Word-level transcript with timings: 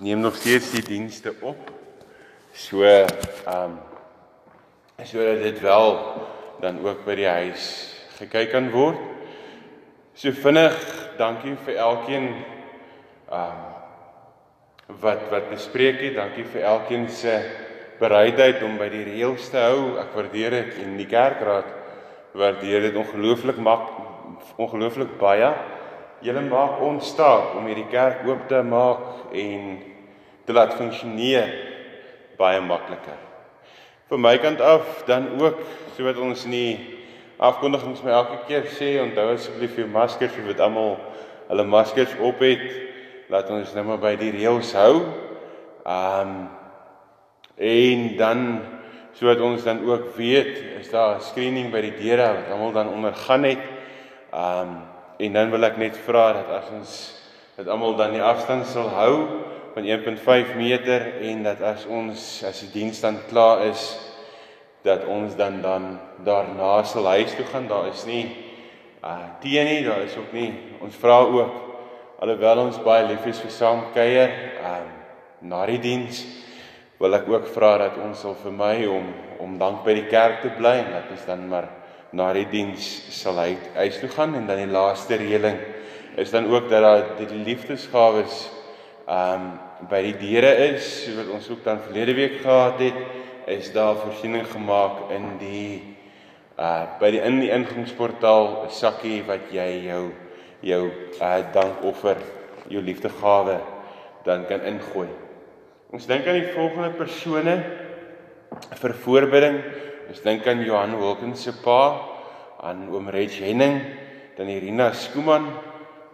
neem 0.00 0.20
nog 0.20 0.36
steeds 0.36 0.70
die 0.72 0.82
dienste 0.82 1.34
op. 1.40 1.70
So 2.52 2.82
ehm 2.82 3.08
um, 3.52 3.78
sodat 5.04 5.42
dit 5.42 5.60
wel 5.60 5.96
dan 6.60 6.80
ook 6.84 7.04
by 7.04 7.14
die 7.16 7.28
huis 7.28 7.64
gekyk 8.18 8.50
kan 8.52 8.68
word. 8.72 8.98
So 10.12 10.32
vinnig, 10.32 10.76
dankie 11.16 11.56
vir 11.64 11.76
elkeen 11.80 12.30
ehm 13.28 13.60
um, 14.88 14.96
wat 15.00 15.28
wat 15.30 15.50
bespreek 15.52 16.00
het. 16.00 16.16
Dankie 16.16 16.44
vir 16.44 16.64
elkeen 16.72 17.08
se 17.08 17.36
bereidheid 18.00 18.62
om 18.64 18.78
by 18.80 18.88
die 18.88 19.04
reëls 19.04 19.50
te 19.52 19.60
hou. 19.60 19.98
Ek 20.00 20.16
waardeer 20.16 20.56
dit 20.56 20.80
en 20.84 20.96
die 20.96 21.08
kerkraad 21.08 21.68
waardeer 22.32 22.88
dit 22.88 22.96
ongelooflik 22.96 23.60
mak 23.60 23.90
ongelooflik 24.56 25.18
baie. 25.20 25.52
Julle 26.24 26.42
maak 26.48 26.80
ons 26.84 27.08
staat 27.08 27.54
om 27.56 27.68
hierdie 27.68 27.88
kerk 27.92 28.24
oop 28.28 28.48
te 28.48 28.60
maak 28.64 29.32
en 29.36 29.78
te 30.50 30.56
laat 30.56 30.74
funksioneer 30.74 31.52
baie 32.34 32.58
makliker. 32.64 33.18
Van 34.10 34.22
my 34.24 34.32
kant 34.42 34.58
af 34.58 35.04
dan 35.06 35.28
ook 35.38 35.60
soos 35.94 36.18
ons 36.18 36.46
in 36.48 36.54
die 36.56 36.72
afkondigings 37.38 38.02
my 38.02 38.10
elke 38.16 38.40
keer 38.48 38.66
sê, 38.74 38.96
onthou 38.98 39.28
asseblief 39.30 39.76
jou 39.78 39.86
maskers, 39.92 40.34
jy 40.34 40.48
weet 40.48 40.62
almal 40.64 40.96
hulle 41.46 41.66
maskers 41.70 42.16
op 42.26 42.42
het. 42.42 42.64
Laat 43.30 43.52
ons 43.54 43.70
nou 43.76 43.84
maar 43.92 44.00
by 44.02 44.16
die 44.18 44.32
reëls 44.34 44.72
hou. 44.74 45.04
Um 45.86 46.34
en 47.60 48.04
dan 48.16 48.42
sodat 49.14 49.42
ons 49.44 49.62
dan 49.68 49.84
ook 49.84 50.14
weet 50.16 50.56
is 50.80 50.90
daar 50.90 51.20
'n 51.20 51.28
screening 51.28 51.70
by 51.70 51.80
die 51.80 51.94
deure 51.94 52.26
wat 52.40 52.50
almal 52.50 52.72
dan 52.72 52.88
ondergaan 52.88 53.44
het. 53.44 53.62
Um 54.34 54.82
en 55.18 55.32
dan 55.32 55.50
wil 55.50 55.64
ek 55.64 55.76
net 55.76 55.96
vra 55.96 56.32
dat 56.32 56.48
as 56.50 56.70
ons 56.72 56.92
dat 57.56 57.68
almal 57.68 57.94
dan 57.96 58.12
die 58.12 58.22
afstand 58.22 58.66
sal 58.66 58.88
hou 58.88 59.49
van 59.74 59.84
1.5 59.84 60.56
meter 60.56 61.20
en 61.22 61.42
dat 61.42 61.60
as 61.62 61.86
ons 61.86 62.42
as 62.46 62.60
die 62.64 62.70
diens 62.74 63.00
dan 63.00 63.20
klaar 63.28 63.64
is 63.68 63.82
dat 64.82 65.04
ons 65.06 65.36
dan 65.36 65.60
dan 65.62 65.98
daarna 66.24 66.82
sal 66.82 67.06
huis 67.06 67.34
toe 67.34 67.46
gaan. 67.52 67.68
Daar 67.68 67.90
is 67.92 68.04
nie 68.04 68.26
uh 69.04 69.30
teen 69.40 69.66
nie 69.66 69.84
daar 69.84 70.02
is 70.02 70.16
ook 70.16 70.32
nie. 70.32 70.52
Ons 70.80 70.96
vra 70.96 71.20
ook 71.20 71.52
alhoewel 72.20 72.66
ons 72.66 72.82
baie 72.84 73.06
lief 73.08 73.26
is 73.26 73.40
vir 73.40 73.50
saam 73.50 73.86
kuier 73.94 74.32
um 74.58 74.88
na 75.50 75.64
die 75.66 75.80
diens 75.80 76.24
wil 77.00 77.16
ek 77.16 77.28
ook 77.32 77.46
vra 77.48 77.76
dat 77.80 77.96
ons 78.04 78.20
sal 78.20 78.34
vir 78.42 78.52
my 78.52 78.74
om 78.86 79.06
om 79.40 79.58
dank 79.58 79.84
by 79.84 79.94
die 79.96 80.08
kerk 80.10 80.42
te 80.42 80.50
bly 80.56 80.80
en 80.82 80.90
dat 80.92 81.12
ons 81.14 81.26
dan 81.26 81.46
maar 81.48 81.68
na 82.12 82.32
die 82.36 82.48
diens 82.50 82.84
sal 83.14 83.38
hy 83.38 83.54
huis 83.76 84.00
toe 84.00 84.10
gaan. 84.10 84.34
En 84.34 84.46
dan 84.46 84.64
die 84.64 84.72
laaste 84.72 85.16
reëling 85.16 85.60
is 86.16 86.30
dan 86.30 86.50
ook 86.50 86.68
dat 86.68 86.82
daar 86.82 87.04
die 87.20 87.44
liefdesgawes 87.46 88.48
um, 89.10 89.46
by 89.90 90.02
die 90.06 90.16
deure 90.20 90.52
is, 90.70 90.86
wat 91.16 91.32
ons 91.34 91.48
ook 91.50 91.64
dan 91.66 91.82
verlede 91.82 92.14
week 92.14 92.40
gehad 92.44 92.78
het, 92.82 93.00
is 93.50 93.72
daar 93.74 93.98
voorsiening 93.98 94.46
gemaak 94.46 95.10
in 95.16 95.32
die 95.40 95.96
uh 96.60 96.84
by 97.00 97.08
die 97.08 97.22
in 97.24 97.38
die 97.40 97.48
ingangsportaal 97.48 98.66
'n 98.66 98.70
sakkie 98.70 99.22
wat 99.24 99.48
jy 99.50 99.88
jou 99.88 100.12
jou 100.60 100.82
uh 101.20 101.40
dankoffer, 101.52 102.18
jou 102.68 102.82
liefdegawe 102.82 103.58
dan 104.24 104.44
kan 104.46 104.60
ingooi. 104.60 105.08
Ons 105.90 106.06
dink 106.06 106.26
aan 106.26 106.38
die 106.38 106.52
volgende 106.52 106.90
persone 106.90 107.54
vir 108.76 108.92
voorbidding. 108.92 109.56
Ons 110.10 110.20
dink 110.20 110.46
aan 110.46 110.62
Johan 110.62 110.98
Wilkins 110.98 111.42
se 111.42 111.52
pa, 111.64 112.02
aan 112.60 112.88
oom 112.90 113.08
Reg 113.08 113.38
Henning, 113.40 113.80
dan 114.36 114.48
Irina 114.48 114.92
Skuman, 114.92 115.48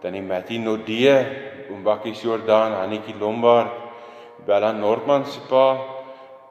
dan 0.01 0.13
die 0.13 0.21
Mattie 0.21 0.59
Nodee, 0.59 1.25
oom 1.69 1.83
Bakkie 1.83 2.13
Jordan, 2.13 2.73
Hannetjie 2.81 3.15
Lombard, 3.19 3.71
Bella 4.45 4.71
Nordman 4.71 5.25
se 5.25 5.39
pa 5.49 5.77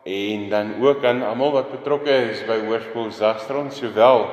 en 0.06 0.48
dan 0.48 0.74
ook 0.80 1.04
aan 1.04 1.22
almal 1.22 1.52
wat 1.52 1.70
betrokke 1.70 2.12
is 2.30 2.44
by 2.46 2.60
Hoërskool 2.66 3.10
Zastron 3.10 3.70
sowel 3.74 4.26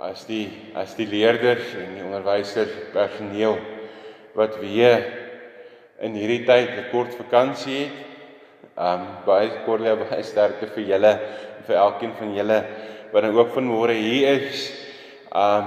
as 0.00 0.24
die 0.26 0.48
as 0.78 0.94
die 0.98 1.06
leerders 1.06 1.74
en 1.78 1.94
die 1.96 2.04
onderwysers, 2.06 2.72
personeel 2.94 3.58
wat 4.38 4.58
weer 4.62 5.04
in 6.02 6.14
hierdie 6.14 6.44
tyd 6.46 6.70
'n 6.78 6.90
kort 6.90 7.14
vakansie 7.14 7.84
het. 7.86 8.04
Um 8.78 9.06
baie 9.26 9.50
kortlie 9.66 9.96
baie 9.98 10.22
sterkte 10.22 10.68
vir 10.70 10.84
julle 10.86 11.10
en 11.10 11.64
vir 11.66 11.76
elkeen 11.76 12.12
van 12.14 12.34
julle 12.34 12.58
wat 13.12 13.22
dan 13.22 13.34
ook 13.34 13.50
vanmôre 13.56 13.96
hier 13.98 14.38
is. 14.38 14.70
Um 15.34 15.66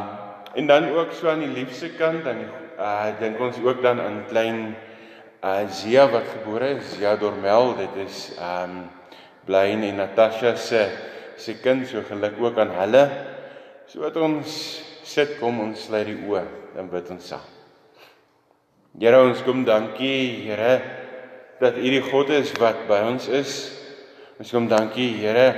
en 0.55 0.67
dan 0.67 0.89
ook 0.95 1.11
so 1.11 1.27
aan 1.29 1.43
die 1.43 1.51
liefste 1.51 1.89
kant 1.97 2.27
aan 2.27 2.39
die 2.43 2.60
uh 2.81 3.11
dink 3.19 3.37
ons 3.37 3.59
ook 3.61 3.81
dan 3.85 4.01
aan 4.01 4.23
klein 4.29 4.73
uh 5.45 5.69
Zia 5.69 6.07
wat 6.09 6.25
gebore 6.33 6.77
is, 6.79 6.95
Zia 6.97 7.15
Dormel, 7.15 7.75
dit 7.77 8.01
is 8.07 8.31
um 8.41 8.89
Blaine 9.45 9.87
en 9.89 10.01
Natasha 10.01 10.55
se 10.55 10.89
se 11.37 11.57
kind, 11.61 11.87
so 11.87 12.01
geluk 12.05 12.37
ook 12.41 12.57
aan 12.57 12.73
hulle. 12.77 13.05
So 13.89 14.01
wat 14.01 14.17
ons 14.17 14.49
sit 15.05 15.37
kom 15.39 15.59
ons 15.61 15.87
sluit 15.87 16.09
die 16.09 16.19
oë, 16.29 16.43
dan 16.75 16.89
bid 16.89 17.09
ons 17.13 17.31
saam. 17.33 17.45
Here 18.99 19.21
ons 19.23 19.41
kom 19.45 19.63
dankie 19.65 20.41
Here 20.45 20.73
dat 21.61 21.77
U 21.77 21.85
die 21.85 22.01
God 22.03 22.33
is 22.33 22.51
wat 22.59 22.87
by 22.89 23.01
ons 23.07 23.29
is. 23.29 23.53
Ons 24.41 24.51
kom 24.53 24.67
dankie 24.69 25.13
Here 25.21 25.53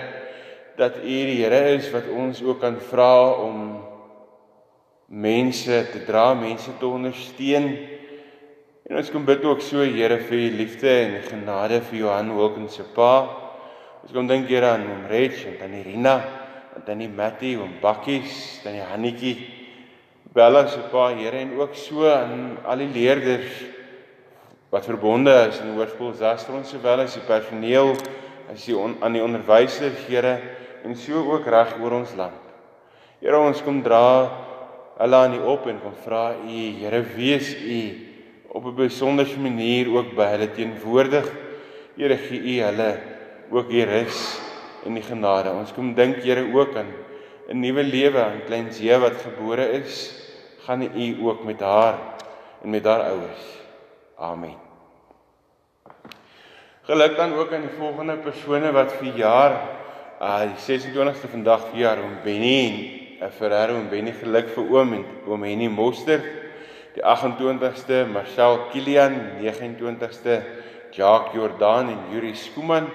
dat 0.77 0.99
U 1.01 1.07
die 1.07 1.39
Here 1.39 1.73
is 1.77 1.89
wat 1.93 2.11
ons 2.11 2.43
ook 2.43 2.61
kan 2.63 2.79
vra 2.91 3.33
om 3.43 3.92
mense 5.13 5.91
te 5.91 6.01
dra, 6.07 6.33
mense 6.33 6.71
te 6.79 6.87
ondersteun. 6.89 7.67
En 8.89 8.97
ons 8.97 9.11
kom 9.13 9.25
bid 9.27 9.43
ook 9.45 9.61
so 9.61 9.85
Here 9.85 10.17
vir 10.25 10.39
u 10.39 10.47
liefde 10.57 10.89
en 10.89 11.19
genade 11.27 11.79
vir 11.89 11.99
Johan 11.99 12.31
Wilkins 12.33 12.79
se 12.79 12.85
pa. 12.95 13.11
Ons 14.01 14.13
kom 14.15 14.27
dink 14.27 14.49
Here 14.49 14.73
aan 14.73 14.87
hom 14.89 15.05
Reg 15.11 15.37
en 15.51 15.59
dan 15.61 15.75
Irina 15.77 16.15
en 16.73 16.85
dan 16.87 17.03
die 17.03 17.11
Mattie 17.11 17.53
en 17.61 17.75
Bakkies, 17.81 18.63
dan 18.63 18.73
die 18.73 18.81
Hannetjie, 18.81 19.35
Bella 20.33 20.65
se 20.67 20.81
pa 20.89 21.11
Here 21.13 21.43
en 21.43 21.53
ook 21.59 21.77
so 21.77 22.09
aan 22.09 22.57
al 22.65 22.81
die 22.81 22.89
leerders 22.95 23.61
wat 24.73 24.87
verbonde 24.89 25.35
is 25.51 25.59
in 25.61 25.75
Hoërskool 25.75 26.15
Zastron 26.17 26.65
sowel 26.65 27.03
as 27.05 27.13
die 27.13 27.27
personeel, 27.27 27.93
as 28.49 28.65
die 28.65 28.73
on, 28.73 28.97
aan 29.05 29.13
die 29.13 29.21
onderwysers 29.21 30.07
Here 30.09 30.39
en 30.83 30.97
so 30.97 31.21
ook 31.35 31.45
reg 31.45 31.77
oor 31.77 31.99
ons 32.01 32.15
land. 32.17 32.41
Here 33.21 33.37
ons 33.37 33.61
kom 33.61 33.83
dra 33.85 34.42
hulle 34.97 35.15
aan 35.15 35.33
U 35.33 35.41
op 35.55 35.67
en 35.67 35.79
kom 35.81 35.95
vra 36.03 36.33
U 36.43 36.59
Here 36.79 37.01
wees 37.15 37.55
U 37.55 37.79
op 38.53 38.65
'n 38.65 38.75
besondere 38.75 39.37
manier 39.37 39.89
ook 39.89 40.15
by 40.15 40.25
hulle 40.35 40.51
teenwoordig. 40.51 41.31
Here 41.97 42.17
gee 42.17 42.39
U 42.39 42.61
hulle 42.61 42.99
ook 43.51 43.69
hier 43.69 43.87
rus 43.87 44.39
en 44.85 44.93
die 44.93 45.03
genade. 45.03 45.51
Ons 45.51 45.73
kom 45.73 45.93
dink 45.93 46.23
Here 46.23 46.45
ook 46.53 46.75
aan 46.75 46.93
'n 47.49 47.59
nuwe 47.59 47.83
lewe 47.83 48.23
aan 48.23 48.45
klein 48.45 48.71
Zee 48.73 48.97
wat 48.97 49.21
gebore 49.21 49.71
is. 49.71 50.21
Gaan 50.65 50.81
U 50.81 51.25
ook 51.25 51.43
met 51.43 51.59
haar 51.59 51.97
en 52.63 52.69
met 52.69 52.85
haar 52.85 53.01
ouers. 53.01 53.43
Amen. 54.17 54.55
Geluk 56.83 57.15
dan 57.15 57.33
ook 57.33 57.53
aan 57.53 57.61
die 57.61 57.77
volgende 57.77 58.15
persone 58.15 58.71
wat 58.71 58.93
vir 58.93 59.15
jaar 59.15 59.53
uh 60.21 60.41
die 60.41 60.79
26ste 60.79 61.29
vandag 61.31 61.69
vir 61.71 61.79
jaar 61.79 61.97
om 62.03 62.17
Benny 62.23 62.67
'n 62.67 63.02
Ferrero 63.31 63.77
en 63.79 63.89
Benny 63.89 64.11
geluk 64.11 64.49
vir 64.55 64.71
oom 64.73 64.93
en 64.97 65.05
oom 65.27 65.43
Henny 65.47 65.69
Moster. 65.71 66.23
Die 66.93 67.03
28ste 67.03 68.03
Marcel 68.11 68.59
Kilian, 68.71 69.15
29ste 69.39 70.41
Jacques 70.93 71.33
Jordan 71.33 71.89
en 71.89 72.01
Yuri 72.11 72.35
Skuman 72.35 72.89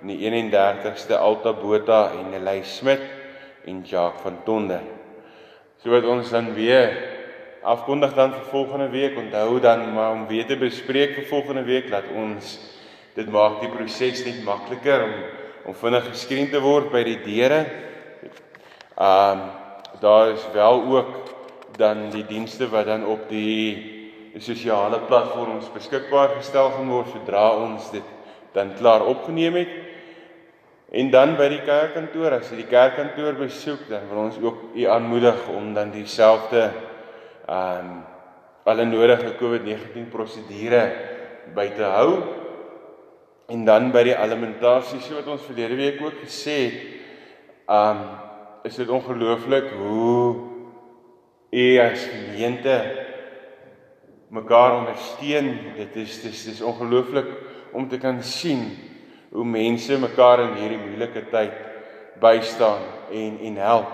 en 0.00 0.12
die 0.12 0.20
31ste 0.30 1.18
Alta 1.18 1.52
Botha 1.52 2.12
en 2.18 2.30
Nelly 2.32 2.62
Smit 2.64 3.02
en 3.64 3.82
Jacques 3.84 4.22
van 4.24 4.38
Tonde. 4.44 4.80
So 5.82 5.92
wat 5.92 6.06
ons 6.08 6.30
dan 6.32 6.54
weer 6.56 6.94
afkondig 7.64 8.14
dan 8.14 8.32
vir 8.32 8.46
volgende 8.52 8.88
week. 8.92 9.16
Onthou 9.16 9.60
dan 9.60 9.92
maar 9.92 10.12
om 10.12 10.26
weer 10.26 10.46
te 10.46 10.56
bespreek 10.56 11.14
vir 11.18 11.26
volgende 11.28 11.64
week 11.64 11.90
dat 11.90 12.08
ons 12.14 12.58
dit 13.14 13.28
maak 13.30 13.60
die 13.62 13.70
proses 13.72 14.24
net 14.24 14.44
makliker 14.44 15.08
om 15.08 15.16
om 15.64 15.72
vinnig 15.72 16.04
geskreen 16.10 16.50
te 16.52 16.60
word 16.60 16.90
by 16.92 17.00
die 17.06 17.20
deure. 17.24 17.60
Ehm 19.00 19.44
um, 19.44 19.44
daar 20.04 20.34
is 20.36 20.44
wel 20.52 20.82
ook 20.84 21.12
dan 21.76 22.10
die 22.12 22.26
dienste 22.28 22.68
wat 22.68 22.86
dan 22.86 23.06
op 23.08 23.28
die 23.28 23.92
sosiale 24.38 25.00
platforms 25.08 25.70
beskikbaar 25.72 26.36
gestel 26.36 26.70
gaan 26.74 26.90
word 26.92 27.08
sodra 27.14 27.46
ons 27.56 27.88
dit 27.94 28.12
dan 28.54 28.74
klaar 28.78 29.02
opgeneem 29.06 29.56
het. 29.62 29.72
En 30.94 31.10
dan 31.10 31.34
by 31.38 31.48
die 31.50 31.62
kerkkantoor, 31.66 32.36
as 32.36 32.50
jy 32.52 32.60
die 32.60 32.70
kerkkantoor 32.70 33.34
besoek, 33.38 33.88
dan 33.90 34.04
wil 34.10 34.26
ons 34.28 34.36
ook 34.42 34.60
u 34.76 34.84
aanmoedig 34.86 35.48
om 35.50 35.72
dan 35.74 35.94
dieselfde 35.94 36.68
ehm 37.48 37.78
um, 37.78 38.02
alle 38.64 38.86
nodige 38.88 39.34
COVID-19 39.36 40.06
prosedure 40.08 40.84
by 41.52 41.66
te 41.76 41.84
hou. 41.84 42.22
En 43.52 43.64
dan 43.64 43.90
by 43.92 44.06
die 44.06 44.14
alimentasie, 44.16 45.02
so 45.04 45.18
wat 45.18 45.28
ons 45.28 45.44
verlede 45.44 45.76
week 45.76 46.00
ook 46.00 46.22
gesê 46.22 46.56
het, 46.62 46.78
ehm 47.66 48.04
um, 48.04 48.23
is 48.64 48.78
dit 48.80 48.88
ongelooflik 48.88 49.64
hoe 49.76 50.36
u 51.50 51.78
as 51.78 52.06
gemeente 52.08 52.76
mekaar 54.28 54.78
ondersteun. 54.78 55.50
Dit 55.76 55.96
is 56.00 56.22
dis 56.22 56.44
dis 56.44 56.62
ongelooflik 56.64 57.28
om 57.76 57.88
te 57.88 57.98
kan 58.00 58.22
sien 58.22 58.64
hoe 59.34 59.44
mense 59.44 59.98
mekaar 60.00 60.46
in 60.46 60.56
hierdie 60.62 60.80
moeilike 60.80 61.26
tyd 61.28 61.52
bystaan 62.22 62.88
en 63.12 63.38
en 63.50 63.60
help. 63.60 63.90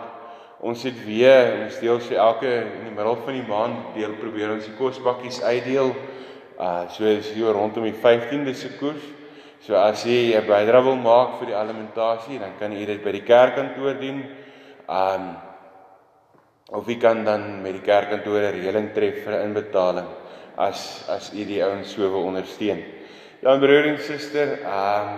Ons 0.60 0.84
het 0.86 1.04
weer 1.04 1.64
ons 1.64 1.78
deel 1.82 1.98
so 2.04 2.14
elke 2.14 2.50
in 2.60 2.84
die 2.86 2.94
middel 2.94 3.18
van 3.24 3.34
die 3.40 3.46
maand 3.48 3.94
deel 3.96 4.14
probeer 4.20 4.52
ons 4.54 4.68
die 4.68 4.76
kospakkies 4.78 5.40
uitdeel. 5.42 5.96
Uh 6.60 6.84
so 6.94 7.08
is 7.10 7.32
hier 7.34 7.50
rondom 7.56 7.88
die 7.88 7.96
15de 7.96 8.54
se 8.54 8.70
koers. 8.78 9.02
So 9.66 9.74
as 9.74 10.04
jy 10.06 10.36
'n 10.38 10.46
bydrae 10.46 10.84
wil 10.84 10.96
maak 10.96 11.40
vir 11.40 11.46
die 11.46 11.58
alimentasie, 11.58 12.38
dan 12.38 12.54
kan 12.58 12.72
jy 12.72 12.86
dit 12.86 13.02
by 13.02 13.12
die 13.12 13.26
kerkkantoor 13.26 13.98
doen. 13.98 14.22
Um 14.90 15.36
of 16.70 16.86
jy 16.86 16.96
kan 17.02 17.24
dan 17.26 17.62
met 17.62 17.76
die 17.78 17.86
kerkkantoor 17.86 18.42
'n 18.42 18.54
reëling 18.54 18.88
tref 18.94 19.24
vir 19.24 19.34
'n 19.34 19.46
inbetaling 19.48 20.06
as 20.56 21.04
as 21.08 21.30
u 21.34 21.44
die 21.44 21.62
ouens 21.62 21.94
so 21.94 22.02
wil 22.10 22.26
ondersteun. 22.26 22.82
Ja 23.42 23.58
broer 23.58 23.86
en 23.86 23.98
suster, 23.98 24.58
um 24.66 25.08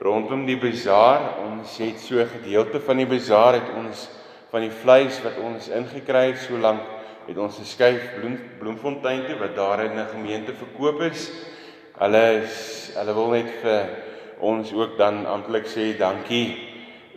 rondom 0.00 0.46
die 0.46 0.56
bazaar, 0.56 1.38
ons 1.44 1.78
het 1.78 1.98
so 1.98 2.20
'n 2.20 2.28
gedeelte 2.28 2.80
van 2.80 2.96
die 2.96 3.06
bazaar 3.06 3.54
het 3.54 3.68
ons 3.76 4.08
van 4.50 4.60
die 4.60 4.70
vleis 4.70 5.22
wat 5.22 5.38
ons 5.38 5.68
ingekry 5.68 6.32
het 6.32 6.38
so 6.38 6.56
lank 6.56 6.80
het 7.26 7.38
ons 7.38 7.58
geskuif 7.58 8.14
bloem 8.18 8.38
bloemfontein 8.58 9.26
toe 9.26 9.38
wat 9.38 9.56
daar 9.56 9.84
in 9.84 9.98
'n 9.98 10.08
gemeente 10.08 10.52
verkoop 10.52 11.00
is. 11.00 11.30
Hulle 11.98 12.42
is 12.42 12.92
hulle 12.94 13.14
wil 13.14 13.30
net 13.30 13.50
vir 13.62 13.88
ons 14.40 14.72
ook 14.72 14.98
dan 14.98 15.26
amptelik 15.26 15.66
sê 15.66 15.96
dankie 15.98 16.65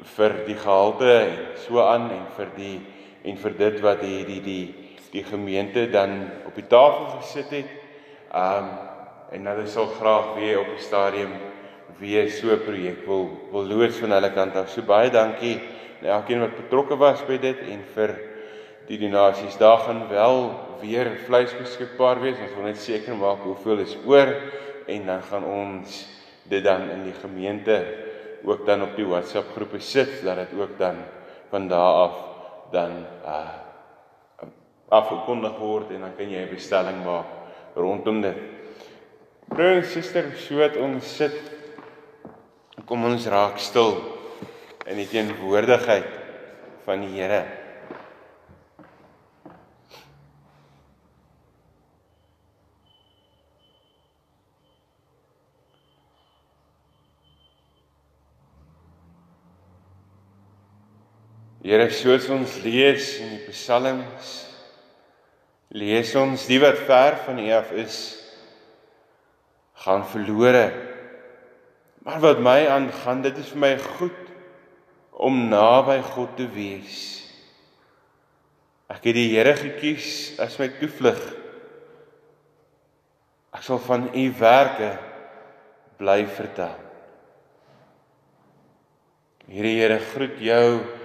vir 0.04 0.36
die 0.48 0.56
gehalte 0.56 1.10
en 1.20 1.38
so 1.68 1.82
aan 1.84 2.10
en 2.12 2.26
vir 2.38 2.52
die 2.56 2.78
en 3.24 3.38
vir 3.38 3.58
dit 3.58 3.80
wat 3.84 4.02
die 4.02 4.24
die 4.26 4.42
die 4.42 4.64
die 5.12 5.24
gemeente 5.26 5.88
dan 5.90 6.30
op 6.46 6.56
die 6.56 6.68
tafel 6.70 7.20
gesit 7.20 7.50
het. 7.50 7.72
Um 8.34 8.70
en 9.32 9.46
hulle 9.46 9.68
sal 9.70 9.86
graag 10.00 10.36
weer 10.40 10.60
op 10.60 10.70
die 10.74 10.82
stadium 10.82 11.34
weer 12.00 12.30
so 12.30 12.50
'n 12.54 12.64
projek 12.66 13.06
wil 13.06 13.30
wil 13.52 13.66
loods 13.66 13.98
van 13.98 14.12
hulle 14.12 14.32
kant 14.34 14.56
af. 14.56 14.70
So 14.70 14.82
baie 14.82 15.10
dankie 15.10 15.60
aan 16.02 16.08
elkeen 16.08 16.40
wat 16.40 16.56
betrokke 16.56 16.98
was 16.98 17.22
by 17.28 17.38
dit 17.38 17.60
en 17.60 17.84
vir 17.96 18.16
die 18.88 18.98
donasies. 18.98 19.58
Daar 19.58 19.78
gaan 19.78 20.08
wel 20.10 20.60
weer 20.82 21.18
vleis 21.26 21.54
beskikbaar 21.58 22.22
wees. 22.22 22.40
Ons 22.40 22.56
wil 22.56 22.64
net 22.64 22.78
seker 22.78 23.16
maak 23.16 23.44
hoeveel 23.44 23.80
is 23.80 23.98
oor 24.06 24.34
en 24.88 25.06
dan 25.06 25.22
gaan 25.22 25.46
ons 25.46 26.08
dit 26.50 26.64
dan 26.64 26.90
in 26.90 27.04
die 27.04 27.14
gemeente 27.22 28.09
ook 28.44 28.66
dan 28.66 28.84
op 28.84 28.96
die 28.96 29.06
WhatsApp 29.06 29.52
groepe 29.56 29.80
sit 29.80 30.22
dat 30.24 30.36
dit 30.36 30.54
ook 30.60 30.78
dan 30.78 30.96
van 31.50 31.68
daar 31.68 31.94
af 32.08 32.16
dan 32.72 33.06
uh 33.26 33.68
afgekondig 34.90 35.58
word 35.62 35.92
en 35.94 36.02
dan 36.02 36.16
kan 36.18 36.30
jy 36.30 36.42
'n 36.46 36.50
bestelling 36.50 37.04
maak 37.06 37.26
rondom 37.76 38.22
dit. 38.22 38.38
Broer 39.48 39.82
en 39.82 39.86
suster, 39.86 40.26
so 40.38 40.58
wat 40.58 40.78
ons 40.78 41.16
sit 41.16 41.38
kom 42.86 43.06
ons 43.06 43.28
raak 43.28 43.60
stil 43.60 44.02
in 44.86 44.98
die 44.98 45.08
teenwoordigheid 45.08 46.10
van 46.86 47.02
die 47.02 47.22
Here. 47.22 47.59
Here, 61.70 61.86
soos 61.94 62.26
ons 62.34 62.56
lees 62.64 63.12
in 63.22 63.36
die 63.36 63.52
psalms, 63.54 64.30
lees 65.78 66.16
ons 66.18 66.48
die 66.50 66.58
wat 66.64 66.80
ver 66.88 67.20
van 67.28 67.38
U 67.38 67.46
af 67.54 67.70
is, 67.78 67.98
gaan 69.84 70.02
verlore. 70.10 70.66
Maar 72.02 72.24
wat 72.26 72.42
my 72.42 72.58
aangaan, 72.74 73.22
dit 73.22 73.38
is 73.38 73.54
vir 73.54 73.62
my 73.68 73.72
goed 74.00 74.34
om 75.14 75.38
naby 75.52 76.00
God 76.10 76.34
te 76.40 76.50
wees. 76.50 76.98
Ek 78.90 79.06
het 79.06 79.20
die 79.20 79.30
Here 79.36 79.54
gekies 79.54 80.40
as 80.42 80.58
my 80.58 80.72
toevlug. 80.80 81.22
Ek 83.54 83.62
sal 83.68 83.78
van 83.86 84.10
U 84.10 84.30
werke 84.42 84.96
bly 86.02 86.24
vertel. 86.34 86.80
Hierdie 89.46 89.78
Here 89.84 90.02
groet 90.16 90.42
jou 90.42 90.98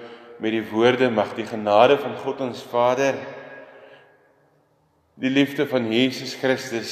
met 0.44 0.52
die 0.52 0.64
woorde 0.69 1.08
mag 1.08 1.31
die 1.38 1.46
genade 1.49 1.96
van 1.96 2.19
God 2.20 2.43
ons 2.44 2.61
Vader 2.69 3.17
die 5.17 5.31
liefde 5.31 5.64
van 5.70 5.87
Jesus 5.88 6.35
Christus 6.37 6.91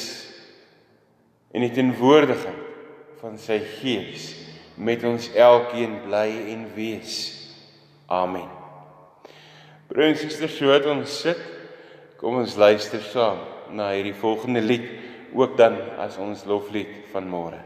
en 1.53 1.61
die 1.61 1.73
teenwoordigheid 1.75 3.19
van 3.21 3.37
sy 3.37 3.59
Gees 3.77 4.31
met 4.73 5.03
ons 5.05 5.27
elkeen 5.37 5.99
bly 6.07 6.27
en 6.55 6.63
wees. 6.73 7.17
Amen. 8.09 8.49
Broers 9.91 10.15
en 10.15 10.17
susters, 10.23 10.55
so 10.57 10.73
het 10.73 10.87
ons 10.89 11.19
sit. 11.21 11.43
Kom 12.17 12.39
ons 12.41 12.55
luister 12.57 13.03
saam 13.11 13.43
na 13.77 13.91
hierdie 13.93 14.15
volgende 14.17 14.63
lied 14.65 14.89
ook 15.37 15.53
dan 15.59 15.77
as 16.01 16.17
ons 16.17 16.41
loflied 16.49 17.03
van 17.13 17.29
môre. 17.29 17.61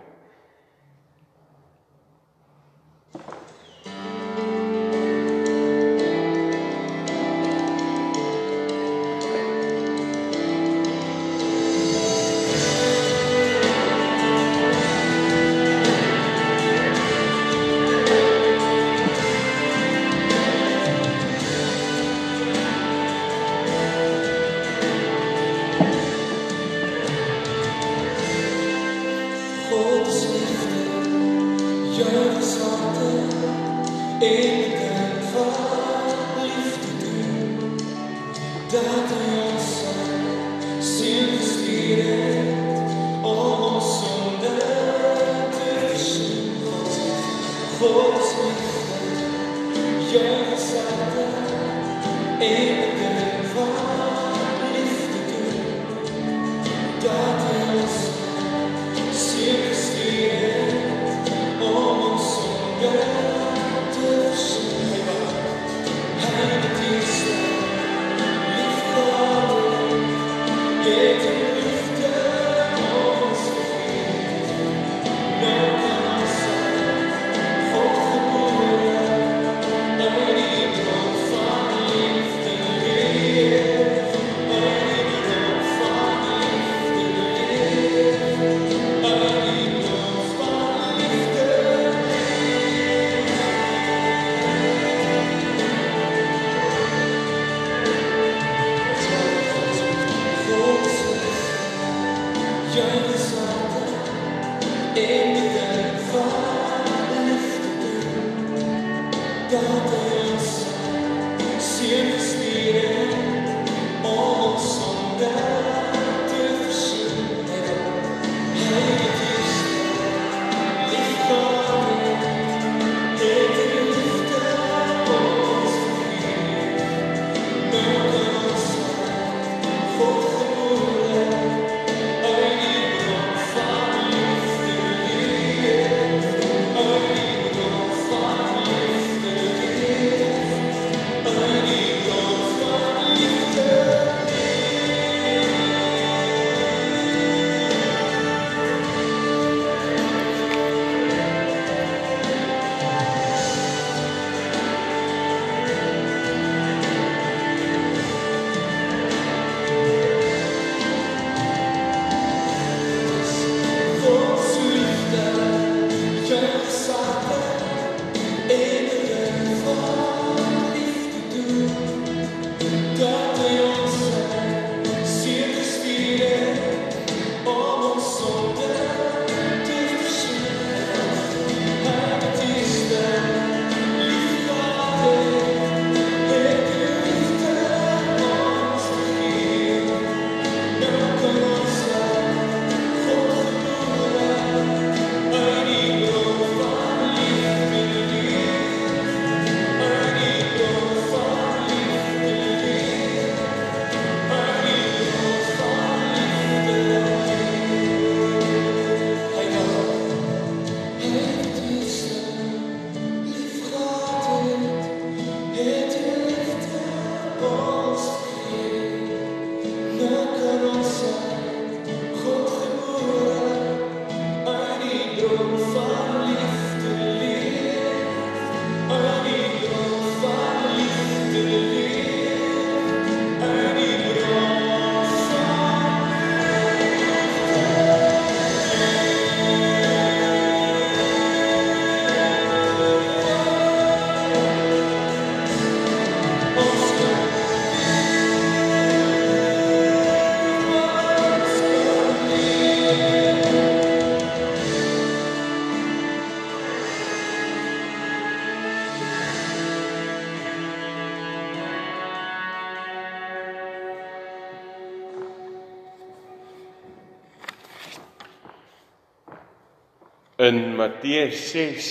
In 270.47 270.77
Matteus 270.77 271.39
6 271.51 271.87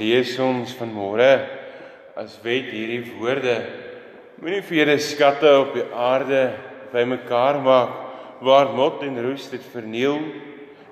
lees 0.00 0.30
ons 0.42 0.72
vanmôre 0.74 1.28
as 2.18 2.32
wet 2.42 2.70
hierdie 2.72 3.12
woorde: 3.20 3.54
Moenie 4.40 4.62
vir 4.64 4.78
julle 4.80 4.96
skatte 5.04 5.52
op 5.60 5.76
die 5.76 5.84
aarde 5.92 6.40
bymekaar 6.90 7.60
maak 7.62 7.92
waar 8.48 8.72
mot 8.74 9.04
en 9.06 9.20
roes 9.22 9.46
dit 9.52 9.62
verniel 9.74 10.18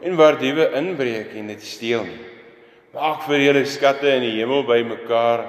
en 0.05 0.21
waar 0.21 0.39
diewe 0.39 0.69
inbreek 0.79 1.35
en 1.41 1.51
dit 1.51 1.67
steel 1.67 2.05
nie. 2.07 2.23
Maak 2.95 3.27
vir 3.27 3.43
julle 3.49 3.65
skatte 3.67 4.15
in 4.15 4.29
die 4.29 4.37
hemel 4.37 4.63
bymekaar 4.69 5.49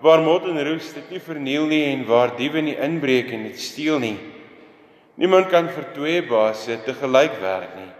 waar 0.00 0.24
mot 0.24 0.46
en 0.48 0.62
roes 0.70 0.94
dit 0.94 1.12
nie 1.12 1.22
verniel 1.26 1.68
nie 1.68 1.84
en 1.90 2.06
waar 2.08 2.36
diewe 2.38 2.64
nie 2.64 2.78
inbreek 2.78 3.34
en 3.34 3.48
dit 3.50 3.60
steel 3.60 4.00
nie. 4.06 4.16
Niemand 5.18 5.50
kan 5.52 5.68
vir 5.74 5.90
twee 5.98 6.24
baase 6.24 6.80
te 6.86 6.96
gelyk 6.96 7.40
werk 7.42 7.76
nie. 7.76 7.92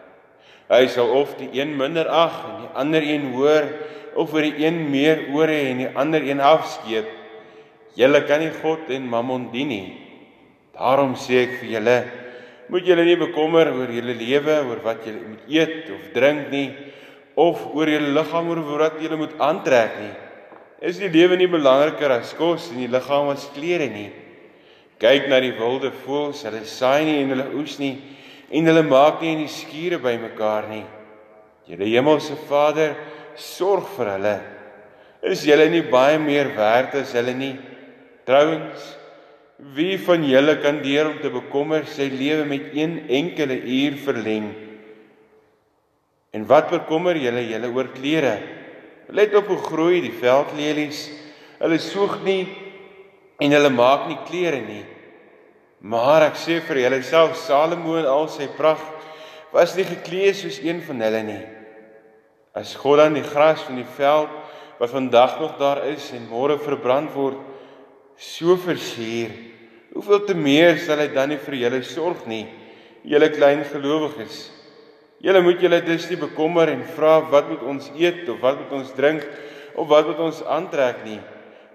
Hy 0.69 0.85
sal 0.93 1.09
of 1.17 1.33
die 1.39 1.49
een 1.57 1.73
minder 1.77 2.09
ag 2.13 2.43
en 2.45 2.57
die 2.61 2.73
ander 2.77 3.05
een 3.05 3.31
hoër 3.33 3.69
of 4.21 4.35
vir 4.35 4.51
die 4.51 4.67
een 4.67 4.83
meer 4.91 5.25
hê 5.49 5.61
en 5.71 5.81
die 5.81 5.93
ander 5.97 6.23
een 6.23 6.41
afskeep. 6.41 7.09
Julle 7.97 8.21
kan 8.29 8.41
nie 8.41 8.53
God 8.63 8.91
en 8.93 9.09
Mammon 9.09 9.49
dien 9.53 9.69
nie. 9.69 9.97
Daarom 10.77 11.17
sê 11.17 11.45
ek 11.47 11.55
vir 11.63 11.71
julle, 11.79 11.97
moet 12.69 12.85
julle 12.87 13.05
nie 13.05 13.17
bekommer 13.17 13.73
oor 13.73 13.91
julle 13.91 14.15
lewe, 14.15 14.59
oor 14.69 14.83
wat 14.85 15.07
julle 15.07 15.33
moet 15.33 15.49
eet 15.51 15.89
of 15.91 16.13
drink 16.15 16.53
nie, 16.53 16.69
of 17.35 17.65
oor 17.73 17.89
julle 17.89 18.13
liggaam 18.15 18.53
oor 18.53 18.63
wat 18.85 19.01
julle 19.03 19.19
moet 19.19 19.35
aantrek 19.41 19.97
nie. 20.03 20.15
Is 20.85 21.01
die 21.01 21.11
lewe 21.11 21.39
nie 21.41 21.49
belangriker 21.51 22.13
as 22.21 22.35
kos 22.39 22.69
en 22.71 22.85
die 22.85 22.93
liggaam 22.93 23.33
as 23.33 23.49
klere 23.57 23.89
nie? 23.91 24.11
Kyk 25.01 25.27
na 25.31 25.41
die 25.43 25.55
wilde 25.59 25.91
voëls, 26.05 26.45
hulle 26.47 26.63
saai 26.67 27.05
nie 27.07 27.19
en 27.23 27.35
hulle 27.35 27.49
oes 27.59 27.79
nie 27.83 27.97
en 28.50 28.71
hulle 28.71 28.85
maak 28.87 29.21
nie 29.23 29.35
in 29.37 29.43
die 29.45 29.52
skure 29.52 29.99
bymekaar 30.02 30.69
nie. 30.71 30.85
Julle 31.69 31.88
hemelse 31.90 32.37
Vader 32.49 32.95
sorg 33.37 33.88
vir 33.97 34.12
hulle. 34.14 34.37
Is 35.23 35.45
julle 35.45 35.69
nie 35.71 35.85
baie 35.85 36.19
meer 36.23 36.55
werd 36.57 36.95
as 37.00 37.12
hulle 37.17 37.35
nie? 37.37 37.57
Trouwens, 38.28 38.85
wie 39.75 39.99
van 40.00 40.25
julle 40.25 40.59
kan 40.62 40.81
deur 40.85 41.11
om 41.11 41.19
te 41.21 41.33
bekommer 41.35 41.85
sy 41.90 42.09
lewe 42.12 42.47
met 42.49 42.73
een 42.76 43.00
enkele 43.09 43.59
uur 43.59 43.99
verleng? 44.05 44.49
En 46.33 46.45
wat 46.49 46.71
bekommer 46.71 47.19
julle 47.19 47.43
julle 47.49 47.73
oor 47.75 47.90
klere? 47.95 48.37
Let 49.09 49.35
op 49.35 49.49
hoe 49.49 49.61
groei 49.64 50.02
die 50.05 50.14
veldlelies. 50.14 51.07
Hulle 51.59 51.81
soeg 51.81 52.21
nie 52.25 52.45
en 53.40 53.55
hulle 53.57 53.71
maak 53.73 54.09
nie 54.09 54.19
klere 54.28 54.61
nie. 54.62 54.85
Maar 55.81 56.27
ek 56.33 56.39
sê 56.41 56.59
vir 56.67 56.83
julle 56.83 57.03
self 57.07 57.37
Salomo 57.39 57.95
in 58.01 58.09
al 58.11 58.27
sy 58.33 58.49
pragt 58.57 59.07
was 59.53 59.77
nie 59.79 59.87
geklee 59.87 60.33
soos 60.35 60.59
een 60.65 60.81
van 60.83 61.05
hulle 61.07 61.23
nie. 61.23 61.43
As 62.59 62.75
God 62.75 62.99
dan 62.99 63.15
die 63.15 63.27
gras 63.27 63.63
van 63.63 63.79
die 63.79 63.87
veld 63.97 64.33
wat 64.81 64.91
vandag 64.91 65.39
nog 65.41 65.55
daar 65.59 65.85
is 65.91 66.11
en 66.15 66.27
môre 66.31 66.59
verbrand 66.59 67.15
word 67.15 67.39
so 68.19 68.57
versier, 68.59 69.31
hoeveel 69.95 70.25
te 70.27 70.35
meer 70.35 70.79
sal 70.83 70.99
hy 70.99 71.09
dan 71.15 71.31
nie 71.31 71.39
vir 71.43 71.57
julle 71.63 71.83
sorg 71.87 72.27
nie, 72.31 72.45
julle 73.07 73.31
klein 73.31 73.63
gelowiges. 73.71 74.49
Julle 75.23 75.43
moet 75.43 75.63
julle 75.63 75.81
dus 75.87 76.07
nie 76.11 76.19
bekommer 76.19 76.71
en 76.71 76.85
vra 76.95 77.19
wat 77.31 77.49
moet 77.51 77.63
ons 77.67 77.89
eet 77.99 78.27
of 78.31 78.43
wat 78.43 78.59
moet 78.59 78.75
ons 78.83 78.93
drink 78.99 79.25
of 79.79 79.87
wat 79.91 80.07
moet 80.11 80.21
ons 80.27 80.43
aantrek 80.47 81.05
nie. 81.07 81.19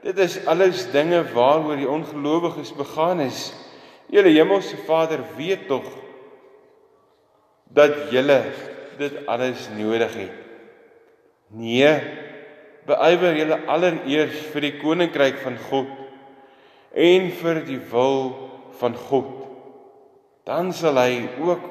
Dit 0.04 0.20
is 0.20 0.42
alles 0.52 0.86
dinge 0.92 1.22
waaroor 1.32 1.80
die 1.80 1.88
ongelowiges 1.88 2.74
begaan 2.76 3.24
is. 3.24 3.54
Julle 4.13 4.29
hemelse 4.36 4.77
Vader 4.86 5.24
weet 5.38 5.65
tog 5.67 5.88
dat 7.74 8.12
julle 8.13 8.43
dit 9.00 9.15
alles 9.25 9.65
nodig 9.74 10.13
het. 10.13 10.36
Nee, 11.53 11.93
beywer 12.86 13.38
julle 13.38 13.58
allereers 13.70 14.38
vir 14.53 14.67
die 14.67 14.75
koninkryk 14.82 15.39
van 15.41 15.58
God 15.70 15.89
en 16.93 17.29
vir 17.39 17.63
die 17.65 17.79
wil 17.89 18.34
van 18.77 18.98
God. 19.10 19.32
Dan 20.46 20.74
sal 20.75 21.00
hy 21.01 21.24
ook 21.41 21.65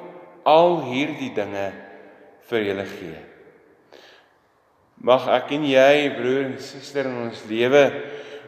al 0.49 0.80
hierdie 0.88 1.30
dinge 1.37 1.68
vir 2.50 2.66
julle 2.66 2.87
gee. 2.96 3.20
Mag 5.02 5.26
ek 5.34 5.54
en 5.56 5.66
jy, 5.66 6.11
broer 6.14 6.44
en 6.46 6.58
suster 6.62 7.06
in 7.11 7.20
ons 7.25 7.44
lewe 7.50 7.84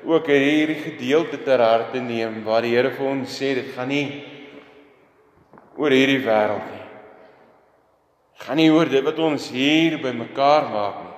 ook 0.05 0.27
hierdie 0.29 0.81
gedeelte 0.83 1.41
ter 1.43 1.63
harte 1.63 2.01
neem 2.01 2.43
waar 2.45 2.65
die 2.65 2.75
Here 2.75 2.93
vir 2.93 3.07
ons 3.09 3.33
sê 3.33 3.55
dit 3.57 3.71
gaan 3.75 3.89
nie 3.89 4.25
oor 5.77 5.95
hierdie 5.95 6.23
wêreld 6.25 6.67
nie. 6.71 6.83
Gaan 8.45 8.61
nie 8.61 8.71
oor 8.73 8.91
dit 8.91 9.05
wat 9.05 9.21
ons 9.23 9.49
hier 9.55 9.97
bymekaar 10.03 10.69
maak 10.73 10.99
nie. 11.03 11.15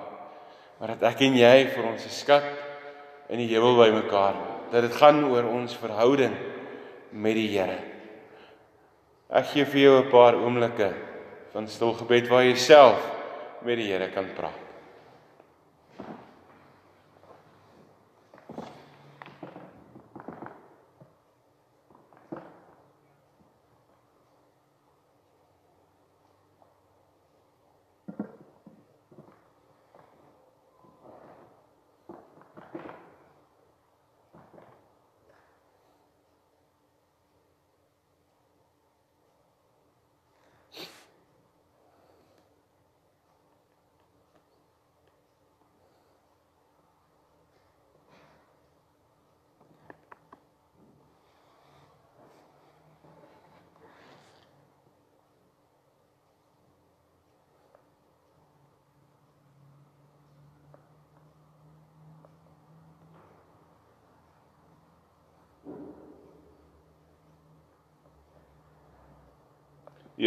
Maar 0.77 0.93
dat 0.95 1.07
ek 1.11 1.25
en 1.27 1.39
jy 1.39 1.55
vir 1.73 1.89
ons 1.89 2.05
skat 2.13 2.47
in 3.33 3.41
die 3.41 3.49
hemel 3.51 3.75
bymekaar 3.79 4.37
maak. 4.37 4.69
Dat 4.71 4.87
dit 4.87 4.95
gaan 4.99 5.23
oor 5.31 5.49
ons 5.49 5.75
verhouding 5.79 6.35
met 7.11 7.35
die 7.35 7.49
Here. 7.51 7.79
Ek 9.27 9.51
gee 9.51 9.65
vir 9.65 9.81
jou 9.81 9.97
'n 10.03 10.11
paar 10.11 10.35
oomblikke 10.35 10.93
van 11.53 11.67
stil 11.67 11.93
gebed 11.93 12.29
waar 12.29 12.43
jy 12.43 12.55
self 12.55 13.03
met 13.63 13.77
die 13.77 13.91
Here 13.91 14.09
kan 14.11 14.27
praat. 14.35 14.66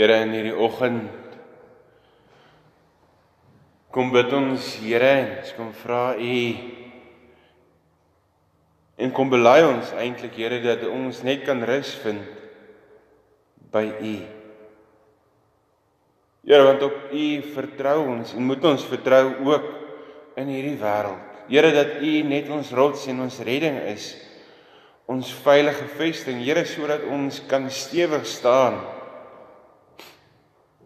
Here 0.01 0.23
in 0.25 0.31
hierdie 0.33 0.57
oggend 0.57 1.11
kom 3.93 4.09
bid 4.15 4.31
ons 4.33 4.65
Here 4.81 5.09
en 5.13 5.33
ons 5.35 5.51
kom 5.59 5.73
vra 5.77 6.05
U 6.17 6.37
en 9.05 9.11
kom 9.13 9.29
bely 9.29 9.59
ons 9.67 9.91
eintlik 10.01 10.39
Here 10.41 10.63
dat 10.65 10.87
ons 10.89 11.19
net 11.27 11.43
kan 11.45 11.61
rus 11.69 11.91
vind 12.01 12.25
by 13.75 13.83
U. 14.01 14.15
Here 16.49 16.65
want 16.65 16.87
op 16.87 17.13
U 17.13 17.27
vertrou 17.59 17.99
ons 18.15 18.33
en 18.33 18.47
moet 18.49 18.65
ons 18.71 18.87
vertrou 18.89 19.27
ook 19.51 19.67
in 20.41 20.49
hierdie 20.49 20.79
wêreld. 20.81 21.21
Here 21.51 21.75
dat 21.77 21.99
U 22.01 22.15
net 22.31 22.49
ons 22.49 22.71
rots 22.73 23.05
en 23.13 23.21
ons 23.27 23.37
redding 23.45 23.77
is. 23.93 24.15
Ons 25.13 25.29
veilige 25.45 25.91
vesting, 26.01 26.41
Here 26.41 26.65
sodat 26.65 27.05
ons 27.05 27.43
kan 27.53 27.69
stewig 27.69 28.25
staan 28.25 28.81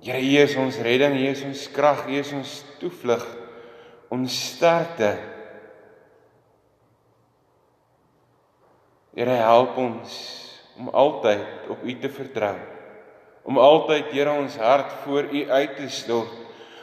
Here, 0.04 0.20
U 0.20 0.32
is 0.36 0.52
ons 0.60 0.76
redding, 0.84 1.16
U 1.16 1.28
is 1.30 1.40
ons 1.46 1.62
krag, 1.72 2.02
U 2.04 2.16
is 2.18 2.32
ons 2.36 2.58
toevlug, 2.76 3.22
ons 4.12 4.34
sterkte. 4.50 5.14
Here, 9.16 9.38
help 9.48 9.78
ons 9.80 10.18
om 10.76 10.90
altyd 10.92 11.70
op 11.72 11.86
U 11.88 11.94
te 12.02 12.10
vertrou. 12.12 12.52
Om 13.48 13.62
altyd, 13.64 14.12
Here, 14.12 14.36
ons 14.44 14.60
hart 14.60 14.92
voor 15.06 15.32
U 15.32 15.46
uit 15.48 15.74
te 15.80 15.88
stort. 15.88 16.36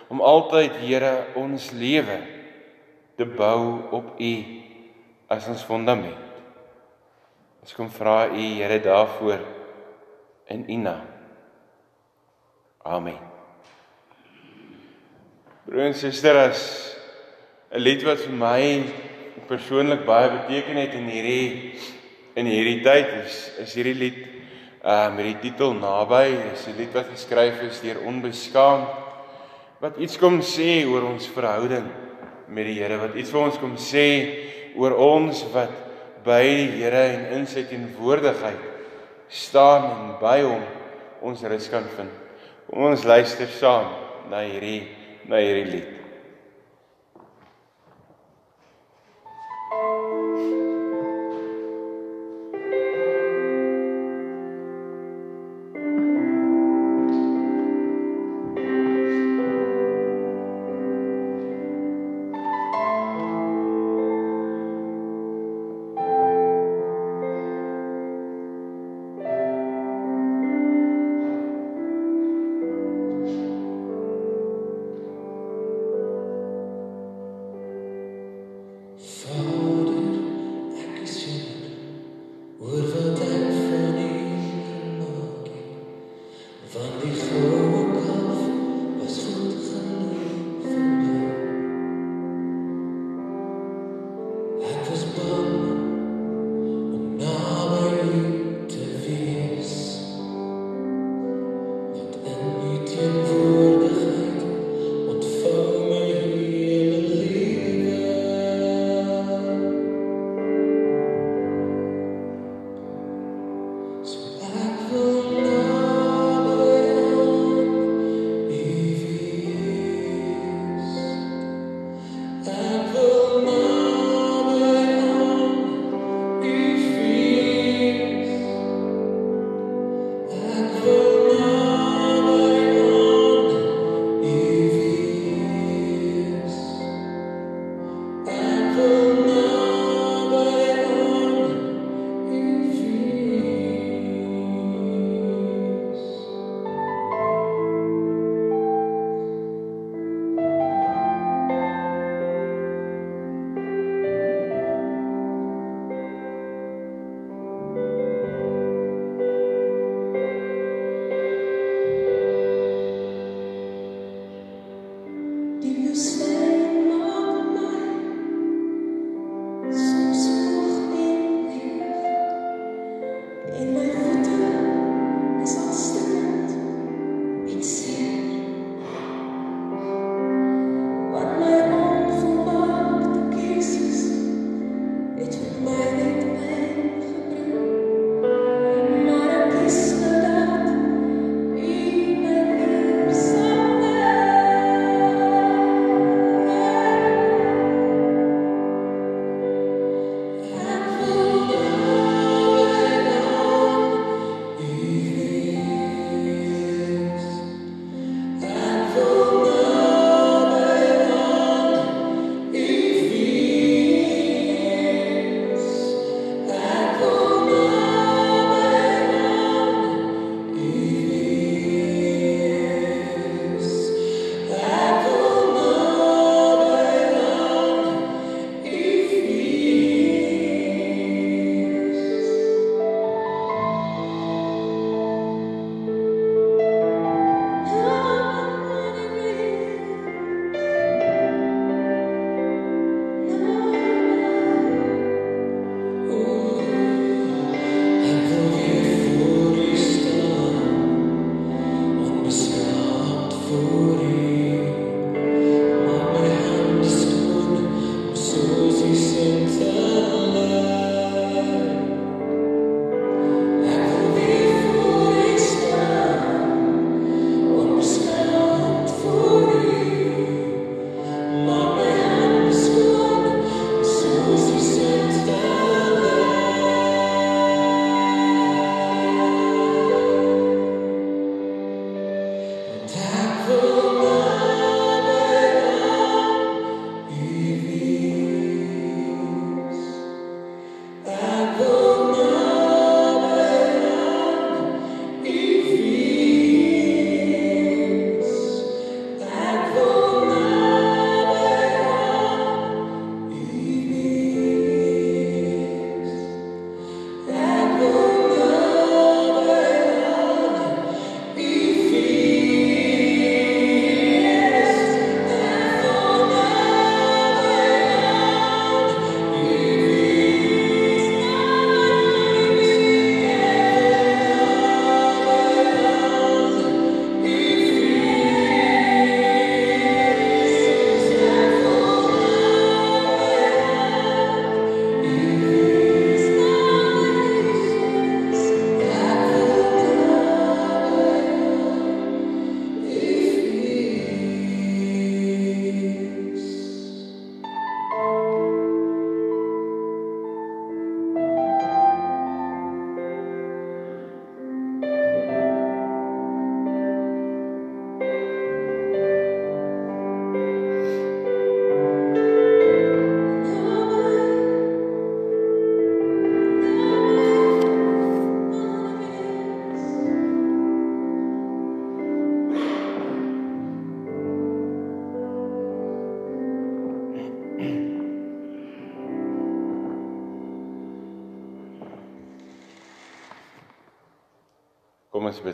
Om 0.09 0.25
altyd, 0.25 0.81
Here, 0.81 1.13
ons 1.37 1.69
lewe 1.77 2.17
te 3.21 3.29
bou 3.29 3.85
op 4.01 4.17
U 4.17 4.33
as 5.29 5.45
ons 5.51 5.69
fondament. 5.69 6.41
Ons 7.61 7.77
kom 7.77 7.93
vra 8.01 8.31
U, 8.33 8.49
Here, 8.57 8.81
daarvoor 8.81 9.45
in 10.57 10.65
U 10.65 10.83
naam. 10.89 11.10
Amen. 12.83 13.19
Broer 15.65 15.91
en 15.91 15.93
suster, 15.93 16.33
as 16.33 16.61
'n 17.71 17.77
lied 17.79 18.01
wat 18.03 18.17
vir 18.25 18.33
my 18.33 18.83
persoonlik 19.47 20.01
baie 20.05 20.29
beteken 20.29 20.75
het 20.75 20.93
in 20.97 21.05
hierdie 21.05 21.77
in 22.35 22.45
hierdie 22.45 22.81
tyd 22.83 23.07
is 23.21 23.51
is 23.59 23.75
hierdie 23.75 23.93
lied 23.93 24.19
uh 24.83 25.13
met 25.13 25.25
die 25.29 25.37
titel 25.43 25.73
Naby, 25.73 26.53
is 26.53 26.67
'n 26.67 26.77
lied 26.77 26.93
wat 26.93 27.13
geskryf 27.13 27.61
is 27.61 27.81
deur 27.81 28.01
Onbeskaam 28.01 28.87
wat 29.79 29.97
iets 29.97 30.17
kom 30.17 30.41
sê 30.41 30.85
oor 30.85 31.03
ons 31.03 31.27
verhouding 31.27 31.85
met 32.47 32.65
die 32.65 32.81
Here, 32.81 32.97
wat 32.97 33.15
iets 33.15 33.29
vir 33.29 33.41
ons 33.41 33.57
kom 33.57 33.77
sê 33.77 34.07
oor 34.75 34.97
ons 34.97 35.45
wat 35.53 35.71
by 36.25 36.43
die 36.43 36.81
Here 36.81 37.05
en 37.13 37.25
in 37.37 37.45
sy 37.45 37.63
teenwoordigheid 37.63 38.59
staan 39.29 39.85
en 39.85 40.19
by 40.19 40.41
hom 40.41 40.65
ons 41.21 41.43
rus 41.43 41.69
kan 41.69 41.85
vind. 41.95 42.30
Kom 42.71 42.85
ons 42.87 43.01
luister 43.03 43.49
saam 43.51 43.89
na 44.31 44.45
hierdie 44.47 44.85
na 45.27 45.41
hierdie 45.43 45.71
lied. 45.73 46.00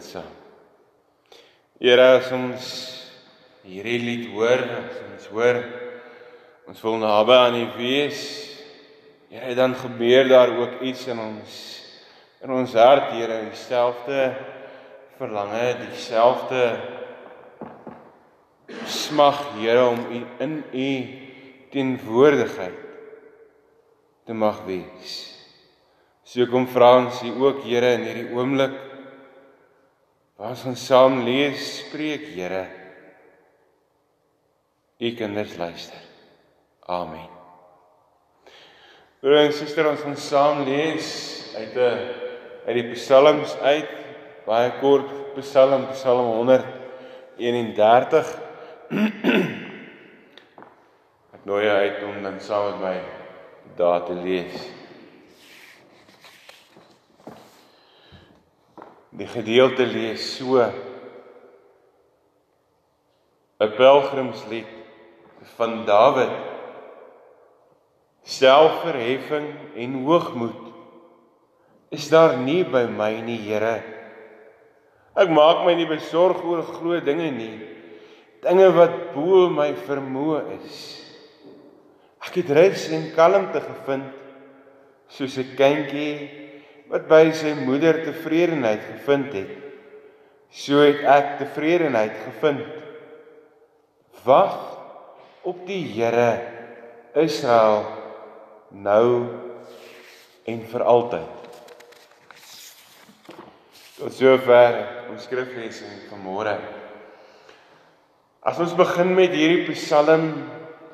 Bid 0.08 0.14
saam. 0.14 0.32
Here, 1.80 2.00
as 2.00 2.32
ons 2.32 2.68
hierdie 3.68 4.00
lied 4.00 4.28
hoor, 4.32 4.64
as 4.64 5.02
ons 5.04 5.28
hoor 5.34 5.60
ons 6.68 6.84
wil 6.84 6.98
naby 7.02 7.36
aan 7.36 7.58
U 7.60 7.66
wees. 7.78 8.22
Here, 9.30 9.56
dan 9.56 9.76
gebeur 9.76 10.28
daar 10.30 10.54
ook 10.58 10.82
iets 10.82 11.08
in 11.08 11.20
ons 11.20 11.64
in 12.44 12.54
ons 12.54 12.74
hart, 12.78 13.12
Here, 13.18 13.42
dieselfde 13.50 14.36
verlange, 15.18 15.76
dieselfde 15.84 16.64
smag, 18.86 19.42
Here, 19.60 19.86
om 19.90 20.06
U 20.08 20.24
in 20.40 20.60
U 20.72 20.90
teenwoordigheid 21.74 22.86
te 24.28 24.34
mag 24.34 24.64
wees. 24.68 25.24
So 26.28 26.46
kom 26.52 26.68
vra 26.68 26.98
ons 27.04 27.24
U 27.24 27.34
ook 27.48 27.66
Here 27.68 27.96
in 27.98 28.08
hierdie 28.08 28.30
oomblik 28.36 28.87
waar 30.38 30.54
ons 30.70 30.86
saam 30.86 31.24
lees, 31.26 31.64
spreek 31.82 32.28
Here. 32.36 32.68
U 34.98 35.12
kinders 35.18 35.58
luister. 35.58 36.02
Amen. 36.90 37.30
Broer 39.22 39.48
en 39.48 39.54
suster, 39.54 39.90
ons 39.90 40.02
gaan 40.06 40.18
saam 40.22 40.64
lees 40.66 41.08
uit 41.58 41.76
'n 41.76 41.98
uit 42.68 42.76
die 42.76 42.92
psalms 42.94 43.56
uit, 43.64 43.90
baie 44.46 44.72
kort 44.82 45.10
psalm, 45.38 45.88
Psalm 45.94 46.26
131. 46.36 48.28
Ek 51.36 51.46
nooi 51.46 51.66
jou 51.66 51.78
uit 51.78 52.04
om 52.04 52.24
dan 52.24 52.40
saam 52.40 52.72
met 52.72 52.82
my 52.82 53.02
daar 53.78 54.06
te 54.06 54.14
lees. 54.14 54.77
Die 59.18 59.26
gedeelte 59.26 59.86
lees 59.86 60.38
so: 60.38 60.62
'n 63.58 63.72
pelgrimslied 63.78 64.70
van 65.58 65.86
Dawid. 65.86 66.36
Selfverheffing 68.22 69.48
en 69.76 70.04
hoogmoed 70.06 70.64
is 71.90 72.10
daar 72.10 72.38
nie 72.38 72.64
by 72.64 72.86
my 72.92 73.22
nie, 73.24 73.40
Here. 73.40 73.82
Ek 75.18 75.30
maak 75.34 75.64
my 75.66 75.74
nie 75.74 75.88
besorg 75.90 76.44
oor 76.46 76.62
groot 76.62 77.06
dinge 77.08 77.32
nie, 77.32 77.58
dinge 78.44 78.70
wat 78.76 79.16
bo 79.16 79.48
my 79.50 79.72
vermoë 79.88 80.44
is. 80.60 80.82
Ek 82.28 82.44
het 82.44 82.52
rus 82.54 82.90
en 82.94 83.16
kalmte 83.16 83.64
gevind 83.64 84.12
soos 85.10 85.38
'n 85.40 85.56
kindjie 85.58 86.47
wat 86.92 87.08
by 87.10 87.24
sy 87.36 87.54
moeder 87.60 88.02
tevredenheid 88.06 88.84
gevind 88.94 89.34
het. 89.36 89.54
So 90.54 90.80
het 90.86 91.04
ek 91.04 91.34
tevredenheid 91.42 92.16
gevind. 92.24 92.64
Wag 94.24 94.56
op 95.48 95.66
die 95.68 95.84
Here 95.92 96.32
Israel 97.18 97.84
nou 98.72 99.28
en 100.48 100.64
vir 100.72 100.84
altyd. 100.84 101.34
Tot 103.98 104.14
sover 104.14 104.76
ons 105.12 105.24
skriflesing 105.26 106.04
van 106.10 106.22
môre. 106.22 106.56
As 108.48 108.60
ons 108.64 108.76
begin 108.78 109.16
met 109.18 109.34
hierdie 109.36 109.74
Psalm, 109.74 110.30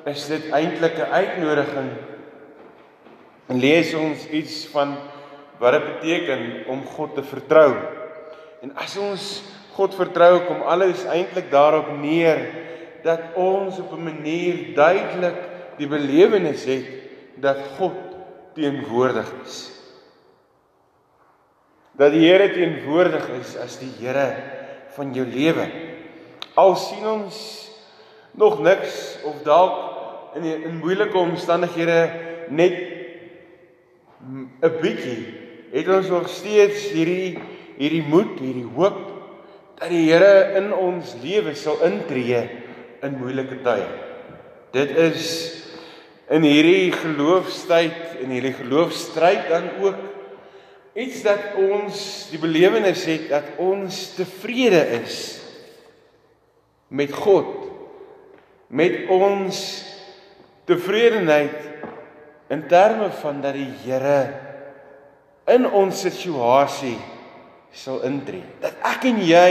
is 0.08 0.26
dit 0.28 0.50
eintlik 0.50 0.98
'n 0.98 1.12
uitnodiging. 1.12 1.90
En 3.48 3.60
lees 3.60 3.94
ons 3.94 4.26
iets 4.28 4.66
van 4.72 4.96
wat 5.58 5.72
dit 5.72 5.84
beteken 5.84 6.64
om 6.66 6.84
God 6.84 7.14
te 7.14 7.22
vertrou. 7.22 7.74
En 8.62 8.72
as 8.80 8.96
ons 8.96 9.42
God 9.74 9.94
vertrou, 9.94 10.44
kom 10.46 10.62
alles 10.62 11.04
eintlik 11.10 11.50
daarop 11.50 11.90
neer 11.98 12.46
dat 13.04 13.34
ons 13.34 13.78
op 13.78 13.92
'n 13.92 14.04
manier 14.04 14.74
duidelik 14.74 15.38
die 15.76 15.88
belewenis 15.88 16.64
het 16.64 16.86
dat 17.36 17.58
God 17.76 17.96
teenwoordig 18.54 19.32
is. 19.44 19.70
Dat 21.92 22.10
die 22.10 22.26
Here 22.26 22.52
teenwoordig 22.52 23.28
is 23.40 23.56
as 23.56 23.78
die 23.78 23.92
Here 24.00 24.34
van 24.94 25.14
jou 25.14 25.26
lewe. 25.26 25.66
Al 26.54 26.76
sien 26.76 27.06
ons 27.06 27.70
nog 28.30 28.60
niks 28.62 29.18
of 29.24 29.42
dalk 29.42 29.94
in 30.34 30.44
in 30.44 30.78
moeilike 30.78 31.18
omstandighede 31.18 32.10
net 32.48 32.74
'n 34.62 34.78
bietjie 34.80 35.43
het 35.74 35.90
ons 35.90 36.10
nog 36.12 36.30
steeds 36.30 36.86
hierdie 36.94 37.34
hierdie 37.74 38.04
moed, 38.06 38.38
hierdie 38.38 38.68
hoop 38.76 39.00
dat 39.80 39.90
die 39.90 40.04
Here 40.06 40.54
in 40.60 40.70
ons 40.70 41.16
lewe 41.24 41.56
sal 41.58 41.80
intree 41.82 42.44
in 43.02 43.16
moeilike 43.18 43.58
tye. 43.64 43.88
Dit 44.74 44.94
is 44.94 45.24
in 46.30 46.46
hierdie 46.46 46.92
geloofstyd 46.94 48.20
en 48.22 48.30
hierdie 48.30 48.54
geloofstryd 48.54 49.50
dan 49.50 49.66
ook 49.82 49.98
iets 50.94 51.24
dat 51.26 51.58
ons 51.58 51.98
die 52.30 52.38
belewenis 52.38 53.02
het 53.10 53.26
dat 53.32 53.58
ons 53.58 53.98
tevrede 54.14 54.84
is 55.02 55.18
met 56.94 57.10
God 57.10 57.50
met 58.70 59.10
ons 59.10 59.58
tevredenheid 60.70 61.58
in 62.54 62.62
terme 62.70 63.10
van 63.20 63.42
dat 63.42 63.58
die 63.58 63.70
Here 63.82 64.53
in 65.50 65.66
ons 65.68 66.00
situasie 66.00 66.96
sal 67.74 68.02
intree. 68.06 68.44
Dat 68.62 68.78
ek 68.86 69.08
en 69.10 69.20
jy 69.24 69.48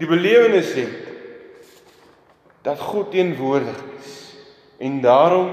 die 0.00 0.08
belewenis 0.08 0.72
het 0.74 1.10
dat 2.66 2.80
God 2.80 3.12
teenwoordig 3.14 3.78
is 3.98 4.12
en 4.82 5.00
daarom 5.02 5.52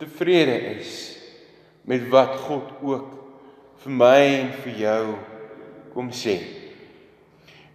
tevrede 0.00 0.56
is 0.78 0.94
met 1.86 2.06
wat 2.10 2.36
God 2.46 2.70
ook 2.82 3.08
vir 3.82 3.94
my 3.96 4.18
en 4.40 4.50
vir 4.64 4.80
jou 4.84 5.04
kom 5.94 6.10
sê. 6.14 6.38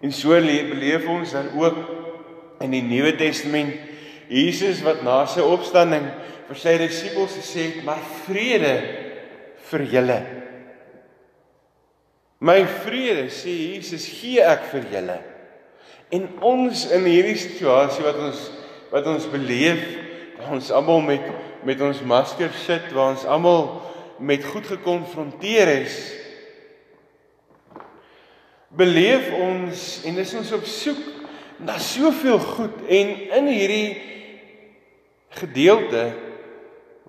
En 0.03 0.11
so 0.13 0.35
beleef 0.37 1.07
ons 1.09 1.31
dan 1.35 1.49
ook 1.57 1.79
in 2.63 2.75
die 2.75 2.83
Nuwe 2.85 3.15
Testament 3.19 3.73
Jesus 4.29 4.81
wat 4.85 5.03
na 5.05 5.23
sy 5.29 5.43
opstanding 5.45 6.05
vir 6.47 6.59
sy 6.59 6.75
disippels 6.81 7.35
gesê 7.37 7.69
het: 7.69 7.83
"Maar 7.85 8.01
vrede 8.25 9.04
vir 9.75 9.85
julle. 9.91 10.19
My 12.39 12.61
vrede 12.83 13.27
sê 13.33 13.53
Jesus 13.75 14.07
gee 14.19 14.43
ek 14.43 14.67
vir 14.71 14.87
julle. 14.93 15.17
En 16.15 16.27
ons 16.45 16.85
in 16.95 17.07
hierdie 17.09 17.39
situasie 17.41 18.05
wat 18.05 18.21
ons 18.29 18.43
wat 18.91 19.07
ons 19.09 19.25
beleef, 19.27 19.81
waar 20.37 20.53
ons 20.55 20.71
almal 20.71 21.01
met 21.03 21.25
met 21.65 21.79
ons 21.81 22.03
masker 22.05 22.53
sit, 22.61 22.91
waar 22.93 23.15
ons 23.15 23.25
almal 23.25 23.63
met 24.21 24.43
goed 24.45 24.67
gekonfronteer 24.69 25.71
is, 25.81 25.95
beleef 28.69 29.31
ons 29.33 29.85
en 30.05 30.19
is 30.21 30.33
ons 30.37 30.51
op 30.55 30.67
soek 30.69 31.01
na 31.65 31.79
soveel 31.81 32.37
goed 32.39 32.83
en 32.85 33.11
in 33.39 33.49
hierdie 33.49 33.89
gedeelte 35.39 36.05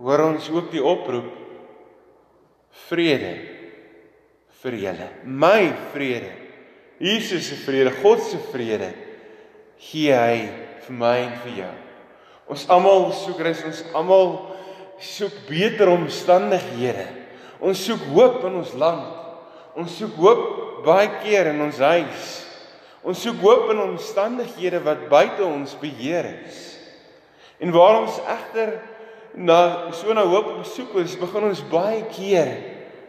hoor 0.01 0.25
ons 0.31 0.49
ook 0.55 0.73
die 0.73 0.83
oproep 0.83 1.46
vrede 2.89 3.33
vir 4.63 4.79
julle. 4.83 5.09
My 5.25 5.73
vrede. 5.93 6.33
Jesus 6.99 7.49
se 7.51 7.59
vrede, 7.61 7.93
God 8.03 8.23
se 8.25 8.39
vrede 8.53 8.93
gee 9.77 10.15
hy 10.17 10.47
vir 10.87 10.97
my 10.97 11.17
en 11.27 11.35
vir 11.45 11.59
jou. 11.61 11.75
Ons 12.49 12.65
almal 12.73 13.11
soek 13.13 13.43
rus, 13.45 13.63
ons 13.67 13.83
almal 13.99 14.31
soek 15.03 15.35
beter 15.49 15.91
omstandighede. 15.93 17.07
Ons 17.61 17.83
soek 17.85 18.03
hoop 18.15 18.45
in 18.49 18.61
ons 18.63 18.73
land. 18.79 19.07
Ons 19.77 19.97
soek 19.99 20.17
hoop 20.21 20.45
baie 20.87 21.11
keer 21.25 21.51
in 21.53 21.61
ons 21.67 21.81
huis. 21.83 22.31
Ons 23.07 23.21
soek 23.23 23.39
hoop 23.45 23.71
in 23.75 23.83
omstandighede 23.83 24.81
wat 24.87 25.07
buite 25.11 25.45
ons 25.45 25.77
beheer 25.79 26.31
is. 26.47 26.63
En 27.63 27.73
waar 27.75 28.01
ons 28.03 28.17
egter 28.25 28.77
na 29.37 29.93
so 29.93 30.15
na 30.17 30.25
hoop 30.25 30.65
soek 30.65 30.95
ons 30.97 31.17
begin 31.21 31.51
ons 31.51 31.61
baie 31.71 32.01
keer 32.09 32.57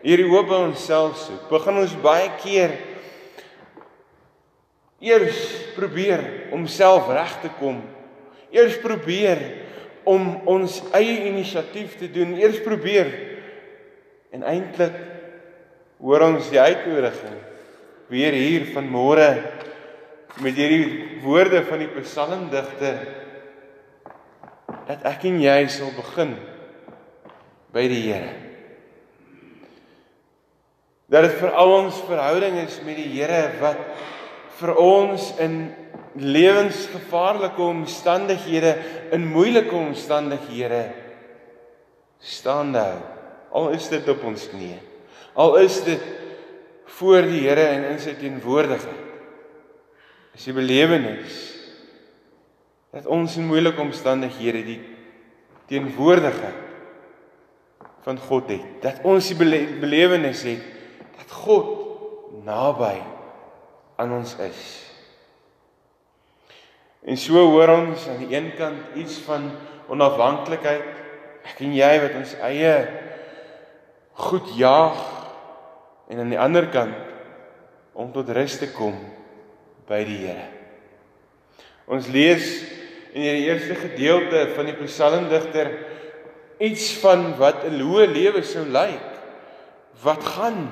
hierdie 0.03 0.27
hoop 0.27 0.49
by 0.51 0.59
onsself 0.67 1.17
soek. 1.23 1.47
Begin 1.49 1.79
ons 1.81 1.95
baie 2.03 2.27
keer 2.43 2.75
eers 5.03 5.39
probeer 5.77 6.51
om 6.55 6.67
self 6.69 7.09
reg 7.13 7.37
te 7.43 7.51
kom. 7.59 7.79
Eers 8.51 8.77
probeer 8.83 9.41
om 10.07 10.29
ons 10.47 10.79
eie 10.95 11.27
inisiatief 11.29 11.97
te 11.99 12.09
doen. 12.11 12.35
Eers 12.39 12.59
probeer 12.63 13.11
en 14.35 14.43
eintlik 14.47 14.95
hoor 16.03 16.27
ons 16.27 16.49
die 16.51 16.59
uitnodiging 16.61 17.37
weer 18.11 18.35
hier 18.35 18.67
van 18.75 18.87
môre 18.87 19.29
met 20.43 20.55
hierdie 20.55 21.19
woorde 21.23 21.63
van 21.67 21.81
die 21.81 21.89
psalmdigter 21.97 22.99
dat 24.87 25.03
ek 25.07 25.25
en 25.27 25.41
jy 25.43 25.57
sal 25.71 25.91
begin 25.95 26.37
by 27.75 27.83
die 27.91 28.03
Here. 28.05 28.35
Dat 31.11 31.27
dit 31.27 31.35
vir 31.39 31.51
al 31.55 31.73
ons 31.73 31.97
verhouding 32.07 32.61
is 32.63 32.79
met 32.85 32.99
die 32.99 33.09
Here 33.11 33.41
wat 33.61 33.81
vir 34.57 34.73
ons 34.81 35.29
in 35.43 35.59
lewensgevaarlike 36.17 37.61
omstandighede, 37.61 38.73
in 39.13 39.27
moeilike 39.29 39.75
omstandighede 39.75 40.87
staande 42.23 42.81
hou. 42.81 43.03
Al 43.59 43.69
is 43.75 43.85
dit 43.91 44.07
op 44.11 44.23
ons 44.27 44.47
knieë. 44.51 44.79
Al 45.37 45.59
is 45.61 45.77
dit 45.85 46.07
voor 46.97 47.27
die 47.27 47.43
Here 47.43 47.67
en 47.75 47.91
in 47.91 48.01
sy 48.01 48.15
teenwoordigheid. 48.17 49.03
Is 50.37 50.47
die 50.47 50.55
belewenis 50.55 51.56
dat 52.97 53.05
ons 53.13 53.35
in 53.37 53.45
moeilike 53.45 53.81
omstandighede 53.81 54.63
die 54.65 54.79
teenwoordigheid 55.69 56.63
van 58.07 58.17
God 58.25 58.49
het. 58.49 58.65
Dat 58.81 59.03
ons 59.05 59.27
die 59.29 59.37
belewenis 59.37 60.41
het 60.47 60.63
dat 61.19 61.33
God 61.43 61.73
naby 62.47 62.95
aan 64.01 64.13
ons 64.17 64.33
is. 64.41 64.61
En 67.05 67.19
so 67.21 67.43
hoor 67.51 67.69
ons 67.75 68.07
aan 68.09 68.23
die 68.23 68.33
een 68.33 68.49
kant 68.57 68.95
iets 68.97 69.19
van 69.27 69.51
onafhanklikheid. 69.93 70.87
Ek 71.47 71.61
en 71.63 71.75
jy 71.77 71.91
wat 72.01 72.17
ons 72.17 72.33
eie 72.49 72.73
goed 74.27 74.49
jaag 74.57 74.97
en 76.09 76.23
aan 76.23 76.33
die 76.33 76.41
ander 76.41 76.65
kant 76.73 76.97
om 77.93 78.09
tot 78.15 78.33
rus 78.33 78.57
te 78.57 78.71
kom 78.73 78.97
by 79.87 80.01
die 80.07 80.17
Here. 80.25 80.49
Ons 81.87 82.09
lees 82.11 82.76
in 83.17 83.23
die 83.25 83.47
eerste 83.49 83.73
gedeelte 83.73 84.43
van 84.53 84.67
die 84.69 84.75
psalmdigter 84.77 85.71
iets 86.61 86.91
van 87.01 87.31
wat 87.37 87.65
'n 87.65 87.81
hoë 87.81 88.05
lewe 88.13 88.43
sou 88.43 88.65
lyk. 88.65 89.09
Wat 90.03 90.23
gaan 90.23 90.69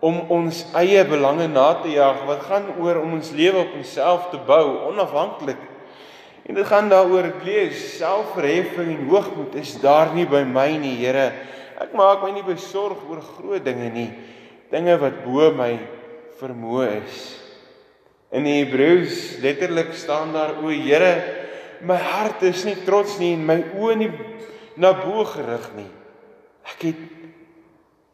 om 0.00 0.18
ons 0.28 0.66
eie 0.74 1.04
belange 1.04 1.46
na 1.48 1.74
te 1.82 1.88
jaag, 1.88 2.26
wat 2.26 2.42
gaan 2.42 2.66
oor 2.80 3.00
om 3.02 3.12
ons 3.12 3.30
lewe 3.30 3.58
op 3.58 3.74
onsself 3.74 4.30
te 4.30 4.38
bou, 4.38 4.90
onafhanklik. 4.90 5.62
En 6.46 6.54
dit 6.54 6.66
gaan 6.66 6.88
daaroor 6.88 7.32
lees 7.44 7.98
selfverheffing 7.98 8.98
en 8.98 9.08
hoogmoed 9.08 9.54
is 9.54 9.80
daar 9.80 10.14
nie 10.14 10.26
by 10.26 10.42
my 10.42 10.76
nie, 10.76 10.96
Here. 10.96 11.32
Ek 11.78 11.92
maak 11.92 12.22
my 12.22 12.30
nie 12.30 12.42
besorg 12.42 12.98
oor 13.08 13.22
groot 13.22 13.64
dinge 13.64 13.90
nie, 13.90 14.10
dinge 14.70 14.98
wat 14.98 15.24
bo 15.24 15.50
my 15.50 15.78
vermoë 16.40 17.02
is. 17.02 17.40
In 18.32 18.44
die 18.44 18.64
Hebreëus 18.64 19.38
letterlik 19.40 19.94
staan 19.94 20.32
daar 20.32 20.58
o 20.62 20.68
Here, 20.68 21.45
my 21.84 21.98
hart 22.00 22.42
is 22.46 22.64
nie 22.64 22.76
trots 22.86 23.18
nie 23.20 23.34
en 23.36 23.44
my 23.46 23.58
oë 23.76 23.96
nie 24.00 24.10
na 24.80 24.92
bo 24.96 25.24
gerig 25.28 25.68
nie. 25.76 25.88
Ek 26.66 26.88
het 26.88 27.02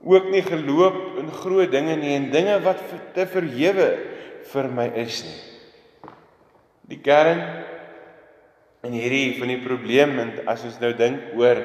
ook 0.03 0.31
nie 0.33 0.42
geloop 0.42 1.18
in 1.22 1.31
groot 1.31 1.70
dinge 1.70 1.96
nie 2.01 2.16
en 2.16 2.31
dinge 2.33 2.59
wat 2.64 2.83
te 3.14 3.27
verhewe 3.31 3.88
vir 4.53 4.70
my 4.75 4.88
is 5.05 5.22
nie. 5.27 5.38
Die 6.90 7.01
kern 7.03 7.42
in 8.83 8.96
hierdie 8.98 9.38
van 9.38 9.53
die 9.53 9.62
probleem 9.62 10.18
en 10.18 10.35
as 10.51 10.64
ons 10.66 10.81
nou 10.83 10.90
dink 10.98 11.37
oor 11.38 11.62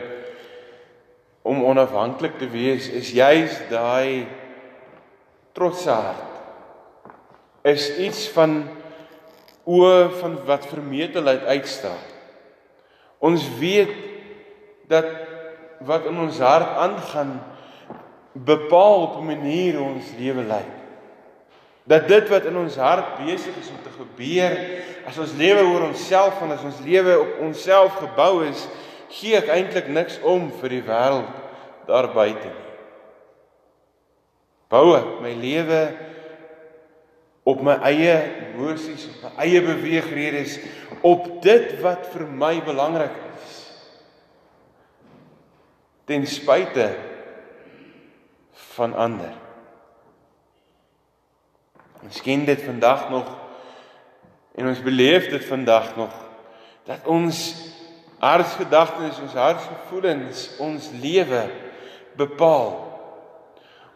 om 1.47 1.63
onafhanklik 1.65 2.37
te 2.37 2.49
wees 2.51 2.89
is 2.93 3.13
juis 3.15 3.55
daai 3.71 4.27
trotse 5.57 5.89
hart 5.89 6.27
is 7.67 7.89
iets 7.97 8.27
van 8.35 8.61
oë 9.67 10.09
van 10.21 10.37
wat 10.47 10.67
vermetelheid 10.71 11.43
uitstaan. 11.43 11.99
Ons 13.19 13.43
weet 13.59 13.91
dat 14.87 15.07
wat 15.85 16.07
in 16.07 16.17
ons 16.19 16.39
hart 16.39 16.77
aangaan 16.79 17.35
bepaal 18.31 19.01
op 19.01 19.17
'n 19.19 19.25
manier 19.25 19.75
hoe 19.75 19.93
ons 19.93 20.11
lewe 20.17 20.43
lyk. 20.43 20.73
Dat 21.83 22.07
dit 22.07 22.29
wat 22.29 22.45
in 22.45 22.57
ons 22.57 22.75
hart 22.75 23.17
besig 23.25 23.57
is 23.57 23.69
om 23.69 23.81
te 23.83 23.89
gebeur, 23.97 24.57
as 25.05 25.17
ons 25.17 25.33
lewe 25.33 25.63
oor 25.63 25.87
onsself 25.87 26.41
en 26.41 26.51
as 26.51 26.63
ons 26.63 26.79
lewe 26.83 27.19
op 27.19 27.39
onsself 27.39 27.95
gebou 27.95 28.45
is, 28.45 28.67
gee 29.09 29.37
ek 29.37 29.47
eintlik 29.47 29.87
niks 29.87 30.19
om 30.21 30.51
vir 30.51 30.69
die 30.69 30.83
wêreld 30.83 31.31
daar 31.87 32.13
buite 32.13 32.47
nie. 32.47 32.67
Bou 34.67 34.95
ek 34.97 35.21
my 35.23 35.31
lewe 35.33 35.81
op 37.47 37.61
my 37.63 37.77
eie 37.87 38.15
emosies, 38.49 39.05
op 39.07 39.21
my 39.23 39.31
eie 39.45 39.61
beweegredes, 39.63 40.57
op 41.05 41.29
dit 41.43 41.77
wat 41.83 42.09
vir 42.11 42.25
my 42.27 42.57
belangrik 42.65 43.15
is. 43.31 43.53
Ten 46.07 46.27
spyte 46.27 46.89
van 48.75 48.95
ander. 48.99 49.31
Ons 52.03 52.19
ken 52.23 52.43
dit 52.47 52.61
vandag 52.67 53.07
nog 53.11 53.29
en 54.57 54.67
ons 54.67 54.81
beleef 54.83 55.29
dit 55.31 55.45
vandag 55.45 55.95
nog 55.95 56.13
dat 56.87 57.07
ons 57.07 57.39
hartsgedagtes, 58.23 59.19
ons 59.21 59.35
hartsgevoelens 59.37 60.43
ons 60.63 60.89
lewe 60.99 61.45
bepaal. 62.17 62.73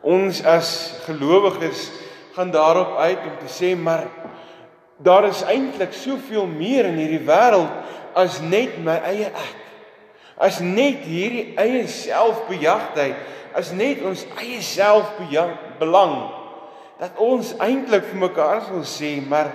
Ons 0.01 0.41
as 0.45 0.71
gelowiges 1.07 1.89
gaan 2.35 2.51
daarop 2.51 2.97
uit 2.97 3.19
om 3.27 3.37
te 3.39 3.49
sê 3.51 3.75
maar 3.75 4.07
daar 4.97 5.25
is 5.27 5.41
eintlik 5.43 5.93
soveel 5.93 6.45
meer 6.45 6.85
in 6.91 6.99
hierdie 7.01 7.25
wêreld 7.25 7.71
as 8.13 8.39
net 8.41 8.77
my 8.83 8.97
eie 9.07 9.31
ek. 9.31 9.57
As 10.41 10.59
net 10.59 11.03
hierdie 11.05 11.53
eie 11.59 11.87
selfbejagtheid 11.87 13.57
is 13.59 13.73
net 13.75 14.03
ons 14.07 14.23
eie 14.39 14.61
selfbelang 14.63 16.15
dat 17.01 17.17
ons 17.21 17.53
eintlik 17.57 18.05
vir 18.11 18.23
mekaar 18.27 18.63
wil 18.69 18.85
sê 18.87 19.15
maar 19.25 19.49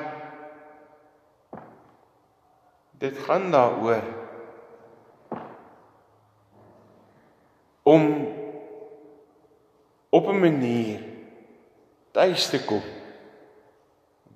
dit 2.98 3.18
gaan 3.26 3.50
daaroor 3.52 4.06
om 7.86 8.06
op 10.10 10.28
'n 10.28 10.40
manier 10.40 11.15
tuis 12.16 12.48
te 12.50 12.62
kom 12.64 12.84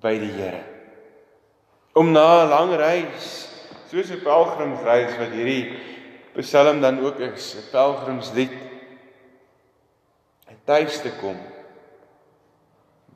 by 0.01 0.13
die 0.21 0.33
Here 0.37 0.63
om 1.97 2.13
na 2.13 2.45
'n 2.45 2.49
lang 2.53 2.75
reis 2.77 3.29
soos 3.89 4.11
'n 4.11 4.21
pelgrimsreis 4.23 5.17
wat 5.17 5.33
hierdie 5.33 5.89
Psalm 6.39 6.79
dan 6.81 7.01
ook 7.03 7.19
is 7.19 7.55
'n 7.55 7.71
pelgrimslied 7.71 8.71
tuis 10.65 11.01
te 11.01 11.11
kom 11.19 11.37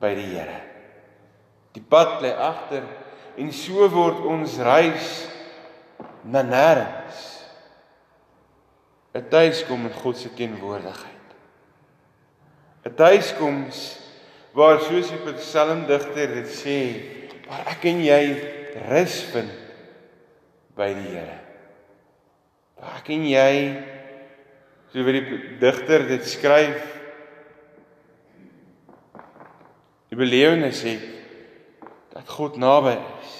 by 0.00 0.12
die 0.16 0.28
Here. 0.34 0.60
Die 1.76 1.82
pad 1.82 2.20
lê 2.24 2.32
agter 2.32 2.84
en 3.36 3.52
so 3.52 3.86
word 3.92 4.24
ons 4.28 4.58
reis 4.64 5.26
na 6.24 6.42
nêrens. 6.42 7.22
'n 9.14 9.28
Tuiskom 9.30 9.86
in 9.88 9.94
God 10.02 10.16
se 10.16 10.28
teenwoordigheid. 10.36 11.28
'n 12.84 12.94
Tuiskoms 12.96 14.05
waar 14.56 14.80
soos 14.80 15.10
die 15.12 15.34
psalmdigter 15.36 16.30
dit 16.38 16.48
sê, 16.48 16.78
waar 17.44 17.66
ek 17.74 17.82
en 17.90 18.00
jy 18.00 18.22
rus 18.88 19.18
vind 19.34 19.52
by 20.76 20.88
die 20.96 21.10
Here. 21.10 21.36
Waar 22.80 23.02
ek 23.02 23.10
en 23.12 23.26
jy 23.28 23.52
so 24.92 25.04
wie 25.04 25.18
die 25.18 25.38
digter 25.60 26.06
dit 26.08 26.24
skryf 26.24 26.80
die 30.08 30.16
belewenis 30.16 30.80
het 30.86 31.04
dat 32.14 32.32
God 32.32 32.56
naby 32.56 32.96
is. 32.96 33.38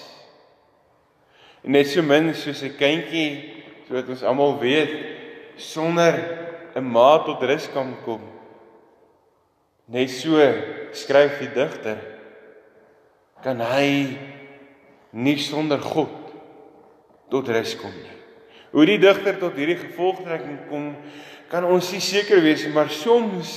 En 1.64 1.72
net 1.79 1.88
so 1.88 2.05
min 2.05 2.35
soos 2.37 2.61
'n 2.62 2.76
kindjie, 2.76 3.29
soos 3.88 4.05
ons 4.05 4.22
almal 4.22 4.59
weet, 4.61 4.92
sonder 5.57 6.14
'n 6.76 6.85
ma 6.85 7.24
tot 7.24 7.40
rus 7.40 7.72
kan 7.72 7.96
kom. 8.05 8.36
Net 9.87 10.11
so 10.11 10.40
skryf 10.96 11.38
die 11.38 11.53
digter 11.55 12.01
kan 13.44 13.61
hy 13.62 14.16
nie 15.14 15.37
sonder 15.38 15.79
God 15.79 16.11
tot 17.31 17.49
rus 17.55 17.77
kom 17.79 17.94
nie. 17.94 18.16
Hoe 18.75 18.87
die 18.88 18.99
digter 18.99 19.38
tot 19.38 19.55
hierdie 19.55 19.79
gevolgtrekking 19.79 20.64
kom, 20.70 20.88
kan 21.51 21.64
ons 21.70 21.92
nie 21.94 22.03
seker 22.03 22.42
wees 22.42 22.64
nie, 22.66 22.75
maar 22.75 22.90
soms 22.90 23.53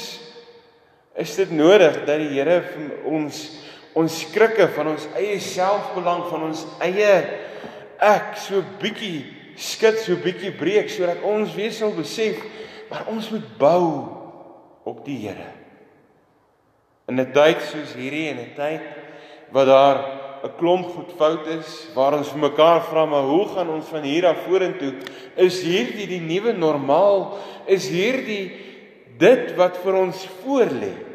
is 1.19 1.33
dit 1.35 1.51
nodig 1.57 2.03
dat 2.05 2.21
die 2.21 2.29
Here 2.35 2.61
vir 2.69 3.09
ons 3.09 3.41
ons 3.97 4.19
skrikke 4.21 4.69
van 4.75 4.93
ons 4.93 5.07
eie 5.17 5.39
selfbelang 5.41 6.27
van 6.29 6.45
ons 6.51 6.61
eie 6.85 7.13
ek 8.05 8.37
so 8.39 8.61
bietjie 8.79 9.25
skud 9.59 9.97
so 9.99 10.15
bietjie 10.21 10.53
breek 10.55 10.93
sodat 10.93 11.25
ons 11.25 11.57
weer 11.57 11.73
sal 11.75 11.91
besef 11.97 12.37
maar 12.91 13.09
ons 13.09 13.31
moet 13.33 13.49
bou 13.59 13.81
op 14.87 15.01
die 15.09 15.17
Here. 15.25 15.58
In 17.09 17.19
'n 17.19 17.33
tyd 17.33 17.61
soos 17.61 17.93
hierdie 17.97 18.29
en 18.29 18.39
'n 18.39 18.55
tyd 18.55 18.85
wat 19.51 19.65
daar 19.65 19.97
'n 20.45 20.55
klomp 20.57 20.87
goed 20.95 21.11
fout 21.17 21.47
is 21.47 21.89
waar 21.95 22.13
ons 22.13 22.29
vir 22.29 22.39
mekaar 22.49 22.81
vra 22.85 23.05
maar 23.05 23.27
hoe 23.27 23.47
gaan 23.47 23.69
ons 23.69 23.87
van 23.89 24.03
hier 24.03 24.25
af 24.25 24.45
vorentoe 24.45 24.93
is 25.35 25.61
hierdie 25.63 26.07
die 26.07 26.21
nuwe 26.21 26.53
normaal 26.53 27.39
is 27.65 27.89
hierdie 27.89 28.51
dit 29.17 29.55
wat 29.57 29.75
vir 29.83 29.95
ons 29.95 30.27
voorlê 30.43 31.09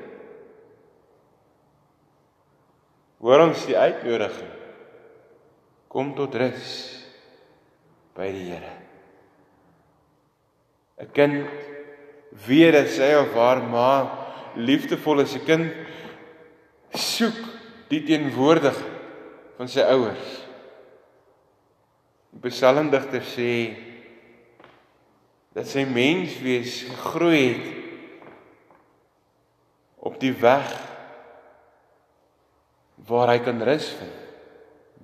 Hoor 3.24 3.46
ons 3.46 3.62
die 3.64 3.76
uitnodiging. 3.76 4.50
Kom 5.88 6.10
tot 6.16 6.34
rus 6.36 6.72
by 8.16 8.28
die 8.34 8.50
Here. 8.50 8.72
'n 11.00 11.08
Kind 11.16 11.48
weet 12.46 12.74
dat 12.76 12.88
sy 12.92 13.14
of 13.16 13.32
haar 13.32 13.62
ma 13.62 13.88
liefdevol 14.56 15.24
is. 15.24 15.34
'n 15.36 15.46
Kind 15.46 15.72
soek 16.94 17.38
die 17.90 18.02
teenwoordigheid 18.06 18.92
van 19.58 19.70
sy 19.70 19.84
ouers. 19.86 20.30
Die 22.34 22.50
psalmdigter 22.50 23.22
sê 23.26 23.50
dat 25.54 25.68
sy 25.70 25.84
menswees 25.86 26.82
gegroei 26.88 27.44
het 27.44 27.68
op 30.04 30.18
die 30.20 30.34
weg 30.42 30.72
waar 33.08 33.30
hy 33.32 33.38
kan 33.44 33.62
rus 33.64 33.86
vind 33.98 34.18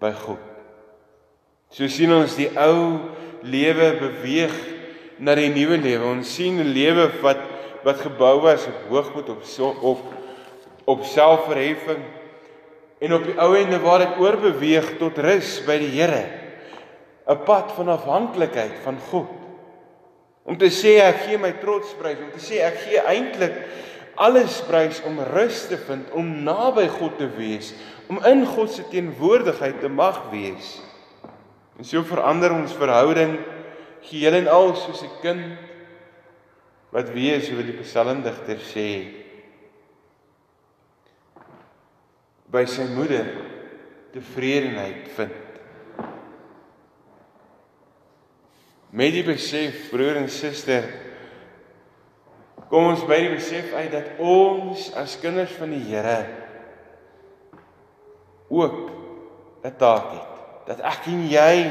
by 0.00 0.11
God. 0.16 0.42
So 1.70 1.87
sien 1.92 2.11
ons 2.16 2.35
die 2.38 2.50
ou 2.59 3.12
lewe 3.46 3.92
beweeg 4.00 4.55
na 5.22 5.37
die 5.38 5.53
nuwe 5.53 5.79
lewe. 5.79 6.11
Ons 6.16 6.35
sien 6.35 6.59
'n 6.59 6.74
lewe 6.74 7.07
wat 7.22 7.46
wat 7.85 8.00
gebou 8.05 8.42
was 8.44 8.66
op 8.66 8.81
hoogmoed 8.90 9.29
op 9.29 9.42
so, 9.44 9.70
op 9.81 10.20
op 10.90 11.05
selfverheffing 11.07 12.03
en 13.00 13.14
op 13.16 13.24
die 13.24 13.37
ou 13.40 13.53
ende 13.57 13.79
waar 13.81 14.03
dit 14.05 14.18
oorbeweeg 14.20 14.96
tot 15.00 15.18
rus 15.22 15.59
by 15.66 15.79
die 15.81 15.92
Here. 15.94 16.24
'n 17.31 17.44
Pad 17.46 17.72
van 17.76 17.88
afhanklikheid 17.88 18.83
van 18.85 18.98
God. 19.11 19.31
Om 20.42 20.57
te 20.59 20.70
sê 20.72 20.98
ek 20.98 21.22
gee 21.26 21.38
my 21.38 21.53
trots 21.62 21.92
prys, 22.00 22.18
om 22.18 22.33
te 22.35 22.42
sê 22.42 22.59
ek 22.64 22.81
gee 22.85 23.00
eintlik 23.07 23.55
alles 24.20 24.61
prys 24.66 25.00
om 25.07 25.20
rus 25.33 25.66
te 25.70 25.79
vind, 25.79 26.11
om 26.12 26.43
naby 26.45 26.88
God 26.88 27.16
te 27.18 27.28
wees, 27.36 27.72
om 28.09 28.18
in 28.26 28.43
God 28.47 28.72
se 28.72 28.84
teenwoordigheid 28.91 29.80
te 29.80 29.88
mag 29.88 30.26
wees. 30.32 30.80
En 31.78 31.84
so 31.84 32.03
verander 32.03 32.53
ons 32.53 32.74
verhouding 32.76 33.38
geheel 34.03 34.41
en 34.43 34.49
al 34.49 34.74
soos 34.74 35.03
'n 35.03 35.20
kind 35.22 35.57
wat 36.91 37.12
weet 37.14 37.47
wat 37.55 37.66
die 37.66 37.80
psalmdigter 37.80 38.59
sê 38.59 39.20
by 42.51 42.64
sy 42.66 42.86
moeder 42.90 43.28
tevredenheid 44.14 45.07
vind. 45.14 45.36
Met 48.90 49.14
die 49.14 49.22
besef 49.22 49.86
broer 49.92 50.18
en 50.18 50.30
suster 50.32 50.88
kom 52.70 52.88
ons 52.90 53.03
by 53.07 53.18
die 53.22 53.32
besef 53.34 53.70
uit 53.74 53.90
dat 53.94 54.18
ons 54.22 54.88
as 54.98 55.16
kinders 55.22 55.55
van 55.59 55.72
die 55.74 55.82
Here 55.90 56.18
ook 58.51 58.90
'n 59.62 59.74
taak 59.78 60.11
het. 60.11 60.32
Dat 60.66 60.80
ek 60.80 61.07
en 61.07 61.28
jy 61.28 61.70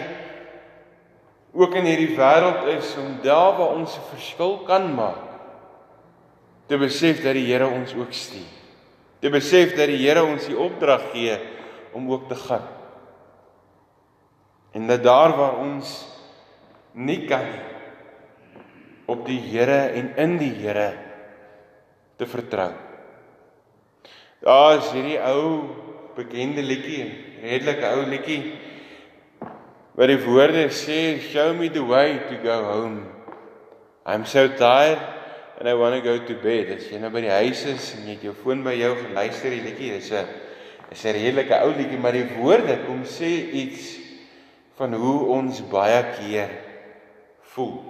ook 1.54 1.76
in 1.76 1.86
hierdie 1.86 2.16
wêreld 2.16 2.68
is 2.78 2.96
om 2.96 3.20
daar 3.24 3.58
waar 3.58 3.76
ons 3.76 3.98
'n 3.98 4.10
verskil 4.16 4.58
kan 4.64 4.94
maak 4.96 5.28
te 6.68 6.78
besef 6.78 7.24
dat 7.24 7.34
die 7.34 7.48
Here 7.52 7.68
ons 7.68 7.94
ook 7.96 8.14
stuur. 8.14 8.59
Te 9.20 9.32
besef 9.32 9.76
dat 9.76 9.92
die 9.92 10.00
Here 10.00 10.24
ons 10.24 10.48
die 10.48 10.58
opdrag 10.58 11.10
gee 11.14 11.36
om 11.96 12.08
ook 12.12 12.30
te 12.30 12.38
gaan. 12.40 12.68
En 14.72 14.88
dat 14.88 15.04
daar 15.04 15.36
waar 15.36 15.58
ons 15.60 15.92
nie 16.94 17.26
kan 17.28 17.44
nie 17.50 17.68
op 19.10 19.26
die 19.26 19.40
Here 19.42 19.90
en 19.98 20.14
in 20.22 20.38
die 20.38 20.54
Here 20.62 20.94
te 22.20 22.28
vertrou. 22.30 22.72
Daar 24.40 24.78
is 24.78 24.92
hierdie 24.94 25.20
ou 25.20 25.44
bekende 26.16 26.64
liedjie, 26.64 27.08
redelike 27.44 27.94
ou 27.96 28.04
liedjie 28.08 28.42
wat 30.00 30.08
die 30.08 30.20
woorde 30.24 30.70
sê 30.72 31.20
show 31.20 31.52
me 31.52 31.68
the 31.68 31.84
way 31.84 32.22
to 32.30 32.38
go 32.40 32.56
home. 32.64 33.02
I'm 34.06 34.24
so 34.26 34.48
tired 34.48 35.19
and 35.60 35.68
I 35.68 35.74
want 35.74 35.94
to 35.96 36.02
go 36.02 36.26
to 36.26 36.36
bed. 36.36 36.72
As 36.78 36.88
jy 36.88 37.00
nou 37.02 37.10
by 37.12 37.26
die 37.26 37.34
huis 37.34 37.66
is 37.68 37.92
en 37.98 38.06
jy 38.08 38.16
het 38.16 38.28
jou 38.30 38.36
foon 38.46 38.64
by 38.64 38.78
jou 38.80 38.94
geluister 39.02 39.52
die 39.52 39.64
liedjie, 39.66 39.92
dis 39.98 40.12
'n 40.12 40.28
is 40.90 41.06
'n 41.06 41.14
redelike 41.14 41.56
ou 41.62 41.74
liedjie, 41.76 42.00
maar 42.00 42.14
die 42.16 42.30
woorde 42.40 42.86
kom 42.88 43.04
sê 43.04 43.52
iets 43.52 44.00
van 44.78 44.94
hoe 44.94 45.26
ons 45.36 45.60
baie 45.62 46.04
keer 46.16 46.50
voel. 47.54 47.84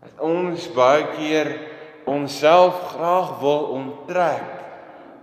Dat 0.00 0.20
ons 0.20 0.68
baie 0.68 1.04
keer 1.18 1.58
onsself 2.06 2.94
graag 2.94 3.40
wil 3.40 3.62
onttrek 3.74 4.46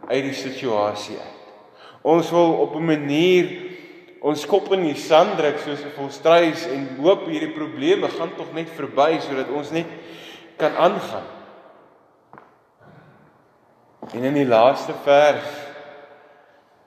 uit 0.10 0.24
die 0.24 0.36
situasie 0.36 1.16
uit. 1.16 1.40
Ons 2.04 2.30
wil 2.32 2.60
op 2.60 2.76
'n 2.76 2.86
manier 2.86 3.72
ons 4.22 4.46
kop 4.46 4.72
in 4.74 4.84
die 4.84 5.00
sand 5.00 5.38
druk 5.38 5.60
soos 5.60 5.80
'n 5.80 5.96
volstruis 5.96 6.68
en 6.68 6.98
hoop 7.00 7.26
hierdie 7.28 7.56
probleme 7.56 8.10
gaan 8.10 8.36
tog 8.36 8.54
net 8.54 8.70
verby 8.70 9.20
sodat 9.20 9.50
ons 9.50 9.72
net 9.72 9.88
kan 10.58 10.76
aangaan. 10.76 11.33
En 14.12 14.24
in 14.24 14.36
die 14.36 14.48
laaste 14.48 14.96
vers 15.06 15.48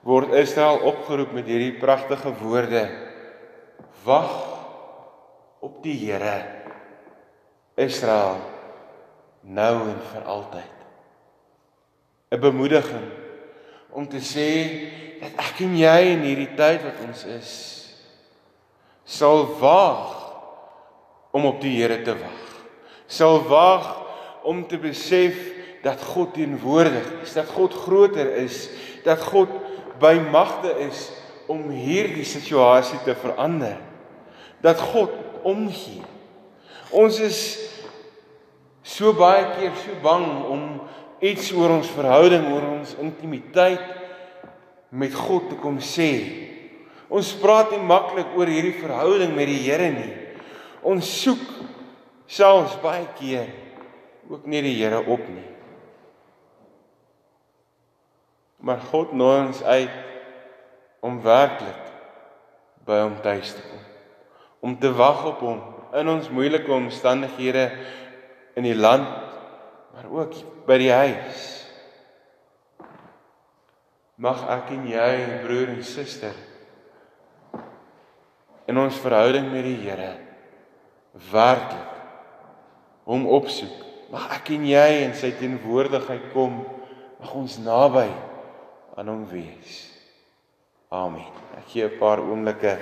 word 0.07 0.35
Israel 0.37 0.83
opgeroep 0.87 1.33
met 1.35 1.49
hierdie 1.49 1.73
pragtige 1.79 2.31
woorde: 2.39 2.85
Wag 4.05 4.35
op 5.65 5.81
die 5.83 5.97
Here 6.05 6.37
Israel 7.77 8.37
nou 9.41 9.73
en 9.89 9.99
vir 10.11 10.23
altyd. 10.25 10.75
'n 12.31 12.39
Bemoediging 12.39 13.09
om 13.89 14.07
te 14.07 14.19
sê 14.19 14.51
dat 15.21 15.33
ek 15.47 15.61
en 15.65 15.77
jy 15.79 15.99
in 16.13 16.25
hierdie 16.27 16.53
tyd 16.55 16.83
wat 16.83 16.99
ons 17.07 17.23
is 17.25 17.51
sal 19.07 19.45
wag 19.61 20.11
om 21.31 21.45
op 21.47 21.61
die 21.63 21.77
Here 21.79 22.01
te 22.03 22.11
wag. 22.11 22.43
Sal 23.07 23.39
wag 23.47 23.87
om 24.43 24.65
te 24.67 24.77
besef 24.77 25.56
dat 25.83 26.01
God 26.01 26.33
teenwoordig 26.33 27.05
is, 27.23 27.33
dat 27.37 27.49
God 27.53 27.73
groter 27.73 28.35
is, 28.43 28.67
dat 29.03 29.21
God 29.21 29.51
by 30.01 30.17
magte 30.31 30.73
is 30.87 31.09
om 31.47 31.69
hierdie 31.71 32.25
situasie 32.27 32.99
te 33.05 33.15
verander. 33.15 33.77
Dat 34.61 34.79
God 34.91 35.13
omgee. 35.47 36.03
Ons 36.91 37.19
is 37.23 37.39
so 38.87 39.13
baie 39.15 39.45
keer 39.57 39.75
so 39.83 39.95
bang 40.03 40.27
om 40.47 40.63
iets 41.23 41.49
oor 41.55 41.77
ons 41.79 41.89
verhouding, 41.91 42.49
oor 42.53 42.67
ons 42.77 42.95
intimiteit 43.03 43.83
met 44.89 45.15
God 45.15 45.49
te 45.51 45.57
kom 45.59 45.79
sê. 45.83 46.11
Ons 47.07 47.33
praat 47.39 47.71
nie 47.71 47.83
maklik 47.83 48.33
oor 48.35 48.49
hierdie 48.51 48.77
verhouding 48.81 49.35
met 49.35 49.47
die 49.49 49.61
Here 49.63 49.91
nie. 49.93 50.13
Ons 50.87 51.09
soek 51.23 51.43
selfs 52.27 52.75
baie 52.83 53.07
keer 53.19 53.47
ook 54.27 54.47
nie 54.47 54.63
die 54.65 54.75
Here 54.79 54.99
op 55.03 55.23
nie. 55.31 55.56
Maar 58.57 58.81
God 58.89 59.13
nooi 59.13 59.39
ons 59.47 59.63
uit 59.63 59.93
om 61.05 61.21
werklik 61.21 61.83
by 62.87 63.01
hom 63.03 63.17
tuis 63.21 63.53
te 63.53 63.61
kom. 63.61 63.83
Om 64.59 64.77
te 64.81 64.91
wag 64.97 65.25
op 65.33 65.43
hom 65.45 65.61
in 65.97 66.09
ons 66.11 66.29
moeilike 66.33 66.71
omstandighede 66.73 67.69
in 68.57 68.65
die 68.65 68.75
land 68.75 69.07
maar 69.97 70.09
ook 70.11 70.33
by 70.67 70.77
die 70.77 70.91
huis. 70.93 71.45
Mag 74.21 74.43
ek 74.49 74.69
en 74.75 74.83
jy, 74.89 75.09
broer 75.41 75.71
en 75.73 75.83
suster, 75.85 76.35
in 78.69 78.77
ons 78.77 78.97
verhouding 79.01 79.47
met 79.49 79.65
die 79.65 79.77
Here 79.81 80.11
werklik 81.31 81.95
hom 83.09 83.25
opsoek. 83.31 83.73
Mag 84.13 84.27
ek 84.37 84.51
en 84.53 84.67
jy 84.69 84.87
in 85.01 85.15
sy 85.17 85.31
teenwoordigheid 85.39 86.29
kom, 86.33 86.59
mag 87.17 87.33
ons 87.37 87.57
naby 87.63 88.05
aan 88.97 89.07
hom 89.11 89.25
wees. 89.29 89.73
Amen. 90.89 91.27
Ek 91.59 91.67
gee 91.69 91.85
'n 91.85 91.97
paar 91.99 92.19
oomblikke 92.19 92.77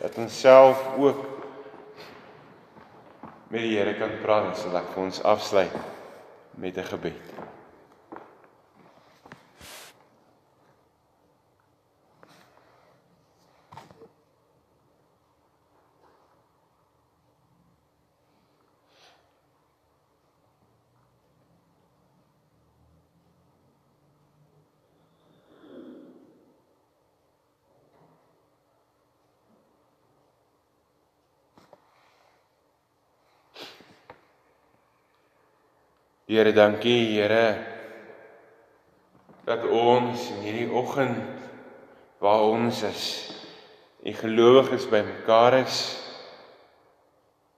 dat 0.00 0.16
ons 0.16 0.40
self 0.40 0.80
ook 0.96 1.20
met 3.50 3.60
die 3.60 3.76
Here 3.76 3.94
kan 3.98 4.12
praat 4.22 4.44
en 4.48 4.56
sal 4.56 4.76
ek 4.76 4.92
vir 4.94 5.02
ons 5.02 5.22
afsluit 5.22 5.76
met 6.56 6.78
'n 6.78 6.84
gebed. 6.84 7.22
Here, 36.30 36.52
dankie 36.54 37.16
Here 37.16 37.58
dat 39.42 39.64
ons 39.66 40.28
in 40.30 40.44
hierdie 40.44 40.68
oggend 40.78 41.40
waar 42.22 42.44
ons 42.52 42.84
as 42.86 43.00
die 44.04 44.14
gelowiges 44.14 44.86
bymekaar 44.92 45.56
is 45.64 45.80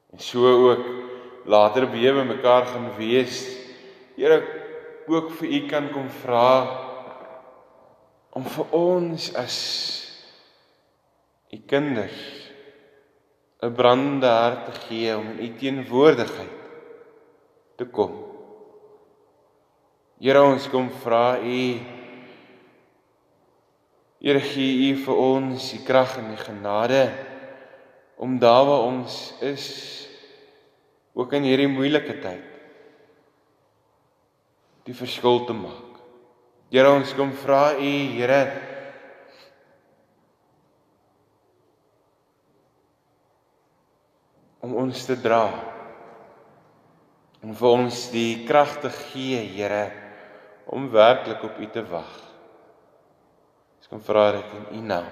en 0.08 0.24
so 0.24 0.48
ook 0.70 0.88
later 1.52 1.90
weer 1.92 2.16
by 2.16 2.24
mekaar 2.30 2.64
gaan 2.70 2.88
wees. 2.96 3.42
Here 4.16 4.40
ook 5.04 5.36
vir 5.36 5.52
u 5.52 5.62
kan 5.68 5.92
kom 5.92 6.08
vra 6.22 6.48
om 8.32 8.48
vir 8.56 8.76
ons 8.80 9.28
as 9.36 9.60
u 11.52 11.60
kinders 11.60 12.24
'n 13.60 13.76
brandende 13.76 14.32
hart 14.32 14.64
te 14.64 14.80
gee 14.88 15.16
om 15.16 15.34
in 15.36 15.44
u 15.44 15.56
teenwoordigheid 15.60 16.60
te 17.76 17.84
kom. 17.84 18.31
Here 20.22 20.38
ons 20.38 20.68
kom 20.70 20.86
vra 21.02 21.34
u 21.42 21.60
Here 24.22 24.40
gee 24.46 24.92
u 24.92 24.98
vir 25.02 25.18
ons 25.18 25.64
die 25.72 25.80
krag 25.82 26.12
en 26.20 26.28
die 26.30 26.38
genade 26.38 27.00
om 28.22 28.36
daar 28.38 28.62
waar 28.68 28.84
ons 28.86 29.16
is 29.42 29.64
ook 31.18 31.32
in 31.34 31.48
hierdie 31.48 31.66
moeilike 31.66 32.14
tyd 32.22 32.44
die 34.86 34.94
verskil 34.94 35.42
te 35.46 35.54
maak. 35.54 35.96
Here 36.70 36.92
ons 36.94 37.10
kom 37.18 37.32
vra 37.40 37.72
u 37.74 37.90
Here 38.12 38.38
om 44.62 44.76
ons 44.84 45.02
te 45.10 45.18
dra 45.18 45.48
en 47.42 47.58
vir 47.58 47.68
ons 47.74 48.04
die 48.14 48.46
krag 48.46 48.78
te 48.86 48.94
gee 49.00 49.42
Here 49.56 49.82
om 50.66 50.90
werklik 50.90 51.42
op 51.42 51.58
U 51.58 51.68
te 51.72 51.84
wag. 51.90 52.12
Ek 53.82 53.88
kom 53.92 54.02
vra 54.04 54.30
dit 54.38 54.54
in 54.56 54.66
U 54.78 54.82
naam. 54.88 55.10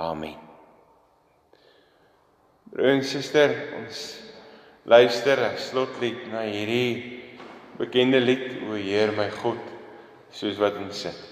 Amen. 0.00 0.38
Broer 2.72 2.96
en 2.96 3.04
suster, 3.04 3.52
ons 3.78 3.98
luister 4.88 5.40
as 5.46 5.68
slotlied 5.70 6.24
na 6.32 6.46
hierdie 6.48 7.20
bekende 7.78 8.20
lied 8.20 8.62
o 8.66 8.76
Heer 8.76 9.12
my 9.16 9.28
God, 9.42 9.60
soos 10.32 10.58
wat 10.60 10.80
ons 10.80 11.04
sit. 11.04 11.31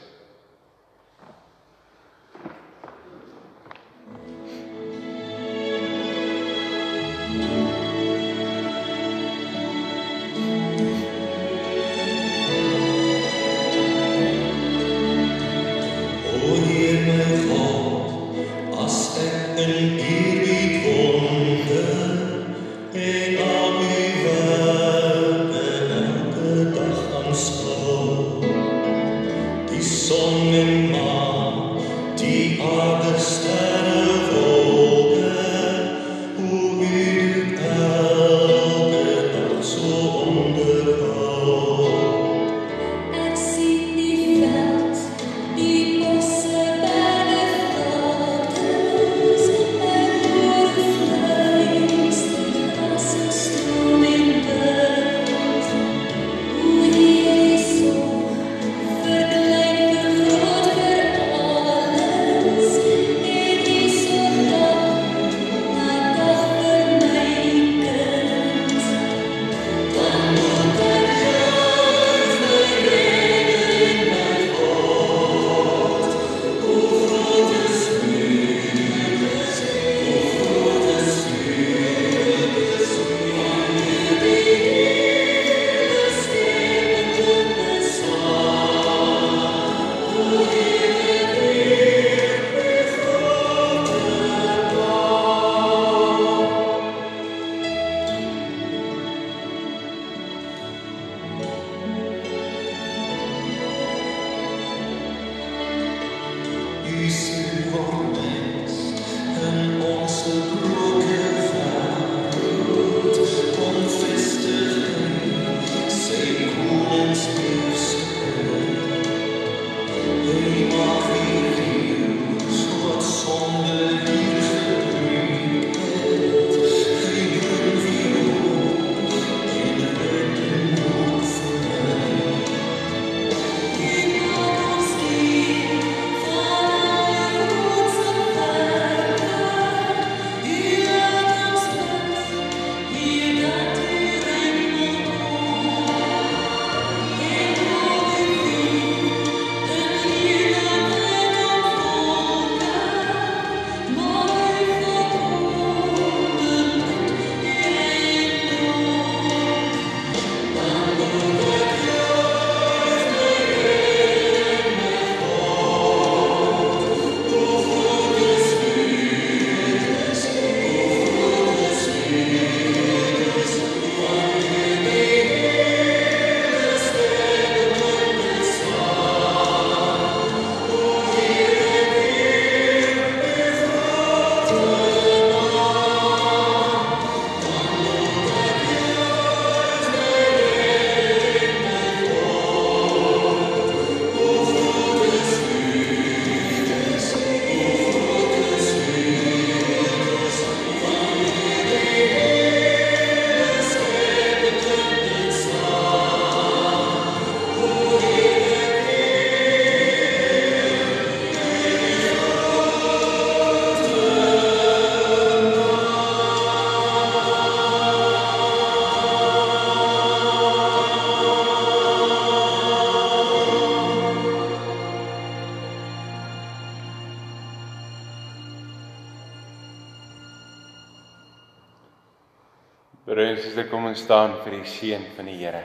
Kom 233.90 233.96
ons 233.96 234.04
staan 234.06 234.36
vir 234.44 234.54
die 234.54 234.68
seën 234.70 235.02
van 235.16 235.26
die 235.26 235.34
Here. 235.40 235.64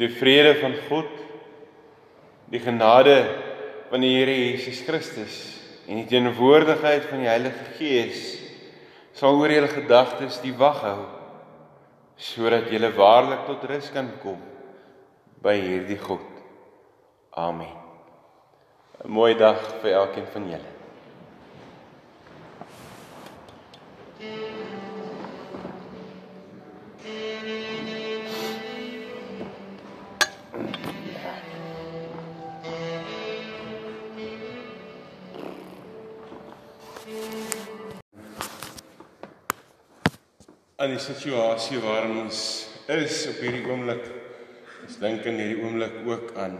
Die 0.00 0.08
vrede 0.08 0.54
van 0.62 0.72
God, 0.88 1.10
die 2.48 2.62
genade 2.64 3.18
van 3.90 4.00
die 4.00 4.14
Here 4.14 4.32
Jesus 4.32 4.80
Christus 4.86 5.36
en 5.84 6.00
die 6.00 6.08
teenwoordigheid 6.08 7.04
van 7.10 7.20
die 7.20 7.28
Heilige 7.28 7.76
Gees 7.76 8.24
sal 9.14 9.36
oor 9.36 9.52
julle 9.52 9.68
gedagtes 9.68 10.40
die 10.40 10.54
wag 10.56 10.80
hou 10.86 11.02
sodat 12.16 12.70
julle 12.72 12.88
waarlik 12.96 13.44
tot 13.50 13.66
rus 13.68 13.90
kan 13.92 14.08
kom 14.22 14.40
by 15.44 15.58
hierdie 15.60 16.00
God. 16.00 16.24
Amen. 17.36 17.74
'n 19.04 19.12
Mooi 19.12 19.34
dag 19.36 19.60
vir 19.82 19.92
elkeen 19.92 20.30
van 20.32 20.48
julle. 20.48 20.73
Aan 40.84 40.92
die 40.92 41.00
situasie 41.00 41.78
waarin 41.80 42.18
ons 42.26 42.38
is 42.92 43.22
op 43.30 43.38
hierdie 43.40 43.62
oomblik. 43.64 44.02
Ons 44.84 44.98
dink 45.00 45.24
in 45.30 45.38
hierdie 45.40 45.62
oomblik 45.64 45.94
ook 46.04 46.34
aan 46.36 46.58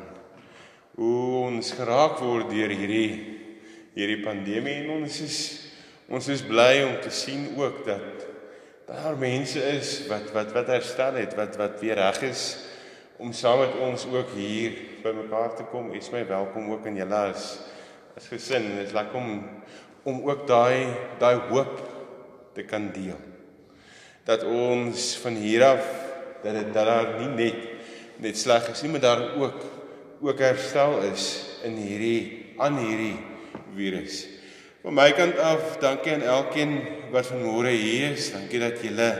hoe 0.94 1.42
ons 1.50 1.72
geraak 1.76 2.22
word 2.22 2.48
deur 2.54 2.72
hierdie 2.72 3.10
hierdie 3.96 4.22
pandemie 4.22 4.78
en 4.84 4.94
ons 4.94 5.18
is 5.26 5.40
ons 6.08 6.28
is 6.32 6.44
bly 6.46 6.84
om 6.86 6.94
te 7.02 7.12
sien 7.12 7.50
ook 7.58 7.82
dat 7.84 8.24
daar 8.88 9.18
mense 9.20 9.60
is 9.74 9.92
wat 10.08 10.32
wat 10.32 10.54
wat 10.56 10.72
herstel 10.72 11.20
het, 11.20 11.36
wat 11.36 11.60
wat 11.60 11.76
weer 11.84 12.00
reg 12.00 12.22
is 12.30 12.46
om 13.20 13.34
saam 13.36 13.60
met 13.60 13.76
ons 13.84 14.06
ook 14.08 14.32
hier 14.38 14.80
bymekaar 15.04 15.52
te 15.58 15.68
kom. 15.68 15.92
Is 15.92 16.08
my 16.14 16.24
welkom 16.32 16.72
ook 16.72 16.88
in 16.88 16.96
julle 17.02 17.20
as 17.34 17.58
as 18.16 18.32
gesin. 18.32 18.72
Dit 18.78 18.88
is 18.88 18.96
lekker 18.96 19.20
om 19.20 19.36
om 20.08 20.24
ook 20.24 20.48
daai 20.48 20.96
daai 21.20 21.36
hoop 21.52 21.76
te 22.56 22.64
kan 22.64 22.88
deel 22.96 23.33
dat 24.24 24.44
ons 24.44 25.16
van 25.22 25.36
hier 25.36 25.64
af 25.64 25.84
dat 26.44 26.54
dit 26.54 26.72
dat 26.74 26.86
daar 26.86 27.14
nie 27.20 27.28
net 27.28 27.62
net 28.16 28.38
sleg 28.38 28.68
is 28.70 28.82
nie, 28.82 28.90
maar 28.90 29.00
daar 29.00 29.34
ook 29.36 29.64
ook 30.24 30.38
herstel 30.38 31.02
is 31.12 31.24
in 31.66 31.76
hierdie 31.76 32.54
aan 32.58 32.78
hierdie 32.78 33.16
virus. 33.74 34.24
Van 34.84 34.94
my 34.96 35.10
kant 35.16 35.38
af, 35.38 35.76
dankie 35.82 36.14
aan 36.14 36.22
elkeen 36.22 36.78
wat 37.12 37.28
vanmôre 37.28 37.72
hier 37.72 38.14
is. 38.14 38.30
Dankie 38.32 38.60
dat 38.62 38.80
julle 38.84 39.10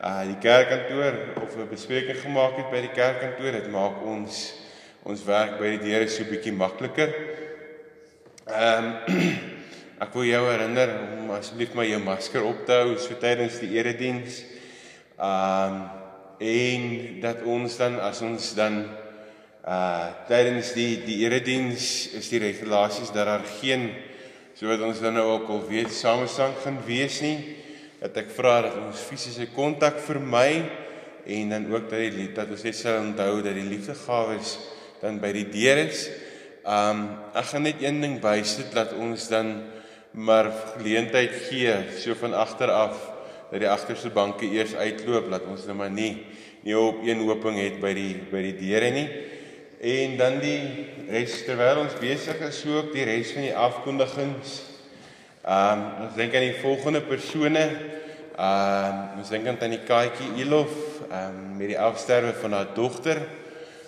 uh 0.00 0.22
die 0.24 0.38
kerkkantoor 0.40 1.18
of 1.42 1.56
'n 1.56 1.68
bespreking 1.68 2.20
gemaak 2.20 2.56
het 2.56 2.70
by 2.70 2.80
die 2.80 2.94
kerkkantoor. 2.96 3.52
Dit 3.52 3.70
maak 3.70 4.00
ons 4.04 4.54
ons 5.02 5.24
werk 5.24 5.58
by 5.58 5.76
die 5.76 5.84
deure 5.90 6.08
so 6.08 6.24
bietjie 6.24 6.52
makliker. 6.52 7.12
Ehm 8.46 8.84
um, 8.84 9.28
Ek 10.00 10.14
wil 10.16 10.30
jou 10.30 10.44
herinner 10.46 10.94
om 11.18 11.26
asseblief 11.34 11.74
maar 11.76 11.84
jou 11.84 11.98
masker 12.00 12.44
op 12.48 12.62
te 12.64 12.72
hou 12.72 12.94
so 12.96 13.18
tydens 13.20 13.58
die 13.60 13.74
erediens. 13.76 14.38
Um 15.20 15.82
en 16.40 16.84
dat 17.20 17.42
ons 17.44 17.74
dan 17.76 17.98
as 18.00 18.22
ons 18.24 18.46
dan 18.56 18.78
uh 19.60 20.06
tydens 20.24 20.70
die 20.72 21.02
die 21.04 21.18
erediens 21.26 21.84
is 22.16 22.30
die 22.32 22.40
regulasies 22.40 23.10
dat 23.12 23.28
daar 23.28 23.44
geen 23.58 23.90
sodat 24.56 24.80
ons 24.86 25.02
dan 25.04 25.18
nou 25.18 25.26
ook 25.34 25.50
al 25.52 25.60
weet 25.68 25.92
samesang 25.92 26.54
gaan 26.64 26.78
wees 26.86 27.18
nie. 27.20 27.58
Dat 28.00 28.16
ek 28.22 28.32
vra 28.32 28.54
dat 28.70 28.78
ons 28.80 29.02
fisiese 29.04 29.50
kontak 29.52 29.98
vermy 30.06 30.62
en 31.28 31.52
dan 31.52 31.66
ook 31.74 31.90
dat 31.92 32.06
die 32.14 32.30
dat 32.38 32.48
ons 32.48 32.64
net 32.64 32.78
sal 32.78 33.02
onthou 33.02 33.42
dat 33.44 33.52
die 33.52 33.66
liefdegawes 33.68 34.56
dan 35.02 35.20
by 35.20 35.34
die 35.36 35.44
deur 35.52 35.82
is. 35.84 36.06
Um 36.64 37.04
ek 37.36 37.52
gaan 37.52 37.68
net 37.68 37.84
een 37.84 38.00
ding 38.00 38.16
bysit 38.24 38.72
dat 38.72 38.96
ons 38.96 39.28
dan 39.28 39.52
maar 40.10 40.50
geleentheid 40.76 41.34
gee 41.46 41.74
so 41.98 42.14
van 42.18 42.34
agter 42.34 42.70
af 42.70 42.98
dat 43.50 43.60
die 43.62 43.70
agterste 43.70 44.10
banke 44.10 44.46
eers 44.46 44.74
uitloop 44.74 45.28
laat 45.30 45.46
ons 45.50 45.66
nou 45.66 45.76
maar 45.78 45.90
nie 45.90 46.26
nie 46.62 46.76
op 46.76 47.00
een 47.06 47.22
hoping 47.24 47.56
het 47.56 47.78
by 47.80 47.92
die 47.96 48.14
by 48.30 48.42
die 48.44 48.56
deure 48.58 48.90
nie. 48.92 49.06
En 49.80 50.16
dan 50.20 50.34
die 50.42 50.60
res 51.08 51.38
terwyl 51.46 51.86
ons 51.86 51.96
besig 51.96 52.42
is 52.44 52.58
so 52.60 52.82
ook 52.82 52.90
die 52.92 53.06
res 53.08 53.32
van 53.32 53.46
die 53.46 53.56
afkondigings 53.56 54.58
ehm 55.40 55.80
um, 55.80 55.84
ons 56.04 56.16
dink 56.18 56.34
aan 56.36 56.44
die 56.44 56.58
volgende 56.60 57.00
persone 57.00 57.62
ehm 57.64 58.98
um, 58.98 59.20
ons 59.22 59.30
dink 59.32 59.48
aan 59.48 59.56
tannie 59.56 59.80
Kaatjie 59.88 60.34
Elof 60.42 60.74
ehm 61.08 61.38
um, 61.38 61.56
met 61.56 61.72
die 61.72 61.80
afsterwe 61.80 62.34
van 62.42 62.58
haar 62.58 62.74
dogter 62.76 63.22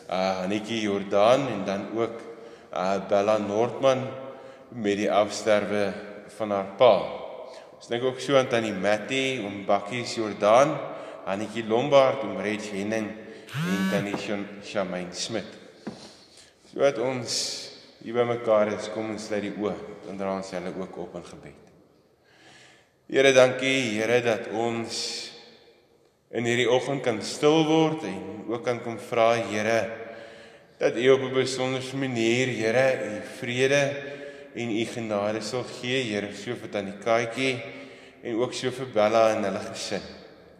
uh 0.08 0.44
Anetjie 0.46 0.80
Jordan 0.86 1.44
en 1.48 1.60
dan 1.68 1.84
ook 1.96 2.16
uh 2.72 2.96
Bella 3.08 3.36
Noordman 3.38 4.06
met 4.68 4.96
die 4.96 5.12
afsterwe 5.12 5.92
van 6.42 6.50
haar 6.56 6.74
pa. 6.78 6.94
Ons 7.78 7.90
dink 7.90 8.04
ook 8.06 8.20
so 8.22 8.34
aan 8.38 8.50
tannie 8.50 8.74
Mattie, 8.74 9.40
oom 9.44 9.62
Bakkies 9.66 10.16
Jordan, 10.18 10.74
Annetjie 11.30 11.64
Lombard, 11.68 12.24
oom 12.26 12.40
Reg 12.42 12.66
Henning 12.74 13.10
en 13.52 13.82
tannie 13.92 14.18
Shamaine 14.66 15.14
Smit. 15.14 15.46
So 16.70 16.82
dat 16.82 16.98
ons 17.02 17.34
hier 18.02 18.16
by 18.16 18.24
mekaar 18.26 18.72
is, 18.74 18.88
kom 18.90 19.12
ons 19.14 19.28
sluit 19.28 19.44
die 19.44 19.52
oë 19.54 19.74
en 20.10 20.18
dra 20.18 20.32
ons 20.34 20.54
hulle 20.56 20.72
ook 20.82 20.96
op 21.04 21.18
in 21.20 21.26
gebed. 21.28 21.58
Here, 23.12 23.30
dankie 23.36 23.92
Here 23.92 24.22
dat 24.24 24.48
ons 24.56 24.96
in 26.32 26.48
hierdie 26.48 26.70
oggend 26.72 27.04
kan 27.04 27.20
stil 27.22 27.60
word 27.68 28.06
en 28.08 28.48
ook 28.48 28.64
kan 28.66 28.80
kom 28.82 28.96
vra 29.10 29.34
Here 29.50 29.82
dat 30.80 30.96
U 30.98 31.10
op 31.12 31.22
'n 31.28 31.34
besondere 31.34 31.96
manier 31.96 32.48
Here 32.50 32.88
U 33.06 33.20
vrede 33.38 33.82
en 34.54 34.70
u 34.70 34.84
genade 34.84 35.40
sal 35.40 35.64
gee, 35.64 36.02
Here, 36.10 36.32
so 36.34 36.54
vir 36.54 36.70
tannie 36.72 36.98
Katjie 37.00 37.56
en 38.22 38.38
ook 38.38 38.54
so 38.54 38.70
vir 38.70 38.90
Bella 38.94 39.30
en 39.34 39.44
hulle 39.46 39.62
gesin. 39.70 40.02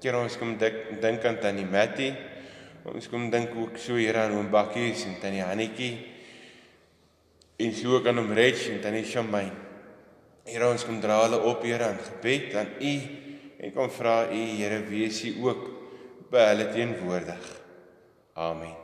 Here, 0.02 0.18
ons 0.18 0.36
kom 0.40 0.56
dink 0.58 1.00
dink 1.02 1.24
aan 1.28 1.38
tannie 1.42 1.66
Mattie. 1.68 2.12
Ons 2.88 3.06
kom 3.08 3.28
dink 3.30 3.52
ook 3.54 3.76
so 3.78 3.98
Here 4.00 4.24
aan 4.24 4.36
oom 4.38 4.50
Bakkie 4.50 4.90
en 4.92 5.18
tannie 5.22 5.44
Hannetjie. 5.44 5.92
En 7.62 7.74
so 7.76 7.96
ook 7.98 8.08
aan 8.10 8.18
oom 8.18 8.32
Reg 8.34 8.68
en 8.70 8.80
tannie 8.82 9.04
Shamaine. 9.04 9.54
Here, 10.46 10.66
ons 10.66 10.84
kom 10.84 11.00
dra 11.00 11.20
hulle 11.22 11.38
op, 11.46 11.62
Here, 11.62 11.92
aan 11.92 12.00
gebed 12.02 12.54
aan 12.58 12.72
u 12.80 12.94
en 13.62 13.74
kom 13.74 13.90
vra 13.90 14.24
u, 14.32 14.44
Here, 14.58 14.80
wees 14.88 15.22
u 15.28 15.36
ook 15.44 15.68
by 16.32 16.48
hulle 16.50 16.70
teenwoordig. 16.72 17.50
Amen. 18.34 18.74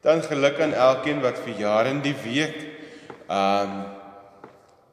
Dan 0.00 0.22
geluk 0.22 0.60
aan 0.60 0.72
elkeen 0.72 1.20
wat 1.20 1.40
vir 1.44 1.58
jare 1.58 1.90
in 1.92 2.04
die 2.04 2.16
week 2.22 2.60
um 3.30 3.89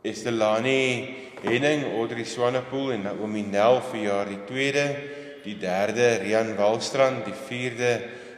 Estelani 0.08 1.16
Henning, 1.44 1.84
Audrey 1.98 2.26
Swanepoel 2.26 2.96
en 2.96 3.04
Naomi 3.04 3.44
Nel 3.44 3.82
vir 3.92 4.02
jaar 4.08 4.30
die 4.32 4.40
tweede, 4.48 4.86
die 5.44 5.58
derde 5.60 6.18
Rian 6.24 6.56
Walstrand, 6.58 7.26
die 7.28 7.36
vierde 7.36 7.92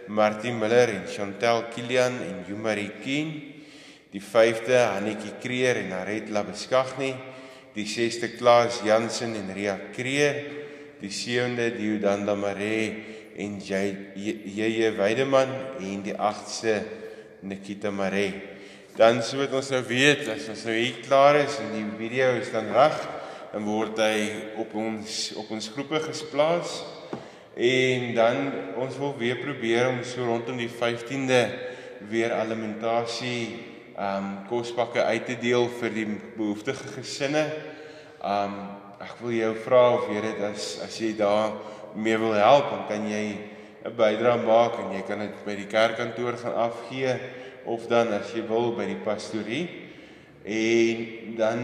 Martie 0.10 0.52
Miller 0.52 0.90
en 0.96 1.06
Chantel 1.08 1.68
Kilian 1.74 2.18
en 2.26 2.44
Jumari 2.48 2.90
Keen, 3.04 3.32
die 4.10 4.22
vyfde 4.22 4.82
Hanetjie 4.96 5.36
Kreer 5.42 5.84
en 5.84 5.94
Aret 6.00 6.32
Labeskagni, 6.34 7.14
die 7.76 7.86
sesde 7.86 8.32
Klaas 8.34 8.82
Jansen 8.86 9.36
en 9.38 9.54
Ria 9.54 9.78
Kreer, 9.94 10.42
die 11.00 11.14
sewende 11.14 11.70
Diodanda 11.78 12.36
Mare 12.36 12.80
en 13.40 13.60
Jeje 13.64 14.92
Weideman 14.98 15.54
en 15.80 16.02
die 16.04 16.18
agste 16.18 16.82
Nikita 17.42 17.94
Mare. 17.94 18.49
Dan 19.00 19.22
so 19.24 19.38
wat 19.40 19.54
ons 19.56 19.70
nou 19.72 19.80
weet, 19.88 20.26
as 20.28 20.50
ons 20.52 20.66
nou 20.68 20.74
hier 20.76 20.98
klaar 21.06 21.38
is 21.40 21.54
en 21.64 21.70
die 21.72 21.86
video 22.02 22.34
is 22.36 22.50
dan 22.52 22.66
reg, 22.76 22.98
dan 23.54 23.64
word 23.64 24.02
hy 24.04 24.26
op 24.60 24.76
ons 24.76 25.20
op 25.40 25.54
ons 25.56 25.70
groepe 25.72 26.02
gesplaas. 26.04 26.74
En 27.56 28.10
dan 28.18 28.42
ons 28.76 29.00
wil 29.00 29.16
weer 29.22 29.40
probeer 29.40 29.88
om 29.94 30.02
so 30.04 30.28
rondom 30.28 30.60
die 30.60 30.68
15de 30.68 31.40
weer 32.12 32.36
alimentasie 32.42 33.64
um 33.96 34.30
kospakke 34.52 35.08
uit 35.08 35.32
te 35.32 35.40
deel 35.40 35.72
vir 35.80 35.96
die 35.96 36.08
behoeftige 36.36 36.92
gesinne. 37.00 37.48
Um 38.20 38.62
ek 39.00 39.16
wil 39.24 39.38
jou 39.38 39.56
vra 39.64 39.84
of 39.96 40.12
jy 40.12 40.28
dit 40.28 40.48
as 40.52 40.74
as 40.84 41.00
jy 41.00 41.16
daar 41.16 41.56
mee 41.96 42.20
wil 42.20 42.36
help, 42.36 42.68
dan 42.76 42.88
kan 42.92 43.08
jy 43.08 43.26
'n 43.80 43.96
bydrae 43.96 44.44
maak 44.44 44.76
en 44.84 44.92
jy 44.92 45.08
kan 45.08 45.24
dit 45.24 45.46
by 45.46 45.56
die 45.56 45.72
kerkkantoor 45.72 46.36
gaan 46.44 46.66
afgee 46.68 47.16
of 47.70 47.86
dan 47.92 48.14
as 48.18 48.32
jy 48.34 48.44
wil 48.50 48.74
by 48.78 48.88
die 48.90 49.02
pastorie 49.06 49.66
en 50.50 51.36
dan 51.38 51.60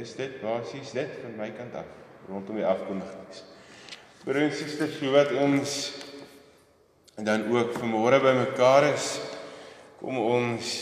is 0.00 0.14
dit 0.16 0.38
basies 0.40 0.94
dit 0.96 1.18
van 1.20 1.36
my 1.36 1.50
kant 1.56 1.76
af 1.82 1.98
rondom 2.28 2.56
die 2.56 2.66
afkondigings. 2.66 3.42
Broers 4.24 4.44
en 4.46 4.54
susters, 4.54 4.96
so 5.00 5.10
wat 5.12 5.32
ons 5.42 5.72
dan 7.18 7.48
ook 7.50 7.74
vanmôre 7.76 8.22
by 8.22 8.32
mekaar 8.38 8.86
is, 8.92 9.16
kom 9.98 10.20
ons 10.22 10.72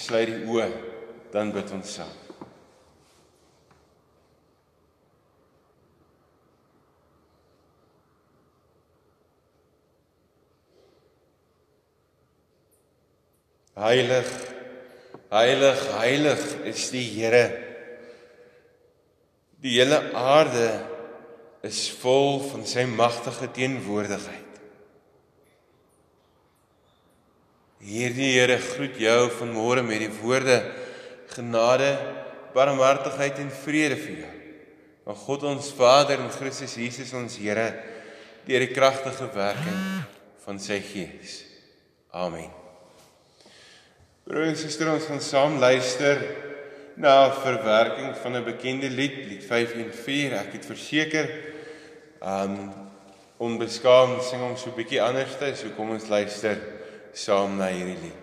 sluit 0.00 0.32
die 0.32 0.48
oë, 0.48 0.70
dan 1.34 1.52
bid 1.54 1.76
ons 1.76 1.94
saam. 2.00 2.21
Heilig, 13.82 14.28
heilig, 15.32 15.80
heilig 15.96 16.42
is 16.70 16.84
die 16.94 17.02
Here. 17.16 17.42
Die 19.62 19.74
hele 19.80 19.98
aarde 20.18 20.68
is 21.66 21.88
vol 21.98 22.38
van 22.44 22.62
sy 22.68 22.84
magtige 22.86 23.48
teenwoordigheid. 23.56 24.60
Hierdie 27.82 28.30
Here 28.36 28.60
groet 28.62 29.02
jou 29.02 29.18
vanmôre 29.40 29.82
met 29.86 30.04
die 30.04 30.12
woorde 30.20 30.60
genade, 31.34 31.90
barmhartigheid 32.54 33.42
en 33.42 33.50
vrede 33.64 33.98
vir 33.98 34.24
jou. 34.28 34.32
Van 35.08 35.22
God 35.26 35.50
ons 35.56 35.74
Vader 35.74 36.22
en 36.22 36.34
Christus 36.38 36.78
Jesus 36.78 37.14
ons 37.18 37.40
Here 37.42 37.72
deur 38.46 38.62
die 38.62 38.74
kragtige 38.74 39.26
werking 39.34 39.86
van 40.46 40.62
sy 40.62 40.78
Gees. 40.86 41.40
Amen. 42.14 42.61
Broer 44.32 44.46
en 44.48 44.54
suster, 44.56 44.88
ons 44.88 45.04
gaan 45.04 45.18
saam 45.20 45.58
luister 45.60 46.22
na 46.96 47.26
'n 47.28 47.34
verwerking 47.44 48.14
van 48.16 48.36
'n 48.36 48.44
bekende 48.44 48.88
lied, 48.88 49.16
lied 49.28 49.44
514. 49.44 50.32
Ek 50.32 50.52
het 50.56 50.64
verseker 50.64 51.28
um 52.20 52.72
onbeskaamd 53.36 54.24
sing 54.24 54.40
hom 54.40 54.56
so 54.56 54.70
'n 54.70 54.78
bietjie 54.80 55.02
anders, 55.02 55.36
so 55.60 55.68
kom 55.76 55.90
ons 55.90 56.08
luister 56.08 56.56
saam 57.12 57.58
na 57.58 57.68
hierdie 57.68 58.00
lied. 58.00 58.21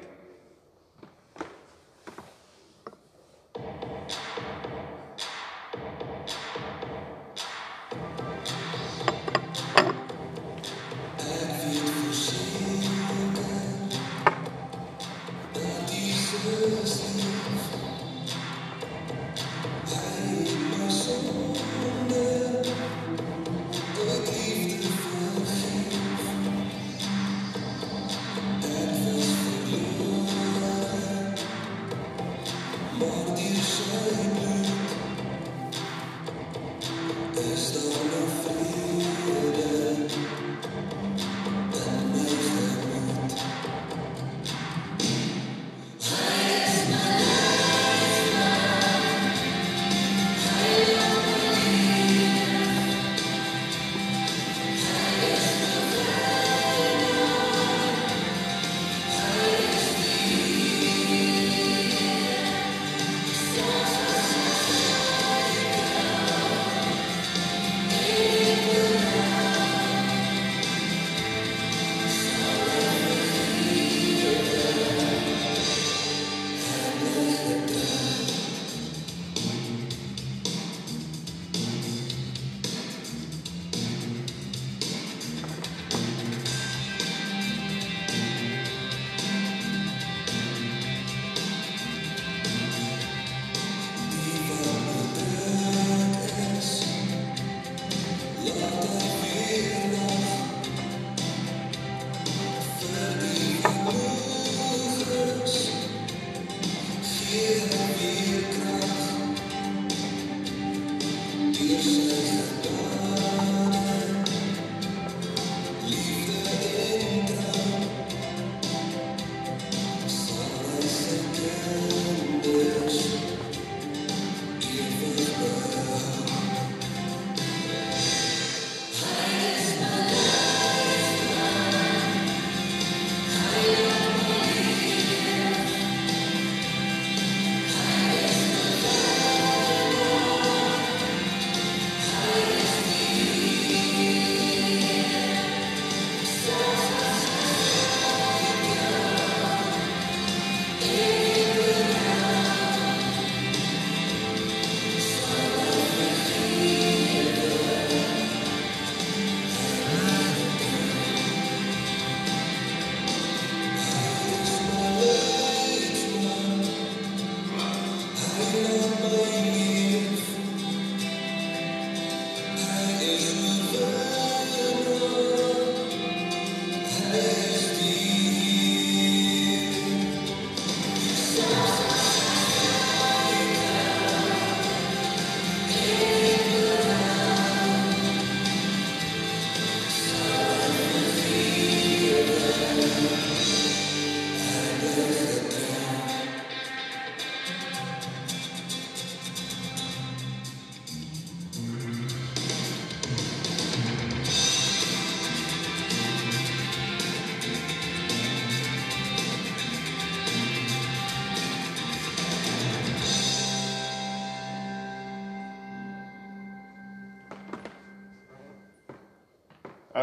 Esta 37.37 37.79
una 37.79 38.21
fría 38.43 38.78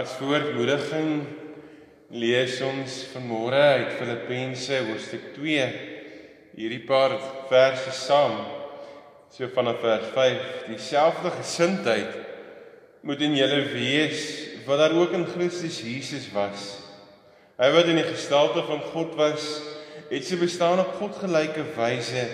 As 0.06 0.12
voormoediging 0.20 1.24
lees 2.14 2.60
ons 2.62 2.96
vanmôre 3.10 3.58
uit 3.58 3.96
Filippense 3.98 4.76
hoofstuk 4.86 5.24
2 5.34 5.64
hierdie 6.54 6.84
paar 6.86 7.16
verse 7.50 7.90
saam. 7.96 8.36
So 9.34 9.48
vanaf 9.50 9.80
vers 9.82 10.12
5: 10.14 10.44
Dieselfde 10.68 11.32
gesindheid 11.40 12.14
moet 13.02 13.24
in 13.26 13.34
julle 13.34 13.58
wees 13.72 14.22
wat 14.68 14.84
daar 14.84 14.94
ook 14.94 15.16
in 15.18 15.26
Christus 15.32 15.80
Jesus 15.82 16.30
was. 16.36 16.70
Hy 17.58 17.72
wat 17.74 17.90
in 17.90 17.98
die 17.98 18.06
gestalte 18.06 18.62
van 18.70 18.86
God 18.94 19.18
was, 19.18 19.50
het 20.06 20.22
sy 20.22 20.38
bestaan 20.38 20.84
op 20.86 20.94
God 21.02 21.18
gelyke 21.24 21.66
wyse 21.74 22.28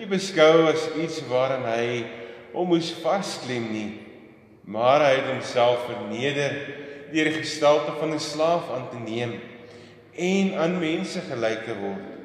nie 0.00 0.08
beskou 0.08 0.64
as 0.72 0.88
iets 0.96 1.20
waaraan 1.28 1.68
hy 1.74 2.02
hom 2.56 2.72
moes 2.72 2.94
vasklem 3.04 3.68
nie, 3.76 3.88
maar 4.64 5.04
hy 5.04 5.16
het 5.18 5.34
homself 5.34 5.90
verneder 5.90 6.62
deur 7.12 7.30
die 7.30 7.40
gestalte 7.40 7.92
van 8.00 8.14
'n 8.14 8.20
slaaf 8.20 8.70
aan 8.74 8.88
te 8.90 9.00
neem 9.10 9.40
en 10.14 10.54
aan 10.58 10.78
mense 10.78 11.20
gelyk 11.30 11.64
te 11.64 11.74
word 11.80 12.18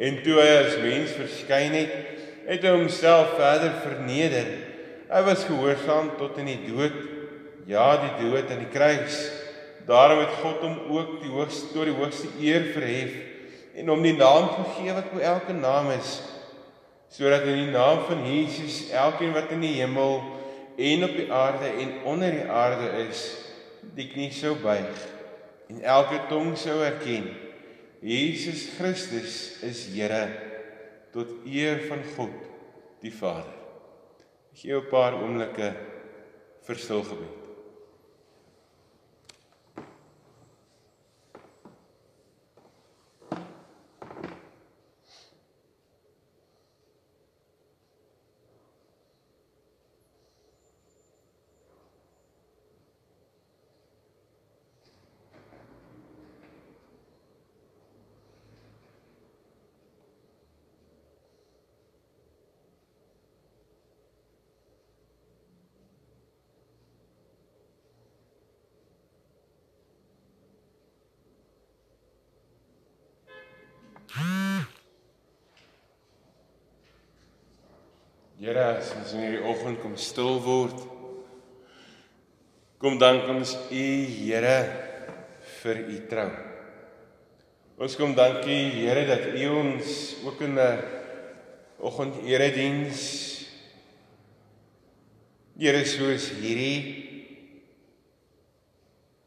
En 0.00 0.22
toe 0.24 0.38
hy 0.40 0.48
as 0.62 0.78
mens 0.80 1.12
verskyn 1.12 1.74
het, 1.76 1.90
het 2.46 2.62
hy 2.64 2.70
homself 2.72 3.34
verder 3.36 3.74
verneder. 3.82 4.48
Hy 5.10 5.20
was 5.26 5.44
gehoorsaam 5.44 6.14
tot 6.16 6.38
in 6.40 6.48
die 6.48 6.60
dood, 6.70 6.96
ja, 7.68 7.84
die 8.00 8.14
dood 8.22 8.48
aan 8.48 8.62
die 8.62 8.70
kruis. 8.72 9.18
Daarom 9.84 10.22
het 10.22 10.38
God 10.40 10.64
hom 10.64 10.78
ook 10.96 11.18
die 11.20 11.32
hoogste 11.34 11.68
tot 11.74 11.90
die 11.90 11.96
hoogste 11.98 12.30
eer 12.40 12.70
verhef 12.72 13.12
en 13.80 13.92
hom 13.92 14.00
die 14.04 14.16
naam 14.16 14.48
gegee 14.54 14.94
wat 14.96 15.12
bo 15.12 15.20
elke 15.24 15.54
naam 15.56 15.90
is, 15.94 16.16
sodat 17.12 17.44
in 17.48 17.66
die 17.66 17.74
naam 17.74 18.00
van 18.08 18.24
Jesus 18.26 18.82
elkeen 18.96 19.34
wat 19.36 19.52
in 19.54 19.62
die 19.64 19.76
hemel 19.78 20.18
en 20.80 21.06
op 21.06 21.14
die 21.16 21.28
aarde 21.32 21.70
en 21.84 21.92
onder 22.08 22.34
die 22.34 22.48
aarde 22.48 22.90
is, 23.04 23.22
die 23.96 24.08
knie 24.10 24.30
sou 24.34 24.54
buig 24.62 25.06
en 25.70 25.80
elke 25.82 26.18
tong 26.30 26.54
sou 26.58 26.80
erken 26.84 27.30
Jesus 28.00 28.70
Christus 28.78 29.62
is 29.66 29.84
Here 29.92 30.22
tot 31.12 31.42
eer 31.44 31.82
van 31.88 32.00
God 32.14 32.46
die 33.02 33.12
Vader. 33.12 33.52
Ek 34.52 34.62
gee 34.62 34.76
'n 34.76 34.90
paar 34.90 35.18
oomblikke 35.20 35.68
vir 36.66 36.76
stil 36.76 37.04
gebed. 37.04 37.40
Here, 78.40 78.56
as 78.56 78.94
ons 78.96 79.10
in 79.12 79.20
hierdie 79.20 79.40
oggend 79.44 79.82
kom 79.82 79.98
stil 80.00 80.38
word, 80.40 80.78
kom 82.80 82.96
dank 82.96 83.28
ons 83.28 83.52
U, 83.52 83.82
Here, 84.08 84.54
vir 85.58 85.82
U 85.84 85.98
trou. 86.08 86.30
Ons 87.84 87.98
kom 88.00 88.16
dankie, 88.16 88.70
Here, 88.78 89.04
dat 89.04 89.28
U 89.36 89.44
ons 89.58 89.92
ook 90.24 90.40
in 90.48 90.56
'n 90.56 90.80
oggend 91.84 92.24
erediens 92.24 93.04
Here 95.60 95.84
soos 95.84 96.32
hierdie 96.40 96.80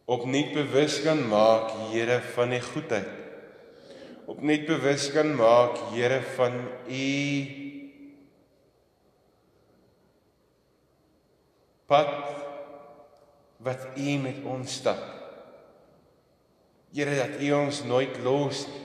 opnuut 0.10 0.56
bewus 0.58 1.04
kan 1.06 1.22
maak, 1.22 1.70
Here, 1.94 2.18
van 2.34 2.52
U 2.52 2.60
goedheid. 2.60 3.10
Opnuut 4.26 4.66
bewus 4.66 5.12
kan 5.14 5.36
maak, 5.38 5.78
Here, 5.94 6.24
van 6.34 6.66
U 6.90 7.63
pad 11.94 12.10
wat 13.64 13.94
U 13.96 14.16
met 14.24 14.42
ons 14.50 14.80
stap. 14.82 15.02
Here 16.94 17.14
dat 17.18 17.38
U 17.42 17.52
ons 17.58 17.84
nooit 17.90 18.18
los 18.26 18.66
nie. 18.70 18.82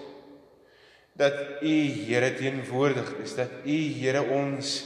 Dat 1.19 1.65
U 1.67 1.75
Here 2.07 2.31
teenwoordig 2.39 3.09
is, 3.25 3.35
dat 3.35 3.65
U 3.65 3.79
Here 3.99 4.23
ons 4.23 4.77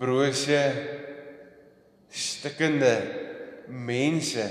brose 0.00 0.62
stikkende 2.10 2.94
mense 3.68 4.48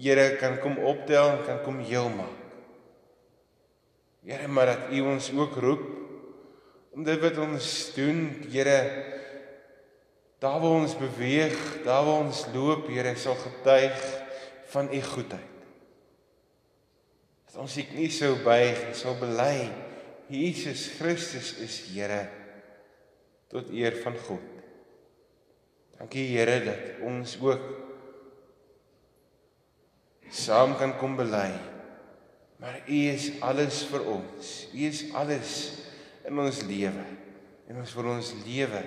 Here 0.00 0.36
kan 0.38 0.58
kom 0.62 0.76
optel 0.86 1.32
en 1.32 1.46
kan 1.46 1.62
kom 1.64 1.80
heel 1.86 2.10
maak. 2.12 2.36
Here 4.26 4.50
maar 4.50 4.74
dat 4.74 4.92
U 4.92 5.06
ons 5.14 5.30
ook 5.34 5.56
roep 5.62 5.86
om 6.90 7.06
dit 7.06 7.22
wat 7.22 7.38
ons 7.38 7.66
doen, 7.94 8.28
Here 8.50 8.78
Daar 10.40 10.60
waar 10.60 10.80
ons 10.80 10.96
beweeg, 10.96 11.82
daar 11.84 12.04
waar 12.04 12.24
ons 12.24 12.46
loop, 12.54 12.86
Here, 12.88 13.12
sal 13.16 13.36
getuig 13.36 13.96
van 14.72 14.88
u 14.88 15.00
goedheid. 15.02 15.48
Dat 17.50 17.58
ons 17.60 17.76
nie 17.92 18.08
sou 18.14 18.36
buig 18.44 18.78
en 18.86 18.94
sou 18.96 19.12
bely 19.20 19.68
Jesus 20.30 20.86
Christus 20.96 21.50
is 21.60 21.76
Here 21.90 22.22
tot 23.50 23.68
eer 23.74 23.98
van 24.00 24.16
God. 24.28 24.46
Dankie 25.98 26.28
Here 26.30 26.56
dat 26.64 27.02
ons 27.04 27.34
ook 27.42 27.66
saam 30.30 30.76
kan 30.78 30.94
kom 30.96 31.18
bely. 31.18 31.50
Maar 32.62 32.80
U 32.86 33.02
is 33.10 33.32
alles 33.44 33.82
vir 33.90 34.06
ons. 34.14 34.54
U 34.72 34.80
is 34.86 35.02
alles 35.16 35.52
in 36.28 36.38
ons 36.38 36.62
lewe. 36.68 37.04
En 37.68 37.82
ons 37.82 37.94
vir 37.98 38.10
ons 38.14 38.32
lewe 38.46 38.82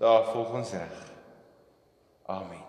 daar 0.00 0.24
volgens 0.24 0.70
reg. 0.70 1.12
Amen. 2.22 2.64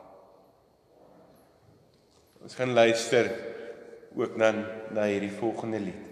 Ons 2.42 2.56
gaan 2.56 2.74
luister 2.74 3.32
ook 4.16 4.38
dan 4.38 4.66
na 4.90 5.04
hierdie 5.04 5.32
volgende 5.32 5.80
lied. 5.80 6.11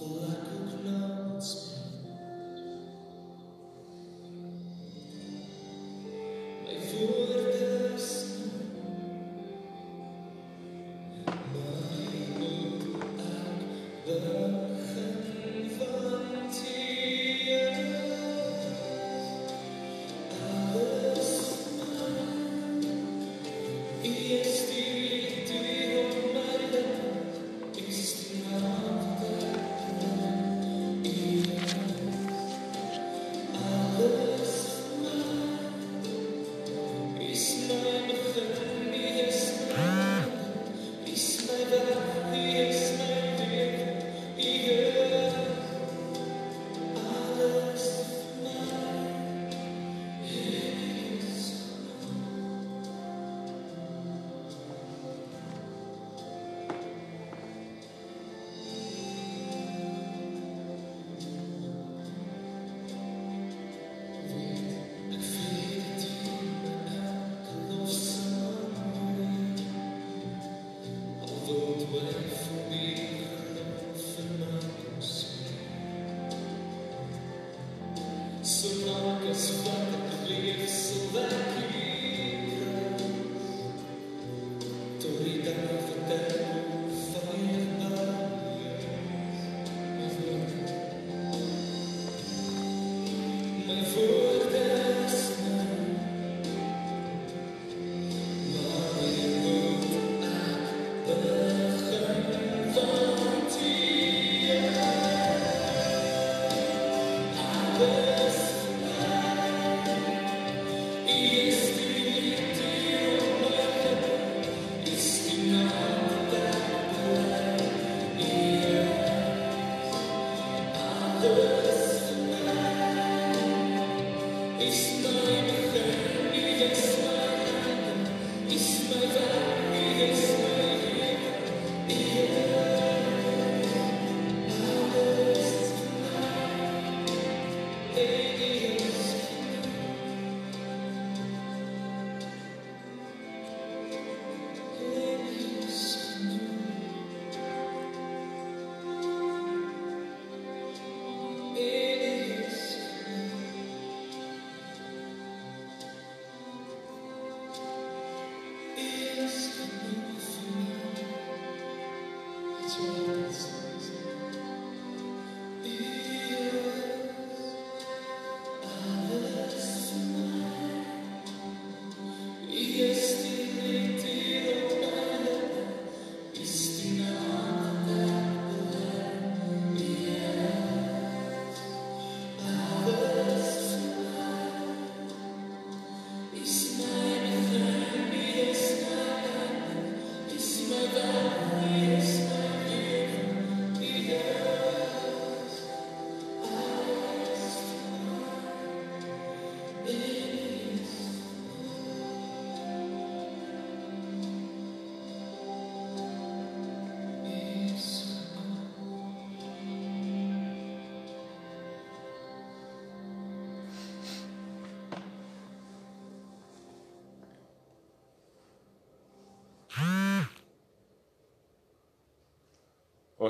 So 0.00 0.06
that 0.06 0.39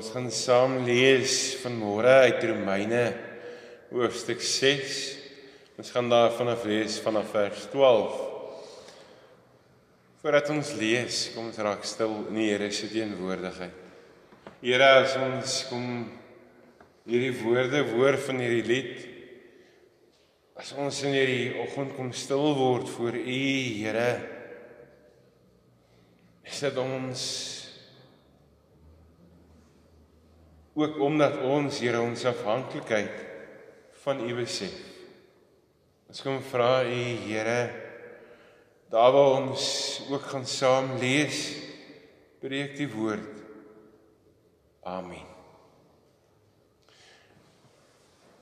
Ons 0.01 0.14
gaan 0.14 0.30
saam 0.32 0.78
lees 0.86 1.59
vanmôre 1.61 2.09
uit 2.24 2.44
Romeine 2.48 3.03
hoofstuk 3.90 4.40
6. 4.40 4.94
Ons 5.76 5.90
gaan 5.92 6.09
daar 6.09 6.30
vanaf 6.32 6.62
lees 6.64 6.96
vanaf 7.05 7.28
vers 7.34 7.66
12. 7.68 8.14
Voordat 10.22 10.48
ons 10.57 10.72
lees, 10.80 11.20
kom 11.34 11.51
ons 11.51 11.61
raak 11.61 11.84
stil 11.84 12.16
in 12.30 12.40
die 12.40 12.48
Here 12.48 12.70
se 12.72 12.88
teenwoordigheid. 12.88 13.76
Here, 14.64 14.90
as 15.03 15.18
ons 15.20 15.59
kom 15.68 15.86
hierdie 17.05 17.36
woorde 17.42 17.84
hoor 17.92 18.16
van 18.24 18.40
hierdie 18.40 18.64
lied, 18.72 19.07
as 20.57 20.72
ons 20.80 21.05
in 21.05 21.18
hierdie 21.18 21.61
oggend 21.61 21.92
kom 22.01 22.14
stil 22.16 22.55
word 22.57 22.88
voor 22.96 23.20
U, 23.20 23.40
Here, 23.84 24.11
is 26.48 26.68
dit 26.70 26.86
ons 26.88 27.30
ook 30.81 31.01
omdat 31.01 31.41
ons 31.45 31.81
Here 31.81 32.01
ons 32.01 32.24
afhanklikheid 32.24 33.26
van 34.05 34.22
U 34.24 34.35
besef. 34.39 34.74
Ons 36.11 36.22
kom 36.24 36.41
vra 36.51 36.81
U 36.85 37.03
Here 37.26 37.61
daar 38.91 39.12
waar 39.14 39.37
ons 39.39 39.64
ook 40.11 40.24
gaan 40.33 40.47
saam 40.47 40.97
lees 40.99 41.53
breek 42.43 42.74
die 42.74 42.89
woord. 42.91 43.37
Amen. 44.83 45.28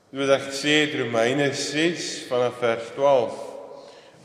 Word 0.09 0.41
gesê 0.47 0.87
in 0.87 0.95
Romeine 1.03 1.51
6 1.53 2.07
vanaf 2.31 2.57
vers 2.63 2.87
12. 2.95 3.35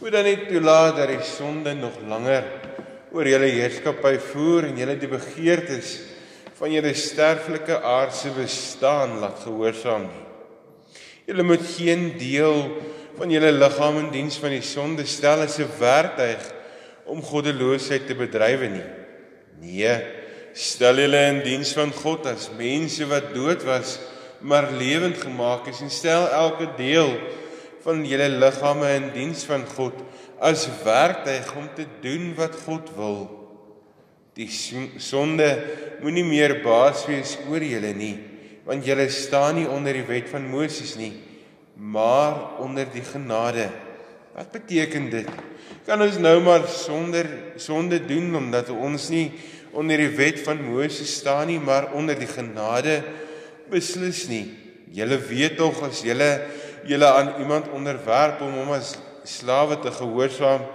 Moet 0.00 0.16
dan 0.16 0.24
nie 0.24 0.38
toelaat 0.48 0.96
dat 0.96 1.12
die 1.12 1.26
sonde 1.28 1.74
nog 1.76 1.98
langer 2.08 2.46
oor 3.12 3.28
julle 3.28 3.50
heerskappy 3.52 4.14
voer 4.30 4.70
en 4.70 4.80
julle 4.80 4.96
die 4.96 5.10
begeertes 5.12 5.98
van 6.64 6.72
julle 6.72 6.94
sterflike 6.96 7.74
aardse 7.84 8.30
bestaan 8.32 9.18
laat 9.20 9.42
gehoorsaam 9.44 10.06
nie. 10.08 10.22
Julle 11.28 11.44
moet 11.44 11.66
geen 11.74 12.06
deel 12.16 12.62
van 13.18 13.34
julle 13.34 13.50
liggaam 13.52 13.98
in 14.00 14.08
diens 14.14 14.38
van 14.40 14.54
die 14.54 14.64
sonde 14.64 15.04
stel 15.04 15.44
as 15.44 15.58
'n 15.60 15.68
werktuig 15.78 16.40
om 17.04 17.20
goddeloosheid 17.20 18.06
te 18.06 18.16
bedrywe 18.16 18.68
nie. 18.78 18.88
Nee, 19.60 19.92
stel 20.54 21.04
julle 21.04 21.20
in 21.34 21.42
diens 21.44 21.74
van 21.76 21.92
God 21.92 22.26
as 22.32 22.48
mense 22.56 23.04
wat 23.12 23.34
dood 23.34 23.62
was, 23.68 23.98
maar 24.40 24.72
lewend 24.72 25.20
gemaak 25.20 25.68
is 25.68 25.84
en 25.84 25.90
stel 25.90 26.30
elke 26.32 26.68
deel 26.80 27.12
van 27.84 28.06
julle 28.06 28.28
liggame 28.28 28.88
in 28.94 29.12
diens 29.12 29.44
van 29.44 29.66
God 29.76 30.00
as 30.40 30.68
werktuig 30.82 31.56
om 31.56 31.68
te 31.76 31.84
doen 32.00 32.32
wat 32.34 32.56
God 32.64 32.88
wil. 32.96 33.43
Die 34.34 34.48
sonde 34.50 35.48
moenie 36.02 36.24
meer 36.26 36.58
baas 36.64 37.04
wees 37.06 37.36
oor 37.46 37.62
julle 37.62 37.92
nie, 37.94 38.16
want 38.66 38.86
julle 38.86 39.06
staan 39.12 39.60
nie 39.60 39.68
onder 39.70 39.94
die 39.94 40.06
wet 40.08 40.30
van 40.32 40.48
Moses 40.50 40.96
nie, 40.98 41.12
maar 41.76 42.58
onder 42.62 42.88
die 42.90 43.04
genade. 43.06 43.68
Wat 44.34 44.50
beteken 44.50 45.10
dit? 45.12 45.28
Kan 45.86 46.02
ons 46.02 46.18
nou 46.18 46.38
maar 46.42 46.66
sonder 46.70 47.28
sonde 47.60 48.00
doen 48.02 48.34
omdat 48.40 48.72
ons 48.74 49.08
nie 49.12 49.28
onder 49.74 50.00
die 50.02 50.10
wet 50.16 50.40
van 50.46 50.62
Moses 50.64 51.12
staan 51.20 51.48
nie, 51.50 51.60
maar 51.62 51.92
onder 51.94 52.18
die 52.18 52.30
genade 52.30 53.00
beslis 53.70 54.24
nie. 54.30 54.46
Julle 54.94 55.18
weet 55.30 55.58
tog 55.58 55.80
as 55.86 56.02
julle 56.06 56.30
julle 56.86 57.08
aan 57.08 57.34
iemand 57.40 57.70
onderwerp 57.72 58.42
om 58.44 58.58
hom 58.60 58.74
as 58.76 58.94
slawe 59.24 59.78
te 59.80 59.92
gehoorsaam, 59.94 60.66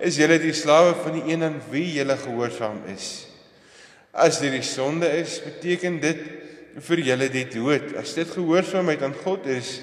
is 0.00 0.18
julle 0.20 0.38
die 0.42 0.54
slawe 0.56 0.94
van 1.02 1.16
die 1.16 1.32
een 1.32 1.44
aan 1.46 1.60
wie 1.70 1.86
julle 1.96 2.16
gehoorsaam 2.20 2.82
is. 2.92 3.26
As 4.16 4.40
dit 4.40 4.52
die 4.54 4.64
sonde 4.64 5.08
is, 5.18 5.38
beteken 5.44 6.00
dit 6.00 6.22
vir 6.86 7.02
julle 7.04 7.28
die 7.32 7.46
dood. 7.52 7.94
As 8.00 8.14
dit 8.16 8.30
gehoorsaamheid 8.32 9.04
aan 9.04 9.16
God 9.24 9.46
is, 9.52 9.78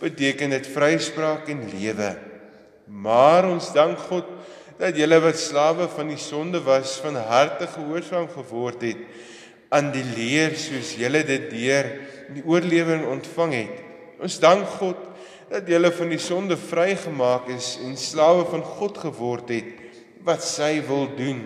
beteken 0.00 0.54
dit 0.56 0.68
vryspraak 0.72 1.48
en 1.52 1.66
lewe. 1.72 2.14
Maar 2.90 3.48
ons 3.50 3.72
dank 3.76 4.00
God 4.08 4.28
dat 4.80 4.96
julle 4.96 5.18
wat 5.20 5.36
slawe 5.36 5.90
van 5.92 6.08
die 6.08 6.20
sonde 6.20 6.62
was, 6.64 6.96
van 7.04 7.18
harte 7.28 7.68
gehoorsaam 7.68 8.30
geword 8.32 8.86
het 8.88 9.02
aan 9.70 9.92
die 9.94 10.04
leer 10.16 10.56
soos 10.58 10.96
julle 10.98 11.20
dit 11.26 11.46
deur 11.52 11.86
die 12.34 12.42
oorlewing 12.48 13.04
ontvang 13.10 13.52
het. 13.54 13.76
Ons 14.24 14.40
dank 14.42 14.66
God 14.80 15.09
dat 15.50 15.66
jy 15.66 15.90
van 15.90 16.12
die 16.12 16.22
sonde 16.22 16.56
vrygemaak 16.56 17.48
is 17.50 17.74
en 17.82 17.96
slawe 17.98 18.44
van 18.52 18.62
God 18.62 18.98
geword 19.02 19.50
het 19.50 19.76
wat 20.22 20.44
sy 20.46 20.78
wil 20.86 21.08
doen. 21.16 21.40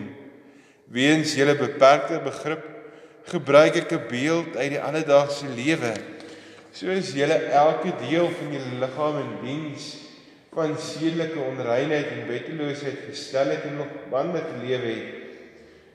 Weens 0.93 1.33
julle 1.39 1.55
beperkte 1.57 2.21
begrip 2.25 2.67
gebruik 3.33 3.77
ek 3.81 3.93
'n 3.93 4.09
beeld 4.11 4.57
uit 4.57 4.71
die 4.77 4.81
alledaagse 4.81 5.47
lewe. 5.57 5.95
soos 6.75 7.13
julle 7.15 7.39
elke 7.55 7.93
deel 8.09 8.29
van 8.35 8.49
julle 8.53 8.79
liggaam 8.81 9.19
in 9.21 9.35
diens 9.45 9.85
van 10.53 10.75
sedelike 10.79 11.39
onreinheid 11.39 12.07
en 12.07 12.27
wetteloosheid 12.27 12.99
gestel 13.09 13.47
het 13.55 13.63
en 13.69 13.81
op 13.81 13.93
bande 14.11 14.43
geleef 14.43 14.83
het, 14.83 15.07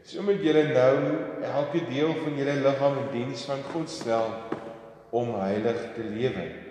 so 0.04 0.22
moet 0.22 0.40
julle 0.44 0.64
nou 0.72 0.96
elke 1.44 1.84
deel 1.92 2.16
van 2.24 2.40
julle 2.40 2.56
liggaam 2.64 2.98
in 2.98 3.12
diens 3.12 3.44
van 3.44 3.62
God 3.74 3.90
stel 3.90 4.32
om 5.12 5.36
heilig 5.36 5.80
te 5.96 6.04
lewe. 6.16 6.69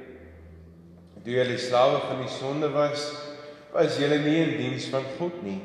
Toe 1.29 1.35
julle 1.37 1.59
slawe 1.61 1.99
van 2.09 2.23
die 2.23 2.31
sonde 2.33 2.71
was, 2.73 3.03
was 3.75 3.99
julle 4.01 4.17
nie 4.23 4.39
in 4.41 4.55
diens 4.57 4.87
van 4.89 5.05
God 5.19 5.43
nie. 5.45 5.59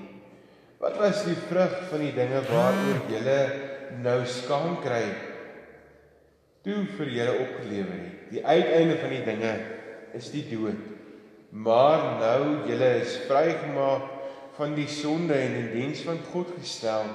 Wat 0.82 0.98
was 1.00 1.22
die 1.24 1.38
vrug 1.40 1.78
van 1.88 2.04
die 2.04 2.12
dinge 2.12 2.42
waaroor 2.50 3.00
julle 3.08 3.38
nou 4.04 4.18
skaam 4.28 4.74
kry? 4.84 5.06
Toe 6.68 6.82
vir 6.98 7.14
julle 7.16 7.38
opgelewer 7.46 7.96
het. 7.96 8.28
Die 8.34 8.44
uiteinde 8.44 9.00
van 9.06 9.16
die 9.16 9.22
dinge 9.24 9.54
is 10.20 10.28
die 10.36 10.44
dood. 10.52 10.84
Maar 11.56 12.06
nou 12.20 12.68
julle 12.68 12.92
is 13.00 13.16
vrygemaak 13.32 14.12
van 14.60 14.76
die 14.76 14.92
sonde 14.92 15.40
en 15.46 15.60
in 15.62 15.72
diens 15.78 16.04
van 16.04 16.20
God 16.34 16.52
gestel. 16.58 17.08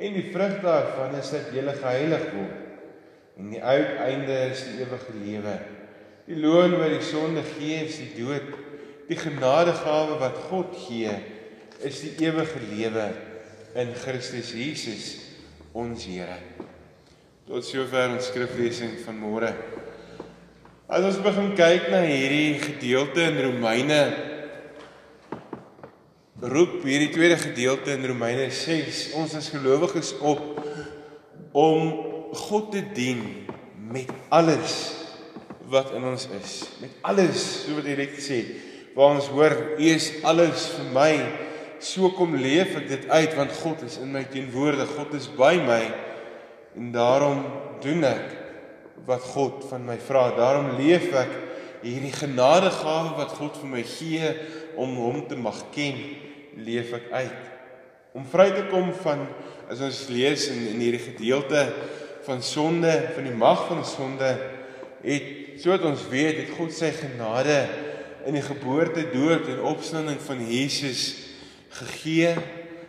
En 0.00 0.16
die 0.16 0.30
vrug 0.32 0.56
daarvan 0.64 1.20
is 1.20 1.36
dat 1.36 1.52
julle 1.52 1.76
geheilig 1.84 2.28
word. 2.32 2.60
En 3.36 3.52
die 3.52 3.60
uiteinde 3.60 4.42
is 4.56 4.68
die 4.70 4.80
ewige 4.86 5.20
lewe. 5.20 5.58
Die 6.24 6.38
loon 6.40 6.78
wat 6.80 6.94
die 6.94 7.04
sonde 7.04 7.42
gee 7.44 7.82
is 7.84 7.98
die 8.00 8.12
dood. 8.16 8.46
Die 9.10 9.18
genadegawe 9.20 10.16
wat 10.22 10.38
God 10.48 10.72
gee 10.86 11.12
is 11.84 12.00
die 12.00 12.14
ewige 12.24 12.62
lewe 12.70 13.10
in 13.76 13.92
Christus 13.98 14.54
Jesus 14.56 15.08
ons 15.76 16.06
Here. 16.08 16.38
Tot 17.44 17.66
sover 17.66 18.14
ons 18.14 18.30
skriflesing 18.30 18.94
van 19.04 19.18
môre. 19.20 19.50
As 20.88 21.04
ons 21.04 21.20
begin 21.24 21.52
kyk 21.58 21.90
na 21.92 22.00
hierdie 22.06 22.60
gedeelte 22.62 23.26
in 23.28 23.42
Romeine 23.44 24.00
roep 26.44 26.82
hierdie 26.84 27.12
tweede 27.12 27.36
gedeelte 27.40 27.92
in 27.96 28.04
Romeine 28.08 28.50
6 28.52 29.06
ons 29.20 29.36
as 29.36 29.52
gelowiges 29.52 30.12
op 30.20 30.42
om 31.52 31.92
God 32.48 32.72
te 32.74 32.82
dien 32.96 33.22
met 33.92 34.10
alles 34.32 35.03
wat 35.74 35.90
in 35.96 36.06
ons 36.06 36.28
is. 36.38 36.54
Met 36.82 36.94
alles, 37.10 37.42
so 37.64 37.74
wat 37.78 37.88
hy 37.88 37.96
net 37.98 38.14
gesê, 38.14 38.40
waar 38.94 39.16
ons 39.16 39.28
hoor, 39.34 39.54
U 39.74 39.88
is 39.90 40.10
alles 40.26 40.68
vir 40.76 40.90
my. 40.94 41.12
So 41.84 42.12
kom 42.16 42.36
leef 42.38 42.76
ek 42.78 42.86
dit 42.88 43.08
uit 43.10 43.34
want 43.36 43.52
God 43.60 43.82
is 43.84 43.98
in 44.00 44.14
my 44.14 44.22
teenwoordig. 44.30 44.94
God 44.96 45.14
is 45.18 45.26
by 45.34 45.56
my 45.60 45.82
en 46.74 46.90
daarom 46.94 47.42
doen 47.84 48.02
ek 48.06 48.30
wat 49.06 49.26
God 49.34 49.66
van 49.68 49.84
my 49.86 49.98
vra. 50.06 50.30
Daarom 50.34 50.72
leef 50.78 51.10
ek 51.14 51.34
hierdie 51.84 52.14
genadegawe 52.14 53.16
wat 53.18 53.34
God 53.36 53.58
vir 53.60 53.72
my 53.74 53.82
gee 53.86 54.30
om 54.80 54.94
hom 54.96 55.20
te 55.28 55.36
mag 55.38 55.58
ken, 55.74 55.98
leef 56.56 56.94
ek 56.96 57.10
uit. 57.12 57.42
Om 58.16 58.24
vry 58.30 58.48
te 58.54 58.64
kom 58.70 58.92
van 59.02 59.26
as 59.70 59.82
ons 59.84 60.06
lees 60.14 60.48
in 60.54 60.64
in 60.72 60.82
hierdie 60.82 61.02
gedeelte 61.02 61.66
van 62.24 62.40
sonde, 62.42 62.92
van 63.14 63.26
die 63.28 63.36
mag 63.36 63.66
van 63.68 63.84
sonde, 63.84 64.30
het 65.04 65.43
sodat 65.60 65.86
ons 65.88 66.06
weet 66.10 66.42
het 66.42 66.54
God 66.56 66.74
sy 66.74 66.90
genade 66.96 67.58
in 68.28 68.36
die 68.36 68.44
geboorte, 68.44 69.06
dood 69.12 69.48
en 69.52 69.64
opstanding 69.68 70.20
van 70.24 70.42
Jesus 70.48 71.06
gegee. 71.78 72.34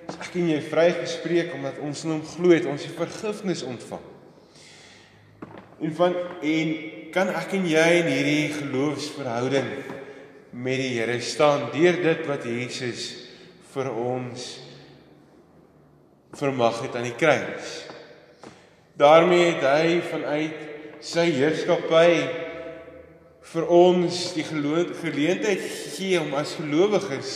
So 0.06 0.22
ek 0.22 0.36
en 0.38 0.52
jy 0.52 0.60
vrygespreek 0.62 1.56
omdat 1.58 1.80
ons 1.84 2.04
in 2.06 2.16
hom 2.16 2.26
glo 2.36 2.54
het, 2.54 2.68
ons 2.70 2.84
die 2.86 2.94
vergifnis 2.94 3.66
ontvang. 3.66 4.04
En 5.86 5.96
van 5.98 6.14
en 6.46 6.76
kan 7.16 7.32
ek 7.32 7.56
en 7.58 7.66
jy 7.70 7.86
in 8.02 8.12
hierdie 8.12 8.54
geloofsverhouding 8.58 9.70
met 10.56 10.80
die 10.80 10.94
Here 10.98 11.18
staan 11.24 11.70
deur 11.74 11.98
dit 12.04 12.24
wat 12.30 12.46
Jesus 12.48 13.08
vir 13.74 13.90
ons 13.92 14.46
vermag 16.36 16.82
het 16.84 16.96
aan 16.96 17.08
die 17.08 17.18
kruis. 17.20 17.76
Daarmee 19.00 19.54
het 19.54 19.66
hy 19.68 20.00
vanuit 20.12 21.04
sy 21.04 21.28
heerskappy 21.36 22.45
vir 23.46 23.68
ons 23.70 24.22
die 24.34 24.44
geleentheid 24.44 25.62
gegee 25.62 26.20
om 26.22 26.34
as 26.38 26.56
gelowiges 26.58 27.34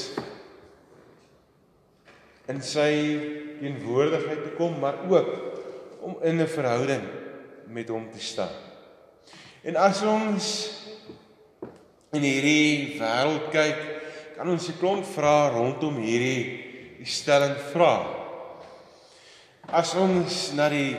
in 2.49 2.63
sy 2.65 2.89
teenwoordigheid 3.59 4.41
te 4.47 4.55
kom, 4.57 4.79
maar 4.81 5.03
ook 5.09 5.29
om 6.01 6.17
in 6.23 6.41
'n 6.41 6.47
verhouding 6.47 7.03
met 7.67 7.89
hom 7.89 8.09
te 8.11 8.19
staan. 8.19 8.55
En 9.63 9.75
as 9.75 10.01
ons 10.01 10.45
in 12.11 12.21
hierdie 12.21 12.97
wêreld 12.99 13.51
kyk, 13.51 13.79
kan 14.37 14.49
ons 14.49 14.69
'n 14.69 14.79
klomp 14.79 15.05
vrae 15.05 15.51
rondom 15.51 15.95
hierdie 16.01 16.97
die 16.97 17.05
stelling 17.05 17.55
vra. 17.71 18.07
As 19.67 19.95
ons 19.95 20.53
na 20.53 20.69
die 20.69 20.97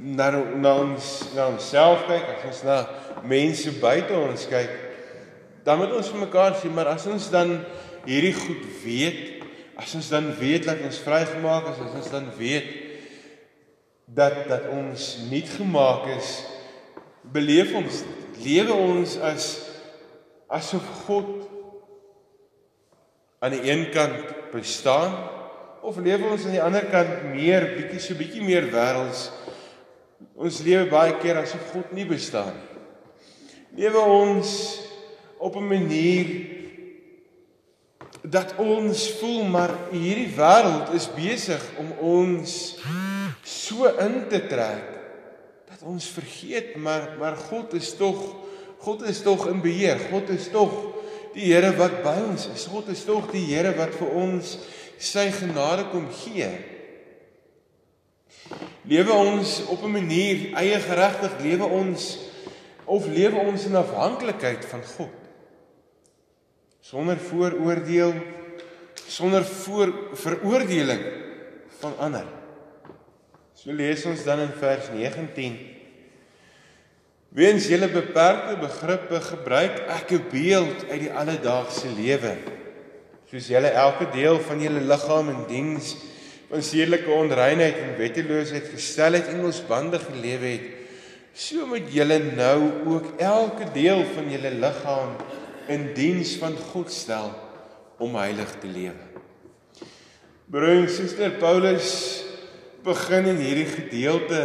na 0.00 0.30
na 0.30 0.74
ons 0.78 1.34
na 1.34 1.48
onsself 1.48 2.06
kyk, 2.06 2.24
as 2.38 2.44
ons 2.44 2.62
na 2.64 2.78
mense 3.26 3.72
buite 3.80 4.14
ons 4.16 4.46
kyk, 4.50 4.74
dan 5.66 5.80
moet 5.80 5.94
ons 5.96 6.10
vir 6.12 6.22
mekaar 6.22 6.56
sê, 6.58 6.70
maar 6.72 6.92
as 6.94 7.06
ons 7.10 7.30
dan 7.32 7.58
hierdie 8.06 8.34
goed 8.36 8.62
weet, 8.84 9.44
as 9.78 9.94
ons 9.98 10.10
dan 10.10 10.30
weet 10.38 10.66
dat 10.68 10.80
ons 10.86 11.00
vrygemaak 11.04 11.72
is, 11.72 11.82
as 11.86 11.96
ons 12.00 12.12
dan 12.14 12.30
weet 12.38 12.70
dat 14.08 14.46
dat 14.48 14.70
ons 14.72 15.08
nuut 15.28 15.50
gemaak 15.58 16.08
is, 16.16 16.30
beleef 17.32 17.74
ons 17.76 18.02
lewe 18.42 18.72
ons 18.72 19.16
as 19.28 19.48
asof 20.48 20.86
God 21.04 21.34
aan 23.44 23.54
die 23.54 23.68
een 23.68 23.88
kant 23.94 24.32
bestaan 24.54 25.12
of 25.84 25.98
lewe 26.02 26.30
ons 26.32 26.46
aan 26.46 26.56
die 26.56 26.64
ander 26.64 26.88
kant 26.90 27.28
meer 27.34 27.68
bietjie 27.76 28.00
so 28.02 28.18
bietjie 28.18 28.42
meer 28.46 28.70
wêrelds 28.72 29.28
ons 30.38 30.62
lewe 30.64 30.88
baie 30.90 31.18
keer 31.20 31.42
asof 31.42 31.68
God 31.74 31.92
nie 31.94 32.08
bestaan 32.08 32.56
nie 32.56 32.67
lewe 33.76 33.98
ons 33.98 34.80
op 35.38 35.56
'n 35.56 35.68
manier 35.68 36.26
dat 38.22 38.54
ons 38.56 39.10
voel 39.20 39.44
maar 39.44 39.74
hierdie 39.90 40.32
wêreld 40.36 40.94
is 40.94 41.08
besig 41.14 41.62
om 41.78 41.92
ons 42.00 42.76
so 43.42 43.86
in 43.98 44.28
te 44.28 44.46
trek 44.46 44.96
dat 45.68 45.82
ons 45.82 46.06
vergeet 46.06 46.76
maar 46.76 47.16
maar 47.18 47.36
God 47.36 47.72
is 47.72 47.96
tog 47.96 48.48
God 48.78 49.02
is 49.02 49.22
tog 49.22 49.46
in 49.50 49.60
beheer. 49.60 49.98
God 50.10 50.30
is 50.30 50.48
tog 50.54 50.72
die 51.34 51.50
Here 51.50 51.72
wat 51.78 52.00
by 52.04 52.14
ons 52.28 52.46
is. 52.54 52.66
God 52.70 52.90
is 52.92 53.02
tog 53.06 53.30
die 53.34 53.44
Here 53.50 53.74
wat 53.78 53.94
vir 53.98 54.12
ons 54.22 54.54
sy 54.98 55.28
genade 55.34 55.88
kom 55.92 56.06
gee. 56.22 56.48
Lewe 58.88 59.12
ons 59.12 59.58
op 59.68 59.82
'n 59.84 59.92
manier 59.92 60.54
eie 60.56 60.78
geregtig 60.80 61.32
lewe 61.42 61.66
ons 61.66 62.18
of 62.88 63.06
lewe 63.06 63.44
ons 63.44 63.68
in 63.68 63.76
afhanklikheid 63.76 64.64
van 64.70 64.82
God? 64.96 65.14
Sonder 66.80 67.20
vooroordeel, 67.20 68.14
sonder 69.06 69.44
voor 69.44 69.92
veroordeling 70.16 71.02
van 71.80 71.96
ander. 71.98 72.28
So 73.58 73.74
lees 73.74 74.04
ons 74.08 74.22
dan 74.24 74.40
in 74.46 74.54
vers 74.56 74.88
19. 74.94 75.58
Weens 77.28 77.66
julle 77.68 77.90
beperkte 77.92 78.54
begrippe 78.62 79.20
gebruik 79.20 79.82
ek 79.92 80.12
'n 80.16 80.28
beeld 80.32 80.86
uit 80.88 81.00
die 81.00 81.12
alledaagse 81.12 81.90
lewe. 81.92 82.36
Soos 83.28 83.48
julle 83.52 83.68
elke 83.68 84.08
deel 84.14 84.40
van 84.40 84.60
julle 84.60 84.80
liggaam 84.80 85.28
in 85.28 85.44
diens 85.48 85.96
van 86.48 86.62
sedelike 86.62 87.10
onreinheid 87.10 87.76
en 87.76 87.98
wetteloosheid 87.98 88.70
gestel 88.72 89.12
het 89.12 89.28
en 89.28 89.44
ons 89.44 89.60
bande 89.66 89.98
gelewe 89.98 90.46
het, 90.46 90.77
So 91.38 91.68
moet 91.70 91.86
julle 91.94 92.16
nou 92.34 92.62
ook 92.90 93.12
elke 93.22 93.68
deel 93.70 94.00
van 94.10 94.26
julle 94.26 94.50
liggaam 94.58 95.12
in 95.70 95.84
diens 95.94 96.32
van 96.40 96.56
God 96.72 96.90
stel 96.90 97.28
om 98.02 98.16
heilig 98.18 98.56
te 98.58 98.66
lewe. 98.66 99.04
Broer 100.50 100.80
en 100.80 100.88
suster 100.90 101.36
Paulus 101.38 101.92
begin 102.82 103.28
in 103.36 103.38
hierdie 103.38 103.68
gedeelte 103.70 104.40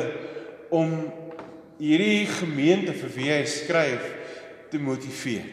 om 0.70 0.94
hierdie 1.80 2.28
gemeente 2.30 2.94
vir 3.00 3.12
wie 3.16 3.32
hy 3.32 3.41
skryf 3.50 4.06
te 4.70 4.78
motiveer. 4.78 5.50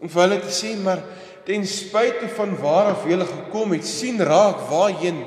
Om 0.00 0.08
vir 0.08 0.24
hulle 0.24 0.40
te 0.46 0.56
sê 0.56 0.72
maar 0.80 1.04
ten 1.44 1.68
spyte 1.68 2.32
van 2.38 2.56
waar 2.64 2.94
af 2.94 3.04
julle 3.12 3.28
gekom 3.28 3.76
het, 3.76 3.84
sien 3.84 4.24
raak 4.24 4.64
waarheen 4.72 5.20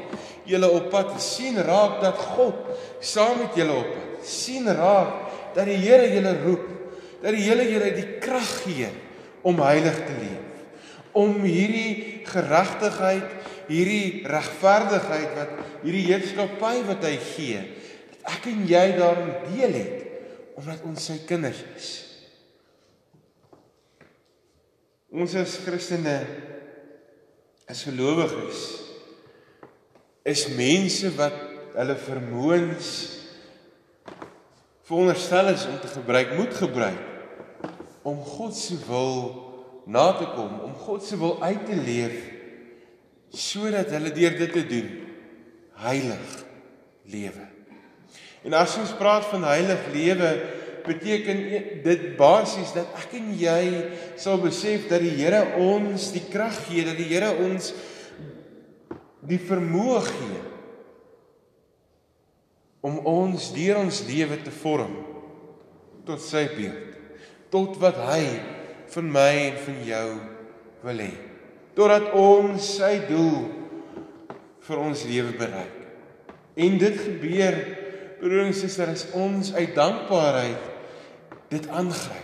julle 0.49 0.73
op 0.73 0.89
pad 0.89 1.13
is, 1.19 1.31
sien 1.37 1.61
raak 1.61 2.01
dat 2.01 2.27
God 2.33 2.65
saam 2.97 3.43
met 3.45 3.61
julle 3.61 3.77
op 3.77 3.93
pad 3.93 4.06
sien 4.27 4.67
raak 4.67 5.53
dat 5.55 5.67
die 5.69 5.79
Here 5.81 6.07
julle 6.11 6.35
roep, 6.43 6.65
dat 7.23 7.33
die 7.33 7.45
Here 7.45 7.65
julle 7.65 7.91
die 7.95 8.07
krag 8.21 8.49
gee 8.63 8.89
om 9.47 9.61
heilig 9.63 9.97
te 10.05 10.15
leef. 10.19 10.43
Om 11.17 11.41
hierdie 11.47 12.23
geregtigheid, 12.27 13.31
hierdie 13.67 14.25
regverdigheid 14.29 15.31
wat 15.37 15.55
hierdie 15.81 16.05
heerskappy 16.11 16.75
wat 16.87 17.07
hy 17.07 17.15
gee, 17.33 17.63
dat 18.11 18.35
ek 18.37 18.51
en 18.51 18.67
jy 18.69 18.83
daarin 18.99 19.33
deel 19.47 19.79
het 19.79 20.03
omdat 20.57 20.85
ons 20.89 21.03
sy 21.09 21.19
kinders 21.29 21.59
is. 21.77 21.89
Ons 25.13 25.35
as 25.37 25.55
Christene 25.63 26.17
as 27.69 27.83
gelowiges 27.87 28.63
is 30.27 30.47
mense 30.57 31.11
wat 31.17 31.37
hulle 31.77 31.95
vermoëns 31.99 32.89
veronderstel 34.87 35.51
is 35.51 35.65
om 35.67 35.79
te 35.79 35.87
gebruik, 35.91 36.35
moet 36.37 36.53
gebruik 36.55 37.03
om 38.07 38.21
God 38.23 38.55
se 38.55 38.77
wil 38.87 39.33
na 39.85 40.13
te 40.15 40.27
kom, 40.31 40.61
om 40.63 40.75
God 40.79 41.03
se 41.03 41.17
wil 41.19 41.41
uit 41.43 41.65
te 41.67 41.75
leef 41.75 42.15
sodat 43.35 43.91
hulle 43.91 44.13
deur 44.15 44.37
dit 44.39 44.53
te 44.55 44.63
doen 44.67 44.87
heilig 45.83 46.37
lewe. 47.11 47.43
En 48.47 48.55
as 48.55 48.77
ons 48.79 48.95
praat 48.95 49.27
van 49.27 49.43
heilig 49.49 49.83
lewe, 49.91 50.29
beteken 50.87 51.41
dit 51.83 52.05
basies 52.15 52.71
dat 52.71 52.87
ek 52.95 53.17
en 53.19 53.33
jy 53.35 53.61
sal 54.15 54.39
besef 54.39 54.87
dat 54.87 55.03
die 55.03 55.17
Here 55.19 55.43
ons 55.59 56.13
die 56.15 56.23
krag 56.31 56.55
gee, 56.69 56.85
dat 56.87 56.95
die 56.95 57.09
Here 57.11 57.33
ons 57.43 57.73
die 59.27 59.41
vermoë 59.43 60.05
gee 60.07 60.45
om 62.87 62.99
ons 63.09 63.51
deur 63.55 63.81
ons 63.81 64.03
lewe 64.07 64.39
te 64.43 64.53
vorm 64.61 64.93
tot 66.07 66.21
sy 66.23 66.45
beeld, 66.55 66.95
tot 67.51 67.75
wat 67.81 67.97
hy 68.07 68.21
van 68.93 69.09
my 69.11 69.31
en 69.49 69.57
van 69.65 69.81
jou 69.87 70.05
wil 70.85 71.01
hê. 71.03 71.11
Totdat 71.75 72.13
ons 72.17 72.69
sy 72.77 72.93
doel 73.09 73.49
vir 74.67 74.79
ons 74.81 75.03
lewe 75.07 75.33
bereik. 75.37 75.75
En 76.57 76.79
dit 76.79 76.95
gebeur 77.03 77.57
broer 78.21 78.47
en 78.47 78.55
suster 78.55 78.89
as 78.89 79.05
ons 79.15 79.51
uit 79.53 79.75
dankbaarheid 79.75 80.71
dit 81.51 81.67
aangryp. 81.69 82.23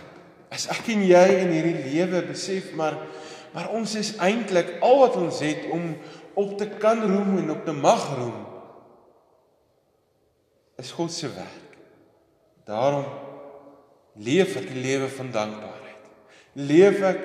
As 0.54 0.66
ek 0.72 0.88
en 0.94 1.04
jy 1.06 1.26
in 1.42 1.52
hierdie 1.54 1.92
lewe 1.92 2.24
besef 2.30 2.72
maar 2.78 2.98
maar 3.54 3.68
ons 3.70 3.92
is 3.94 4.16
eintlik 4.18 4.80
al 4.82 4.96
wat 5.04 5.16
ons 5.20 5.36
het 5.44 5.68
om 5.70 5.92
op 6.34 6.56
te 6.58 6.66
kan 6.82 6.98
roem 7.06 7.36
en 7.38 7.52
op 7.54 7.60
te 7.62 7.74
mag 7.76 8.02
roem 8.18 8.40
is 10.84 10.92
God 10.92 11.12
se 11.12 11.30
werk. 11.32 11.78
Daarom 12.68 13.06
leef 14.20 14.56
ek 14.56 14.68
'n 14.70 14.80
lewe 14.84 15.08
van 15.08 15.30
dankbaarheid. 15.30 16.02
Leef 16.52 17.00
ek 17.00 17.20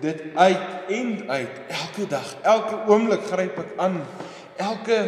dit 0.00 0.20
uit 0.34 0.66
en 0.88 1.30
uit 1.30 1.54
elke 1.68 2.06
dag, 2.08 2.36
elke 2.42 2.76
oomblik 2.88 3.24
gryp 3.30 3.58
ek 3.58 3.72
aan 3.76 4.02
elke 4.56 4.98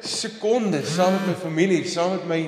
sekonde 0.00 0.82
saam 0.84 1.12
met 1.12 1.26
my 1.26 1.34
familie, 1.34 1.84
saam 1.88 2.10
met 2.10 2.26
my 2.26 2.42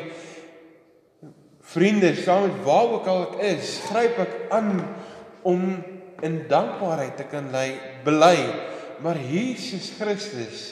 vriende, 1.61 2.15
saam 2.15 2.43
met 2.49 2.63
waar 2.65 2.99
ook 2.99 3.07
al 3.07 3.23
ek 3.29 3.37
is, 3.57 3.79
gryp 3.89 4.19
ek 4.19 4.35
aan 4.51 4.83
om 5.43 5.85
in 6.23 6.49
dankbaarheid 6.49 7.17
te 7.17 7.27
kan 7.31 7.51
lei, 7.51 7.79
bely, 8.05 8.39
maar 9.03 9.19
Jesus 9.19 9.93
Christus 9.99 10.65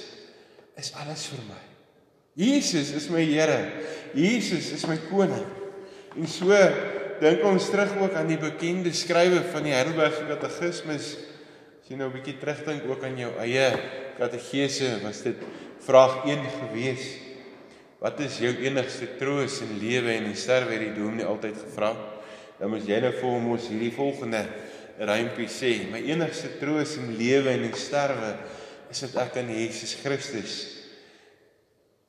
is 0.76 0.92
alles 0.94 1.26
vir 1.26 1.44
my. 1.48 1.71
Jesus 2.32 2.92
is 2.96 3.10
my 3.10 3.20
Here. 3.20 3.84
Jesus 4.14 4.72
is 4.72 4.86
my 4.88 4.96
koning. 5.10 5.44
En 6.16 6.28
so 6.28 6.48
dink 7.20 7.44
ons 7.44 7.68
terug 7.68 7.92
ook 8.00 8.16
aan 8.16 8.30
die 8.30 8.40
bekende 8.40 8.92
skrywe 8.96 9.42
van 9.52 9.68
die 9.68 9.74
Heidelbergse 9.76 10.24
Katekismes. 10.30 11.10
As 11.82 11.90
jy 11.90 11.98
nou 12.00 12.08
'n 12.08 12.16
bietjie 12.16 12.40
terugdink 12.40 12.88
ook 12.88 13.04
aan 13.04 13.18
jou 13.20 13.32
eie 13.36 13.68
katekese, 14.16 15.00
was 15.04 15.20
dit 15.22 15.36
vraag 15.84 16.24
1 16.24 16.40
geweest. 16.56 17.20
Wat 18.00 18.18
is 18.20 18.38
jou 18.38 18.52
enigste 18.64 19.06
troos 19.18 19.60
in 19.60 19.78
lewe 19.78 20.16
en 20.16 20.24
in 20.24 20.36
sterwe 20.36 20.72
het 20.72 20.80
die 20.80 20.96
dominee 20.96 21.24
altyd 21.24 21.54
gevra? 21.54 21.96
Dan 22.58 22.70
moet 22.70 22.86
jy 22.88 23.00
nou 23.00 23.12
vir 23.12 23.28
hom 23.28 23.50
ons 23.50 23.68
hierdie 23.68 23.92
volgende 23.92 24.46
rympie 24.98 25.48
sê. 25.48 25.90
My 25.90 26.00
enigste 26.00 26.48
troos 26.58 26.96
in 26.96 27.16
lewe 27.16 27.50
en 27.50 27.62
in 27.62 27.76
sterwe 27.76 28.38
is 28.90 29.00
dat 29.00 29.16
ek 29.28 29.36
aan 29.36 29.52
Jesus 29.52 29.94
Christus 30.00 30.71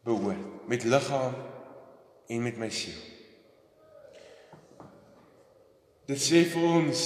behoort 0.04 0.68
met 0.68 0.84
liggaam 0.84 1.36
en 2.28 2.44
met 2.44 2.58
my 2.60 2.70
siel. 2.72 3.00
Dit 6.08 6.20
sê 6.20 6.44
vir 6.52 6.64
ons 6.68 7.02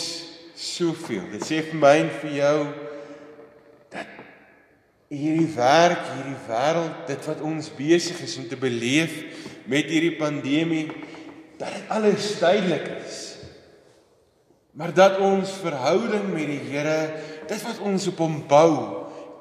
soveel. 0.57 1.25
Dit 1.35 1.45
sê 1.45 1.61
vir 1.67 1.77
my 1.77 1.93
en 2.01 2.13
vir 2.23 2.35
jou 2.39 2.57
hierdie 5.07 5.47
werk, 5.55 6.01
hierdie 6.17 6.39
wêreld, 6.49 7.03
dit 7.07 7.27
wat 7.29 7.43
ons 7.45 7.69
besig 7.77 8.19
is 8.25 8.35
om 8.41 8.47
te 8.49 8.57
beleef 8.59 9.13
met 9.69 9.87
hierdie 9.87 10.17
pandemie, 10.19 10.89
dat 11.57 11.71
dit 11.77 11.93
alles 11.93 12.33
duidelik 12.41 12.89
is. 12.97 13.21
Maar 14.77 14.91
dat 14.93 15.21
ons 15.23 15.55
verhouding 15.61 16.27
met 16.33 16.51
die 16.51 16.59
Here, 16.69 16.97
dit 17.47 17.63
wat 17.65 17.79
ons 17.81 18.09
op 18.11 18.19
hom 18.21 18.41
bou, 18.49 18.73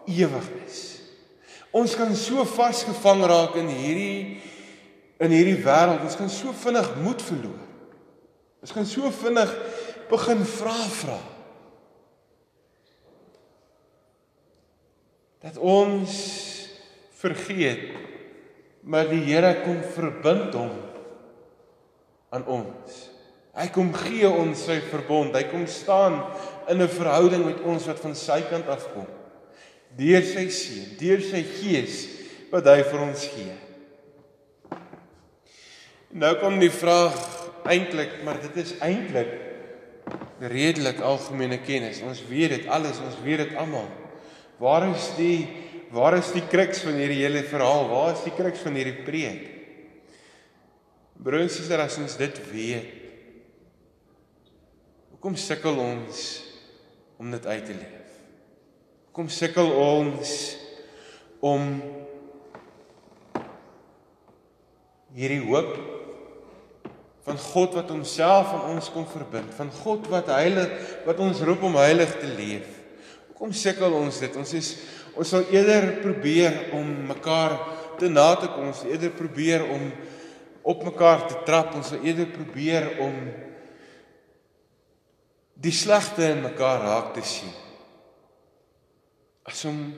ewig 0.09 0.53
is. 0.65 0.86
Ons 1.77 1.95
kan 1.99 2.15
so 2.17 2.45
vasgevang 2.49 3.25
raak 3.29 3.57
in 3.61 3.69
hierdie 3.69 4.41
in 5.21 5.33
hierdie 5.33 5.61
wêreld, 5.65 6.03
ons 6.05 6.17
kan 6.19 6.29
so 6.29 6.53
vinnig 6.53 6.89
moed 7.01 7.23
verloor. 7.25 7.63
Ons 8.61 8.73
kan 8.77 8.85
so 8.89 9.09
vinnig 9.23 9.53
begin 10.11 10.45
vra 10.45 10.77
vra. 11.01 11.17
dat 15.47 15.59
ons 15.63 16.13
vergeet 17.21 17.93
maar 18.87 19.09
die 19.11 19.23
Here 19.27 19.53
kom 19.65 19.79
verbind 19.95 20.55
hom 20.55 20.75
aan 22.35 22.47
ons. 22.51 22.97
Hy 23.57 23.67
kom 23.75 23.93
gee 23.97 24.29
ons 24.29 24.67
sy 24.69 24.77
verbond. 24.91 25.35
Hy 25.35 25.47
kom 25.51 25.65
staan 25.71 26.21
in 26.69 26.83
'n 26.83 26.89
verhouding 26.89 27.47
met 27.47 27.63
ons 27.63 27.87
wat 27.87 27.99
van 27.99 28.15
sy 28.15 28.41
kant 28.51 28.69
af 28.69 28.87
kom. 28.93 29.07
Deur 29.97 30.25
sy 30.29 30.49
seun, 30.53 30.91
deur 31.01 31.23
sy 31.25 31.41
gees 31.57 32.03
wat 32.51 32.69
hy 32.69 32.83
vir 32.85 33.05
ons 33.07 33.23
gee. 33.33 33.55
Nou 36.17 36.33
kom 36.41 36.59
die 36.61 36.73
vraag 36.73 37.17
eintlik, 37.69 38.21
maar 38.25 38.39
dit 38.45 38.61
is 38.63 38.75
eintlik 38.85 39.33
redelik 40.41 41.01
algemene 41.05 41.59
kennis. 41.65 42.03
Ons 42.05 42.23
weet 42.29 42.55
dit 42.55 42.69
alles, 42.73 43.01
ons 43.03 43.19
weet 43.25 43.45
dit 43.45 43.57
almal. 43.61 43.89
Waar 44.61 44.91
is 44.93 45.11
die 45.19 45.65
waar 45.95 46.17
is 46.19 46.33
die 46.35 46.45
kruks 46.51 46.81
van 46.85 46.97
hierdie 46.99 47.23
hele 47.23 47.45
verhaal? 47.47 47.87
Waar 47.89 48.17
is 48.17 48.25
die 48.27 48.35
kruks 48.35 48.65
van 48.65 48.75
hierdie 48.77 49.05
preek? 49.07 49.45
Broers 51.17 51.47
en 51.47 51.53
susters, 51.55 51.95
as 51.95 52.01
ons 52.03 52.17
dit 52.21 52.41
weet, 52.51 52.89
hoekom 55.15 55.39
sukkel 55.41 55.79
ons 55.81 56.25
om 57.23 57.31
dit 57.33 57.47
uit 57.47 57.65
te 57.71 57.77
leef? 57.79 58.06
Hoekom 59.17 59.33
sukkel 59.33 59.71
ons 59.81 60.31
om 61.41 61.63
hierdie 65.17 65.41
hoop 65.47 65.71
van 67.25 67.41
God 67.41 67.79
wat 67.79 67.95
homself 67.95 68.53
aan 68.53 68.75
ons 68.75 68.93
kom 68.93 69.09
verbind, 69.09 69.49
van 69.57 69.73
God 69.79 70.13
wat 70.13 70.29
heilig, 70.35 70.69
wat 71.09 71.25
ons 71.25 71.41
roep 71.49 71.65
om 71.65 71.81
heilig 71.81 72.13
te 72.21 72.29
leef. 72.37 72.69
Kom 73.41 73.57
sukkel 73.57 73.97
ons 74.03 74.21
dit. 74.21 74.37
Ons 74.37 74.53
is 74.61 74.73
ons 75.17 75.33
sal 75.33 75.49
eerder 75.49 75.95
probeer 76.05 76.67
om 76.77 76.93
mekaar 77.09 77.57
te 77.97 78.13
na 78.13 78.35
te 78.37 78.53
kom. 78.53 78.69
Ons 78.69 78.85
eerder 78.85 79.17
probeer 79.17 79.65
om 79.65 79.93
op 80.61 80.91
mekaar 80.93 81.25
te 81.25 81.41
trap. 81.49 81.73
Ons 81.81 81.95
sal 81.95 82.05
eerder 82.05 82.29
probeer 82.37 82.99
om 83.01 83.23
die 85.57 85.73
slegte 85.73 86.35
in 86.35 86.51
mekaar 86.51 86.85
raak 86.85 87.17
te 87.17 87.25
sien. 87.25 87.63
As 89.47 89.65
om 89.65 89.95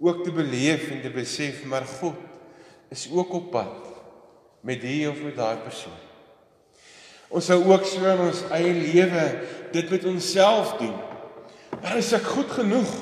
ook 0.00 0.24
te 0.24 0.32
beleef 0.32 0.88
en 0.90 1.02
te 1.02 1.10
besef 1.12 1.64
maar 1.68 1.84
God 2.00 2.16
is 2.88 3.08
ook 3.12 3.32
op 3.32 3.50
pad 3.50 3.90
met 4.60 4.80
die 4.80 5.08
of 5.10 5.20
met 5.20 5.36
daai 5.36 5.56
persoon. 5.60 6.00
Ons 7.28 7.48
sou 7.50 7.58
ook 7.68 7.84
so 7.84 8.04
in 8.08 8.20
ons 8.24 8.44
eie 8.54 8.72
lewe 8.72 9.24
dit 9.74 9.90
met 9.90 10.04
onsself 10.08 10.76
doen. 10.80 10.94
Maar 11.82 11.98
is 12.00 12.12
ek 12.16 12.24
goed 12.36 12.52
genoeg? 12.54 12.92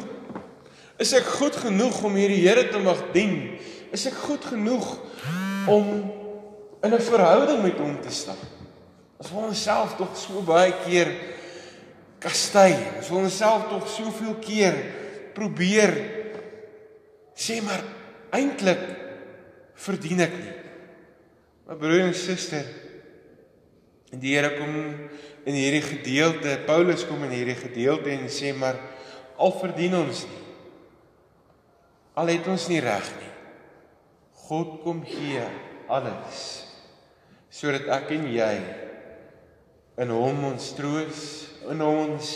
Is 1.02 1.12
ek 1.18 1.28
goed 1.38 1.58
genoeg 1.66 2.00
om 2.06 2.16
hierdie 2.18 2.40
Here 2.42 2.64
te 2.70 2.80
mag 2.82 2.98
dien? 3.14 3.36
Is 3.94 4.06
ek 4.10 4.16
goed 4.24 4.44
genoeg 4.48 4.86
om 5.70 5.86
in 6.82 6.94
'n 6.94 7.00
verhouding 7.00 7.62
met 7.62 7.78
hom 7.78 8.00
te 8.00 8.10
staan? 8.10 8.42
Ons 9.18 9.30
wil 9.30 9.46
onsself 9.52 9.94
tog 9.96 10.16
so 10.16 10.42
baie 10.42 10.72
keer 10.84 11.12
kastei. 12.18 12.74
Ons 12.98 13.08
wil 13.08 13.18
onsself 13.18 13.68
tog 13.68 13.86
soveel 13.88 14.34
keer 14.40 14.74
probeer 15.34 15.94
sê 17.36 17.60
maar 17.64 17.82
eintlik 18.34 18.82
verdien 19.82 20.22
ek 20.24 20.34
nie. 20.36 20.54
Maar 21.66 21.78
broer 21.80 22.06
en 22.06 22.16
suster, 22.16 22.66
en 24.12 24.20
die 24.20 24.34
Here 24.36 24.52
kom 24.58 24.74
in 25.48 25.56
hierdie 25.56 25.82
gedeelte, 25.84 26.58
Paulus 26.66 27.06
kom 27.08 27.24
in 27.26 27.34
hierdie 27.34 27.56
gedeelte 27.58 28.12
en 28.12 28.28
sê 28.30 28.52
maar 28.54 28.78
al 29.40 29.54
verdien 29.58 29.96
ons 29.98 30.24
nie. 30.28 30.42
Al 32.20 32.28
het 32.34 32.48
ons 32.52 32.68
nie 32.68 32.82
reg 32.84 33.08
nie. 33.16 33.30
God 34.48 34.82
kom 34.84 35.00
gee 35.06 35.46
alles 35.92 36.50
sodat 37.52 37.84
ek 37.92 38.14
en 38.14 38.22
jy 38.32 38.52
in 40.00 40.08
hom 40.08 40.38
ons 40.48 40.70
troos, 40.72 41.18
in 41.68 41.82
ons 41.84 42.30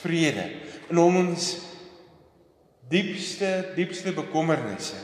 vrede 0.00 0.46
in 0.92 1.00
hom 1.00 1.18
ons 1.22 1.48
diepste 2.92 3.72
diepste 3.76 4.12
bekommernisse 4.16 4.98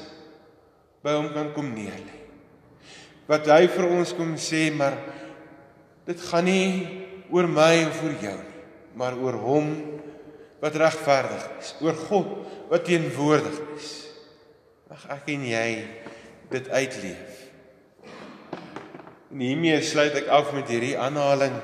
by 1.05 1.15
hom 1.17 1.31
kan 1.33 1.53
kom 1.55 1.71
neerlê. 1.73 2.17
Wat 3.29 3.47
hy 3.49 3.69
vir 3.71 3.87
ons 3.93 4.15
kom 4.17 4.35
sê, 4.41 4.69
maar 4.75 4.97
dit 6.09 6.21
gaan 6.31 6.49
nie 6.49 6.69
oor 7.33 7.49
my 7.51 7.85
of 7.87 8.03
oor 8.05 8.17
jou 8.23 8.37
nie, 8.37 8.63
maar 8.99 9.17
oor 9.21 9.37
hom 9.41 9.73
wat 10.63 10.79
regverdig 10.81 11.45
is, 11.61 11.75
oor 11.85 11.97
God 12.09 12.31
wat 12.73 12.87
teenwoordig 12.89 13.59
is. 13.77 13.91
Mag 14.89 15.05
ek 15.19 15.29
en 15.37 15.45
jy 15.47 15.69
dit 16.51 16.71
uitleef. 16.73 17.45
En 19.29 19.45
hiermee 19.45 19.81
sluit 19.85 20.17
ek 20.17 20.31
af 20.33 20.55
met 20.57 20.71
hierdie 20.73 20.97
aanhaling. 20.99 21.55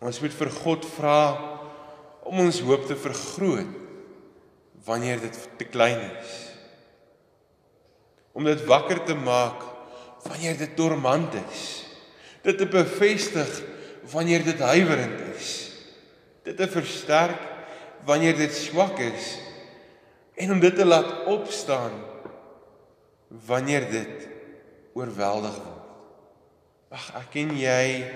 Ons 0.00 0.22
moet 0.24 0.34
vir 0.40 0.50
God 0.64 0.88
vra 0.96 1.20
om 2.28 2.40
ons 2.46 2.62
hoop 2.64 2.88
te 2.88 2.96
vergroot 2.98 3.77
wanneer 4.88 5.20
dit 5.20 5.38
te 5.60 5.66
klein 5.68 6.00
is. 6.16 6.36
Om 8.32 8.46
dit 8.48 8.64
wakker 8.68 9.02
te 9.04 9.16
maak 9.18 9.64
wanneer 10.24 10.56
dit 10.58 10.76
dormant 10.76 11.34
is. 11.44 11.64
Dit 12.46 12.58
te 12.58 12.68
bevestig 12.70 13.50
wanneer 14.12 14.44
dit 14.46 14.60
huiwerend 14.60 15.20
is. 15.34 15.50
Dit 16.46 16.56
te 16.56 16.68
versterk 16.70 17.40
wanneer 18.08 18.38
dit 18.38 18.54
swak 18.54 19.00
is 19.04 19.36
en 20.38 20.54
om 20.54 20.60
dit 20.62 20.74
te 20.74 20.86
laat 20.86 21.26
opstaan 21.26 21.96
wanneer 23.48 23.88
dit 23.90 24.28
oorweldig 24.96 25.58
word. 25.58 25.74
Ag 26.94 27.10
ek 27.20 27.28
ken 27.34 27.50
jy 27.58 28.06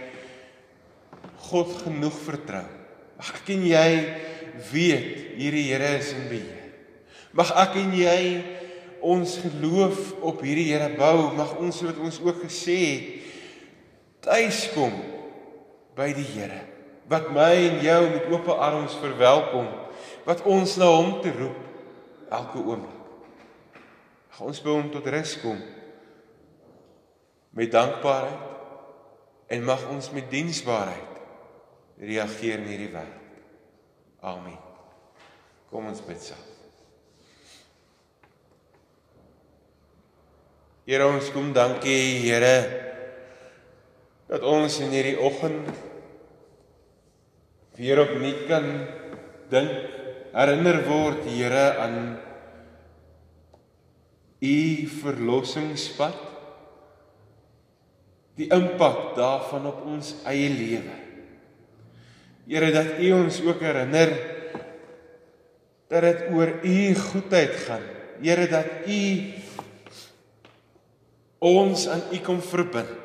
God 1.51 1.75
genoeg 1.83 2.17
vertrou. 2.25 2.65
Ag 3.21 3.35
ek 3.35 3.45
ken 3.51 3.67
jy 3.69 3.89
weet 4.71 5.37
hierdie 5.37 5.69
Here 5.69 5.97
is 5.99 6.15
in 6.17 6.29
beheer. 6.31 6.62
Mag 7.37 7.53
ek 7.65 7.79
en 7.81 7.95
jy 7.97 8.21
ons 9.03 9.39
geloof 9.43 10.13
op 10.23 10.43
hierdie 10.45 10.69
Here 10.71 10.93
bou. 10.99 11.33
Mag 11.37 11.57
ons 11.59 11.81
wat 11.87 11.99
ons 11.99 12.21
ook 12.23 12.45
gesê 12.45 12.79
het 12.83 13.19
tuis 14.23 14.69
kom 14.77 14.95
by 15.99 16.13
die 16.15 16.29
Here 16.35 16.61
wat 17.11 17.29
my 17.35 17.53
en 17.53 17.81
jou 17.85 18.03
met 18.09 18.29
oop 18.33 18.47
arms 18.55 18.95
verwelkom, 19.03 19.67
wat 20.25 20.43
ons 20.49 20.77
na 20.81 20.89
hom 20.89 21.17
te 21.21 21.33
roep 21.35 21.59
elke 22.33 22.63
oomblik. 22.63 23.01
Gaan 24.33 24.49
ons 24.49 24.63
by 24.65 24.73
hom 24.73 24.89
tot 24.95 25.09
rus 25.13 25.35
kom 25.43 25.59
met 27.53 27.69
dankbaarheid 27.75 29.53
en 29.53 29.67
mag 29.69 29.83
ons 29.93 30.09
met 30.17 30.31
diensbaarheid 30.33 31.13
reageer 32.01 32.63
in 32.63 32.71
hierdie 32.71 32.89
wêreld. 32.95 33.45
Amen. 34.25 34.57
Kom 35.69 35.93
ons 35.93 36.01
bid 36.07 36.31
saam. 36.31 36.52
Here 40.89 41.07
ons 41.07 41.29
kom 41.35 41.53
dankie 41.55 42.23
Here 42.25 42.57
dat 44.33 44.45
ons 44.49 44.79
in 44.81 44.95
hierdie 44.95 45.19
oggend 45.21 45.69
weer 47.77 48.01
opnuut 48.01 48.47
kan 48.49 48.67
dink 49.53 49.73
herinner 50.33 50.81
word 50.89 51.27
Here 51.29 51.65
aan 51.83 51.99
u 54.43 54.57
verlossingspad 55.03 56.17
die 58.41 58.49
impak 58.51 59.13
daarvan 59.19 59.69
op 59.71 59.83
ons 59.87 60.15
eie 60.27 60.49
lewe. 60.51 60.97
Here 62.49 62.73
dat 62.75 62.97
U 62.99 63.11
ons 63.21 63.39
ook 63.45 63.61
herinner 63.63 64.15
dat 65.93 66.07
dit 66.09 66.23
oor 66.33 66.57
U 66.65 66.79
goedheid 67.13 67.55
gaan. 67.67 67.85
Here 68.25 68.49
dat 68.51 68.89
U 68.89 69.03
ons 71.43 71.87
aan 71.91 72.05
U 72.15 72.19
kom 72.23 72.39
verbind. 72.45 72.99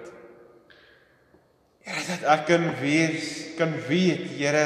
Here 1.88 2.04
dat 2.06 2.26
ek 2.36 2.44
kan 2.50 2.68
wees, 2.82 3.32
kan 3.58 3.74
weet, 3.88 4.28
Here 4.38 4.66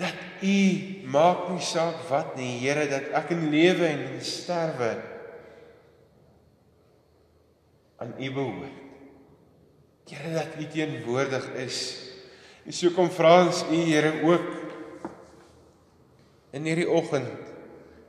dat 0.00 0.16
U 0.42 0.58
maak 1.12 1.50
nie 1.52 1.62
saak 1.62 2.00
wat 2.08 2.36
nie, 2.38 2.56
Here 2.62 2.86
dat 2.90 3.12
ek 3.18 3.34
in 3.36 3.50
lewe 3.52 3.86
en 3.90 4.06
in 4.14 4.24
sterwe 4.24 4.94
aan 8.02 8.16
U 8.16 8.32
behoort. 8.38 8.78
Here 10.12 10.32
dat 10.34 10.56
U 10.58 10.66
teenwoordig 10.72 11.46
is. 11.62 11.78
En 12.66 12.74
so 12.74 12.94
kom 12.94 13.10
vra 13.12 13.42
ons 13.44 13.64
U 13.68 13.78
Here 13.84 14.16
ook 14.22 14.50
in 16.52 16.66
hierdie 16.68 16.90
oggend, 16.90 17.50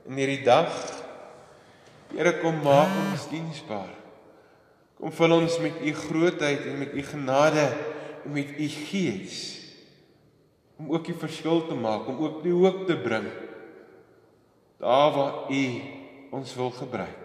in 0.06 0.20
hierdie 0.20 0.44
dag. 0.46 1.03
Here 2.14 2.36
kom 2.38 2.60
maak 2.62 2.92
ons 3.08 3.26
diensbaar. 3.32 3.90
Kom 5.00 5.10
vul 5.12 5.34
ons 5.34 5.58
met 5.62 5.80
U 5.82 5.92
grootheid 6.04 6.68
en 6.70 6.78
met 6.78 6.94
U 6.94 7.02
genade 7.02 7.64
en 8.24 8.32
met 8.36 8.54
U 8.54 8.68
gees 8.86 9.40
om 10.78 10.90
ook 10.90 11.06
die 11.06 11.14
verskil 11.18 11.60
te 11.68 11.74
maak, 11.78 12.08
om 12.10 12.18
ook 12.18 12.40
die 12.42 12.54
hoop 12.54 12.80
te 12.88 12.96
bring 12.98 13.28
daar 14.82 15.12
waar 15.14 15.52
U 15.54 15.64
ons 16.34 16.54
wil 16.58 16.70
gebruik. 16.74 17.20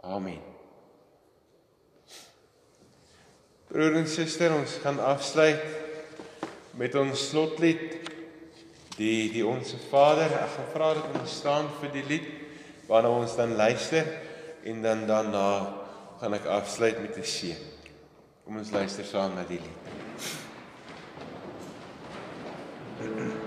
Amen. 0.00 0.40
Broer 3.66 3.96
en 3.98 4.06
suster, 4.08 4.52
ons 4.54 4.76
gaan 4.84 5.00
afsluit 5.02 5.64
met 6.78 6.94
ons 6.94 7.28
slotlied 7.30 7.96
die 8.96 9.32
die 9.32 9.44
onsse 9.46 9.80
Vader. 9.90 10.30
Ek 10.30 10.52
gaan 10.54 10.68
vra 10.72 10.90
dat 11.00 11.16
ons 11.20 11.38
staan 11.40 11.72
vir 11.80 11.94
die 11.96 12.04
lied 12.12 12.28
waarna 12.86 13.08
ons 13.10 13.36
dan 13.36 13.56
luister 13.56 14.06
en 14.64 14.82
dan 14.82 15.06
daarna 15.06 15.46
gaan 16.20 16.34
ek 16.34 16.46
afsluit 16.46 17.00
met 17.00 17.16
'n 17.16 17.22
seën. 17.22 17.56
Kom 18.44 18.58
ons 18.58 18.70
luister 18.70 19.04
saam 19.04 19.34
na 19.34 19.44
die 19.44 19.60
lied. 19.60 20.44
Thank 22.98 23.18
you. 23.18 23.45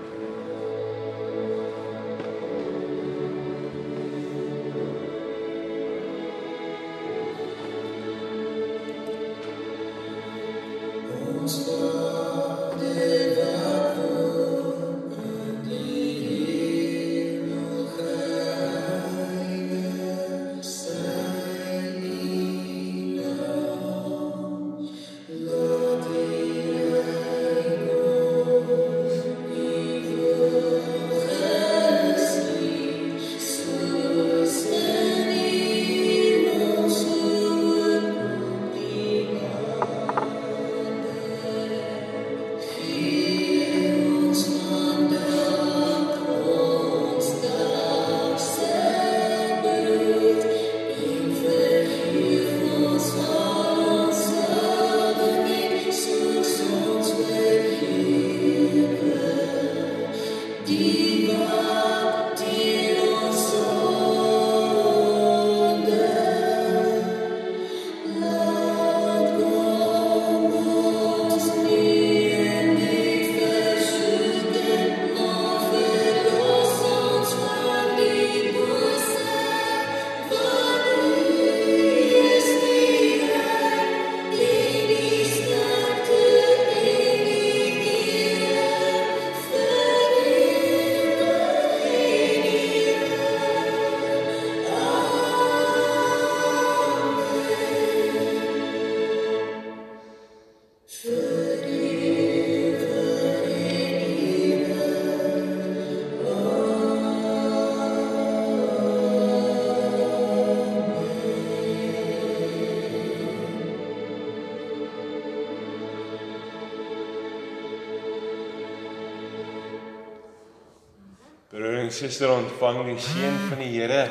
Suster 122.00 122.30
ontvang 122.32 122.78
die 122.86 123.00
seën 123.02 123.34
van 123.50 123.58
die 123.60 123.74
Here 123.74 124.04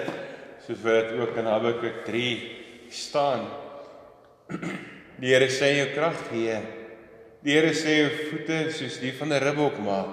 soos 0.62 0.82
wat 0.84 1.08
dit 1.10 1.22
ook 1.24 1.38
in 1.42 1.48
Habakuk 1.50 2.04
3 2.06 2.26
staan. 2.94 3.48
Die 5.20 5.32
Here 5.34 5.48
sê 5.50 5.72
jou 5.80 5.88
krag 5.96 6.20
gee. 6.30 6.60
Die 7.42 7.56
Here 7.56 7.72
sê 7.74 7.96
jou 8.04 8.12
voete 8.30 8.60
soos 8.78 9.00
die 9.02 9.14
van 9.18 9.34
'n 9.34 9.42
ribbok 9.42 9.80
maak. 9.82 10.12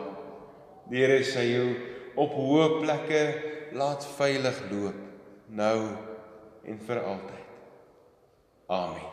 Die 0.88 1.04
Here 1.04 1.20
sê 1.20 1.44
jou 1.52 1.68
op 2.16 2.32
hoë 2.32 2.80
plekke 2.80 3.22
laat 3.72 4.06
veilig 4.16 4.62
loop 4.70 4.96
nou 5.48 5.80
en 6.64 6.78
vir 6.78 7.02
altyd. 7.02 7.46
Amen. 8.68 9.10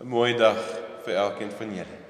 'n 0.00 0.06
Mooi 0.06 0.36
dag 0.36 0.60
vir 1.04 1.14
elkeen 1.14 1.50
van 1.50 1.74
julle. 1.74 2.05